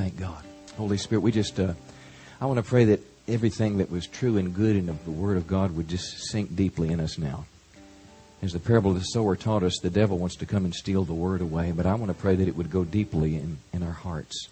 Thank 0.00 0.18
God. 0.18 0.42
Holy 0.78 0.96
Spirit, 0.96 1.20
we 1.20 1.30
just, 1.30 1.60
uh, 1.60 1.74
I 2.40 2.46
want 2.46 2.56
to 2.56 2.62
pray 2.62 2.86
that 2.86 3.00
everything 3.28 3.76
that 3.78 3.90
was 3.90 4.06
true 4.06 4.38
and 4.38 4.54
good 4.54 4.74
in 4.74 4.86
the 4.86 4.94
Word 5.10 5.36
of 5.36 5.46
God 5.46 5.76
would 5.76 5.88
just 5.88 6.30
sink 6.30 6.56
deeply 6.56 6.88
in 6.88 7.00
us 7.00 7.18
now. 7.18 7.44
As 8.40 8.54
the 8.54 8.60
parable 8.60 8.92
of 8.92 8.96
the 8.96 9.02
sower 9.02 9.36
taught 9.36 9.62
us, 9.62 9.78
the 9.78 9.90
devil 9.90 10.16
wants 10.16 10.36
to 10.36 10.46
come 10.46 10.64
and 10.64 10.74
steal 10.74 11.04
the 11.04 11.12
Word 11.12 11.42
away, 11.42 11.72
but 11.72 11.84
I 11.84 11.96
want 11.96 12.08
to 12.08 12.14
pray 12.14 12.34
that 12.34 12.48
it 12.48 12.56
would 12.56 12.70
go 12.70 12.82
deeply 12.82 13.36
in, 13.36 13.58
in 13.74 13.82
our 13.82 13.92
hearts. 13.92 14.48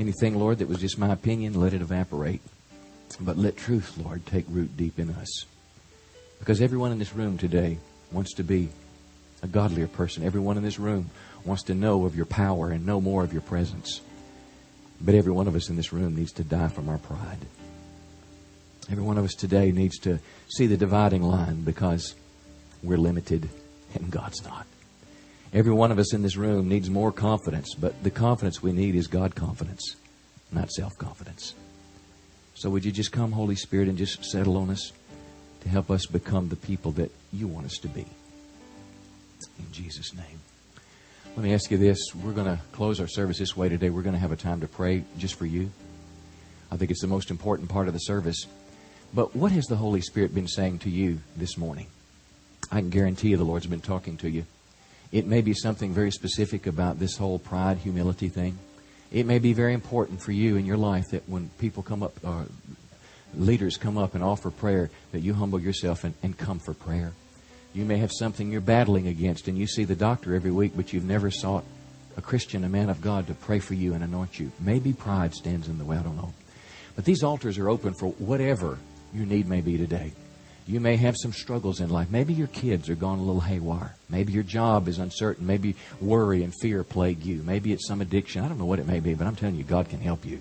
Anything, 0.00 0.36
Lord, 0.36 0.58
that 0.58 0.68
was 0.68 0.80
just 0.80 0.98
my 0.98 1.12
opinion, 1.12 1.54
let 1.54 1.72
it 1.72 1.80
evaporate. 1.80 2.42
But 3.20 3.38
let 3.38 3.56
truth, 3.56 3.98
Lord, 4.04 4.26
take 4.26 4.46
root 4.48 4.76
deep 4.76 4.98
in 4.98 5.10
us. 5.10 5.44
Because 6.40 6.60
everyone 6.60 6.90
in 6.90 6.98
this 6.98 7.14
room 7.14 7.38
today 7.38 7.78
wants 8.10 8.34
to 8.34 8.42
be 8.42 8.70
a 9.44 9.46
godlier 9.46 9.86
person. 9.86 10.24
Everyone 10.24 10.56
in 10.56 10.64
this 10.64 10.80
room 10.80 11.08
wants 11.44 11.62
to 11.64 11.74
know 11.74 12.04
of 12.04 12.16
your 12.16 12.26
power 12.26 12.70
and 12.70 12.84
know 12.84 13.00
more 13.00 13.22
of 13.22 13.32
your 13.32 13.42
presence. 13.42 14.00
But 15.00 15.14
every 15.14 15.32
one 15.32 15.48
of 15.48 15.54
us 15.54 15.68
in 15.70 15.76
this 15.76 15.92
room 15.92 16.14
needs 16.14 16.32
to 16.32 16.44
die 16.44 16.68
from 16.68 16.88
our 16.88 16.98
pride. 16.98 17.38
Every 18.90 19.04
one 19.04 19.18
of 19.18 19.24
us 19.24 19.34
today 19.34 19.72
needs 19.72 19.98
to 20.00 20.18
see 20.48 20.66
the 20.66 20.76
dividing 20.76 21.22
line 21.22 21.62
because 21.62 22.14
we're 22.82 22.98
limited 22.98 23.48
and 23.94 24.10
God's 24.10 24.44
not. 24.44 24.66
Every 25.52 25.72
one 25.72 25.90
of 25.90 25.98
us 25.98 26.12
in 26.14 26.22
this 26.22 26.36
room 26.36 26.68
needs 26.68 26.88
more 26.90 27.12
confidence, 27.12 27.74
but 27.74 28.02
the 28.02 28.10
confidence 28.10 28.62
we 28.62 28.72
need 28.72 28.94
is 28.94 29.06
God 29.06 29.34
confidence, 29.34 29.96
not 30.52 30.70
self 30.70 30.96
confidence. 30.96 31.54
So 32.54 32.70
would 32.70 32.84
you 32.84 32.92
just 32.92 33.10
come, 33.10 33.32
Holy 33.32 33.56
Spirit, 33.56 33.88
and 33.88 33.98
just 33.98 34.24
settle 34.24 34.56
on 34.56 34.70
us 34.70 34.92
to 35.62 35.68
help 35.68 35.90
us 35.90 36.06
become 36.06 36.48
the 36.48 36.56
people 36.56 36.92
that 36.92 37.10
you 37.32 37.48
want 37.48 37.66
us 37.66 37.78
to 37.78 37.88
be? 37.88 38.06
In 39.58 39.72
Jesus' 39.72 40.14
name. 40.14 40.40
Let 41.36 41.44
me 41.44 41.54
ask 41.54 41.70
you 41.70 41.78
this. 41.78 42.12
We're 42.14 42.32
going 42.32 42.46
to 42.46 42.60
close 42.72 43.00
our 43.00 43.06
service 43.06 43.38
this 43.38 43.56
way 43.56 43.68
today. 43.68 43.88
We're 43.88 44.02
going 44.02 44.14
to 44.14 44.20
have 44.20 44.32
a 44.32 44.36
time 44.36 44.60
to 44.60 44.68
pray 44.68 45.04
just 45.16 45.36
for 45.36 45.46
you. 45.46 45.70
I 46.72 46.76
think 46.76 46.90
it's 46.90 47.02
the 47.02 47.06
most 47.06 47.30
important 47.30 47.68
part 47.68 47.86
of 47.86 47.94
the 47.94 48.00
service. 48.00 48.46
But 49.14 49.34
what 49.34 49.52
has 49.52 49.66
the 49.66 49.76
Holy 49.76 50.00
Spirit 50.00 50.34
been 50.34 50.48
saying 50.48 50.80
to 50.80 50.90
you 50.90 51.20
this 51.36 51.56
morning? 51.56 51.86
I 52.70 52.80
can 52.80 52.90
guarantee 52.90 53.28
you 53.28 53.36
the 53.36 53.44
Lord's 53.44 53.66
been 53.66 53.80
talking 53.80 54.16
to 54.18 54.28
you. 54.28 54.44
It 55.12 55.26
may 55.26 55.40
be 55.40 55.54
something 55.54 55.92
very 55.92 56.10
specific 56.10 56.66
about 56.66 56.98
this 56.98 57.16
whole 57.16 57.38
pride, 57.38 57.78
humility 57.78 58.28
thing. 58.28 58.58
It 59.12 59.24
may 59.24 59.38
be 59.38 59.52
very 59.52 59.72
important 59.72 60.20
for 60.20 60.32
you 60.32 60.56
in 60.56 60.66
your 60.66 60.76
life 60.76 61.10
that 61.10 61.28
when 61.28 61.50
people 61.58 61.82
come 61.84 62.02
up, 62.02 62.14
uh, 62.24 62.44
leaders 63.36 63.76
come 63.76 63.96
up 63.96 64.14
and 64.14 64.22
offer 64.22 64.50
prayer, 64.50 64.90
that 65.12 65.20
you 65.20 65.34
humble 65.34 65.60
yourself 65.60 66.02
and, 66.02 66.14
and 66.24 66.36
come 66.36 66.58
for 66.58 66.74
prayer. 66.74 67.12
You 67.72 67.84
may 67.84 67.98
have 67.98 68.10
something 68.12 68.50
you're 68.50 68.60
battling 68.60 69.06
against, 69.06 69.46
and 69.46 69.56
you 69.56 69.66
see 69.66 69.84
the 69.84 69.94
doctor 69.94 70.34
every 70.34 70.50
week, 70.50 70.72
but 70.74 70.92
you've 70.92 71.04
never 71.04 71.30
sought 71.30 71.64
a 72.16 72.22
Christian, 72.22 72.64
a 72.64 72.68
man 72.68 72.90
of 72.90 73.00
God, 73.00 73.28
to 73.28 73.34
pray 73.34 73.60
for 73.60 73.74
you 73.74 73.94
and 73.94 74.02
anoint 74.02 74.40
you. 74.40 74.50
Maybe 74.58 74.92
pride 74.92 75.34
stands 75.34 75.68
in 75.68 75.78
the 75.78 75.84
way. 75.84 75.96
I 75.96 76.02
don't 76.02 76.16
know. 76.16 76.32
But 76.96 77.04
these 77.04 77.22
altars 77.22 77.58
are 77.58 77.68
open 77.68 77.94
for 77.94 78.08
whatever 78.12 78.78
your 79.14 79.26
need 79.26 79.48
may 79.48 79.60
be 79.60 79.78
today. 79.78 80.12
You 80.66 80.80
may 80.80 80.96
have 80.96 81.16
some 81.16 81.32
struggles 81.32 81.80
in 81.80 81.90
life. 81.90 82.10
Maybe 82.10 82.34
your 82.34 82.48
kids 82.48 82.88
are 82.90 82.94
gone 82.94 83.18
a 83.18 83.22
little 83.22 83.40
haywire. 83.40 83.94
Maybe 84.08 84.32
your 84.32 84.42
job 84.42 84.88
is 84.88 84.98
uncertain. 84.98 85.46
Maybe 85.46 85.74
worry 86.00 86.44
and 86.44 86.52
fear 86.60 86.84
plague 86.84 87.24
you. 87.24 87.42
Maybe 87.42 87.72
it's 87.72 87.86
some 87.86 88.00
addiction. 88.00 88.44
I 88.44 88.48
don't 88.48 88.58
know 88.58 88.66
what 88.66 88.78
it 88.78 88.86
may 88.86 89.00
be, 89.00 89.14
but 89.14 89.26
I'm 89.26 89.36
telling 89.36 89.56
you, 89.56 89.64
God 89.64 89.88
can 89.88 90.00
help 90.00 90.24
you. 90.24 90.40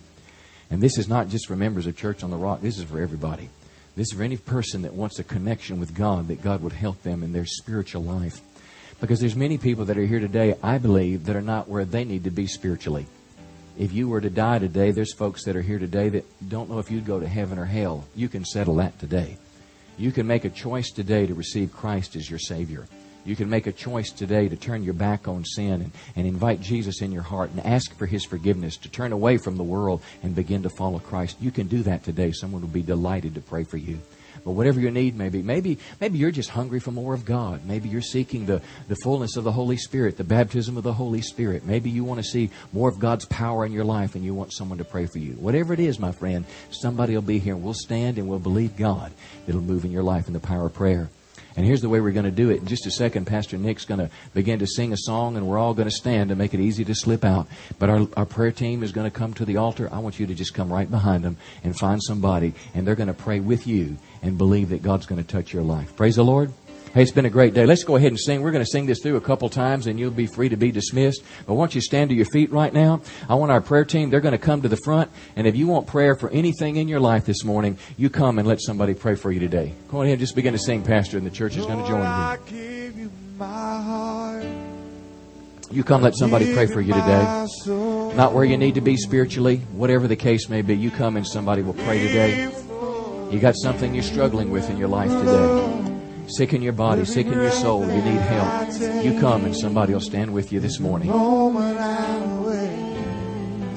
And 0.70 0.82
this 0.82 0.98
is 0.98 1.08
not 1.08 1.30
just 1.30 1.48
for 1.48 1.56
members 1.56 1.88
of 1.88 1.96
Church 1.96 2.24
on 2.24 2.30
the 2.30 2.38
Rock. 2.38 2.62
This 2.62 2.78
is 2.78 2.84
for 2.84 3.02
everybody. 3.02 3.50
This 3.96 4.08
is 4.08 4.18
for 4.18 4.24
any 4.24 4.38
person 4.38 4.84
that 4.84 4.94
wants 4.94 5.20
a 5.20 5.24
connection 5.24 5.80
with 5.80 5.94
God, 5.94 6.28
that 6.28 6.42
God 6.42 6.62
would 6.62 6.74
help 6.74 7.02
them 7.04 7.24
in 7.24 7.34
their 7.34 7.46
spiritual 7.46 8.04
life. 8.04 8.42
Because 9.02 9.20
there's 9.20 9.36
many 9.36 9.58
people 9.58 9.86
that 9.86 9.98
are 9.98 10.06
here 10.06 10.20
today, 10.20 10.56
I 10.62 10.78
believe, 10.78 11.26
that 11.26 11.36
are 11.36 11.42
not 11.42 11.68
where 11.68 11.86
they 11.86 12.04
need 12.04 12.26
to 12.26 12.32
be 12.32 12.48
spiritually. 12.48 13.06
If 13.78 13.94
you 13.94 14.10
were 14.10 14.20
to 14.20 14.30
die 14.30 14.60
today, 14.60 14.92
there's 14.92 15.14
folks 15.14 15.46
that 15.46 15.56
are 15.56 15.62
here 15.62 15.80
today 15.80 16.10
that 16.10 16.50
don't 16.50 16.70
know 16.70 16.80
if 16.80 16.92
you'd 16.92 17.06
go 17.06 17.20
to 17.20 17.28
heaven 17.28 17.58
or 17.58 17.66
hell. 17.66 18.06
You 18.14 18.28
can 18.28 18.44
settle 18.44 18.76
that 18.76 19.00
today. 19.00 19.38
You 19.98 20.12
can 20.12 20.28
make 20.28 20.44
a 20.46 20.50
choice 20.50 20.92
today 20.92 21.26
to 21.28 21.34
receive 21.34 21.74
Christ 21.74 22.16
as 22.16 22.30
your 22.30 22.40
Savior. 22.40 22.88
You 23.26 23.36
can 23.36 23.50
make 23.50 23.68
a 23.68 23.72
choice 23.72 24.12
today 24.12 24.50
to 24.50 24.56
turn 24.56 24.84
your 24.84 24.94
back 24.94 25.28
on 25.28 25.46
sin 25.46 25.82
and, 25.82 25.92
and 26.16 26.28
invite 26.28 26.62
Jesus 26.62 27.02
in 27.02 27.12
your 27.12 27.24
heart 27.24 27.52
and 27.52 27.66
ask 27.66 27.96
for 27.98 28.06
His 28.06 28.26
forgiveness, 28.26 28.78
to 28.78 28.90
turn 28.90 29.12
away 29.12 29.38
from 29.38 29.58
the 29.58 29.64
world 29.64 30.02
and 30.24 30.36
begin 30.36 30.64
to 30.64 30.70
follow 30.70 31.00
Christ. 31.00 31.38
You 31.42 31.52
can 31.52 31.68
do 31.68 31.84
that 31.84 32.04
today. 32.04 32.32
Someone 32.32 32.62
will 32.62 32.70
be 32.70 32.82
delighted 32.82 33.36
to 33.36 33.42
pray 33.42 33.64
for 33.64 33.78
you. 33.78 34.00
But 34.44 34.52
whatever 34.52 34.80
your 34.80 34.92
need 34.92 35.16
may 35.16 35.30
be, 35.30 35.42
maybe, 35.42 35.78
maybe 36.00 36.18
you're 36.18 36.32
just 36.32 36.50
hungry 36.50 36.80
for 36.80 36.92
more 36.92 37.14
of 37.14 37.26
God. 37.26 37.66
Maybe 37.66 37.90
you're 37.90 38.02
seeking 38.02 38.46
the, 38.46 38.62
the 38.88 38.96
fullness 39.04 39.36
of 39.36 39.44
the 39.44 39.52
Holy 39.52 39.78
Spirit, 39.78 40.18
the 40.18 40.24
baptism 40.24 40.78
of 40.78 40.84
the 40.84 40.94
Holy 40.94 41.22
Spirit. 41.22 41.66
Maybe 41.66 41.90
you 41.90 42.04
want 42.04 42.20
to 42.20 42.24
see 42.24 42.50
more 42.72 42.90
of 42.90 43.00
God's 43.00 43.26
power 43.26 43.66
in 43.66 43.72
your 43.72 43.84
life 43.84 44.16
and 44.16 44.24
you 44.24 44.34
want 44.34 44.54
someone 44.54 44.78
to 44.78 44.86
pray 44.86 45.06
for 45.06 45.20
you. 45.20 45.34
Whatever 45.34 45.74
it 45.74 45.80
is, 45.80 46.00
my 46.00 46.12
friend, 46.12 46.46
somebody 46.72 47.16
will 47.16 47.22
be 47.22 47.40
here. 47.40 47.56
We'll 47.56 47.74
stand 47.74 48.18
and 48.18 48.28
we'll 48.28 48.40
believe 48.40 48.78
God 48.78 49.12
that'll 49.46 49.62
move 49.62 49.86
in 49.86 49.92
your 49.92 50.04
life 50.04 50.28
in 50.28 50.34
the 50.34 50.40
power 50.40 50.68
of 50.68 50.74
prayer. 50.74 51.10
And 51.60 51.68
here's 51.68 51.82
the 51.82 51.90
way 51.90 52.00
we're 52.00 52.14
going 52.14 52.24
to 52.24 52.32
do 52.32 52.52
it. 52.52 52.62
In 52.62 52.68
just 52.68 52.86
a 52.86 52.92
second, 52.92 53.26
Pastor 53.26 53.58
Nick's 53.58 53.84
going 53.84 54.00
to 54.00 54.10
begin 54.34 54.60
to 54.60 54.66
sing 54.66 54.94
a 54.94 54.98
song, 54.98 55.36
and 55.36 55.46
we're 55.46 55.58
all 55.58 55.74
going 55.74 55.90
to 55.90 55.94
stand 55.94 56.30
to 56.30 56.36
make 56.38 56.54
it 56.54 56.62
easy 56.62 56.86
to 56.86 56.96
slip 56.96 57.26
out. 57.26 57.50
But 57.78 57.90
our, 57.90 58.08
our 58.16 58.26
prayer 58.26 58.54
team 58.54 58.82
is 58.82 58.94
going 58.94 59.12
to 59.12 59.12
come 59.12 59.34
to 59.34 59.44
the 59.44 59.58
altar. 59.58 59.90
I 59.92 60.00
want 60.00 60.22
you 60.22 60.28
to 60.28 60.34
just 60.34 60.54
come 60.54 60.72
right 60.72 60.90
behind 60.90 61.26
them 61.26 61.36
and 61.66 61.78
find 61.78 62.02
somebody, 62.02 62.54
and 62.74 62.88
they're 62.88 62.96
going 62.96 63.08
to 63.08 63.14
pray 63.14 63.42
with 63.42 63.68
you 63.68 63.98
and 64.22 64.38
believe 64.38 64.70
that 64.70 64.84
God's 64.84 65.06
going 65.06 65.22
to 65.22 65.28
touch 65.28 65.52
your 65.52 65.64
life. 65.64 65.98
Praise 65.98 66.16
the 66.16 66.24
Lord. 66.24 66.54
Hey, 66.92 67.04
it's 67.04 67.12
been 67.12 67.28
a 67.28 67.30
great 67.30 67.54
day. 67.54 67.68
Let's 67.68 67.84
go 67.84 67.98
ahead 67.98 68.08
and 68.10 68.20
sing. 68.20 68.42
We're 68.42 68.50
going 68.50 68.66
to 68.66 68.70
sing 68.70 68.88
this 68.88 69.00
through 69.00 69.18
a 69.18 69.22
couple 69.22 69.48
times 69.48 69.86
and 69.86 70.00
you'll 70.00 70.10
be 70.10 70.26
free 70.26 70.50
to 70.50 70.58
be 70.58 70.72
dismissed. 70.72 71.22
But 71.46 71.54
once 71.54 71.76
you 71.76 71.82
stand 71.82 72.10
to 72.10 72.16
your 72.16 72.26
feet 72.26 72.52
right 72.52 72.74
now, 72.74 73.02
I 73.30 73.36
want 73.36 73.52
our 73.52 73.62
prayer 73.62 73.86
team, 73.86 74.10
they're 74.10 74.22
going 74.22 74.32
to 74.32 74.40
come 74.40 74.64
to 74.64 74.68
the 74.68 74.78
front. 74.78 75.12
And 75.36 75.46
if 75.46 75.56
you 75.56 75.68
want 75.68 75.86
prayer 75.86 76.16
for 76.16 76.32
anything 76.32 76.78
in 76.78 76.88
your 76.88 77.00
life 77.00 77.26
this 77.26 77.44
morning, 77.44 77.78
you 77.96 78.10
come 78.10 78.40
and 78.40 78.48
let 78.48 78.60
somebody 78.60 78.96
pray 78.96 79.14
for 79.14 79.32
you 79.32 79.40
today. 79.40 79.76
Go 79.90 80.02
ahead 80.02 80.14
and 80.14 80.20
just 80.20 80.36
begin 80.36 80.54
to 80.54 80.60
sing, 80.60 80.82
Pastor, 80.82 81.20
and 81.20 81.28
the 81.28 81.32
church 81.32 81.58
is 81.58 81.66
going 81.68 81.78
to 81.78 81.88
join 81.88 82.02
you. 82.02 83.12
You 85.72 85.84
come 85.84 86.02
let 86.02 86.16
somebody 86.16 86.56
pray 86.56 86.66
for 86.66 86.82
you 86.82 86.94
today. 86.94 87.46
Not 88.16 88.34
where 88.34 88.46
you 88.46 88.58
need 88.58 88.74
to 88.76 88.82
be 88.82 88.98
spiritually, 88.98 89.58
whatever 89.74 90.08
the 90.08 90.16
case 90.16 90.50
may 90.50 90.64
be. 90.64 90.76
You 90.76 90.90
come 90.90 91.18
and 91.18 91.28
somebody 91.28 91.62
will 91.62 91.76
pray 91.76 92.00
today. 92.00 92.52
You 93.30 93.38
got 93.40 93.56
something 93.56 93.94
you're 93.94 94.02
struggling 94.02 94.50
with 94.50 94.72
in 94.72 94.78
your 94.78 94.88
life 94.88 95.12
today 95.12 95.89
sick 96.30 96.54
in 96.54 96.62
your 96.62 96.74
body, 96.74 97.06
sick 97.06 97.28
in 97.28 97.34
your 97.34 97.52
soul, 97.52 97.82
you 97.82 98.02
need 98.02 98.22
help, 98.22 99.04
you 99.04 99.20
come 99.20 99.46
and 99.46 99.56
somebody 99.56 99.94
will 99.94 100.00
stand 100.02 100.32
with 100.34 100.52
you 100.52 100.60
this 100.60 100.80
morning. 100.80 101.10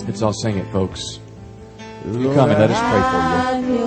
Let's 0.07 0.23
all 0.23 0.33
sing 0.33 0.59
it, 0.59 0.71
folks. 0.73 1.21
You 2.05 2.35
come 2.35 2.51
and 2.51 2.59
let 2.59 2.71
us 2.71 2.81
pray 2.91 3.03
for 3.63 3.73
you. 3.73 3.83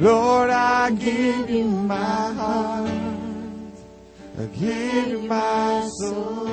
Lord, 0.00 0.50
I 0.50 0.92
give 0.92 1.50
you 1.50 1.64
my 1.64 2.32
heart. 2.32 2.90
I 4.38 4.44
give 4.44 5.08
you 5.08 5.22
my 5.22 5.88
soul. 5.98 6.48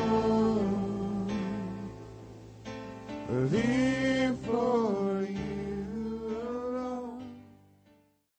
I 3.29 3.33
live 3.33 4.39
for 4.41 5.27
you. 5.29 5.44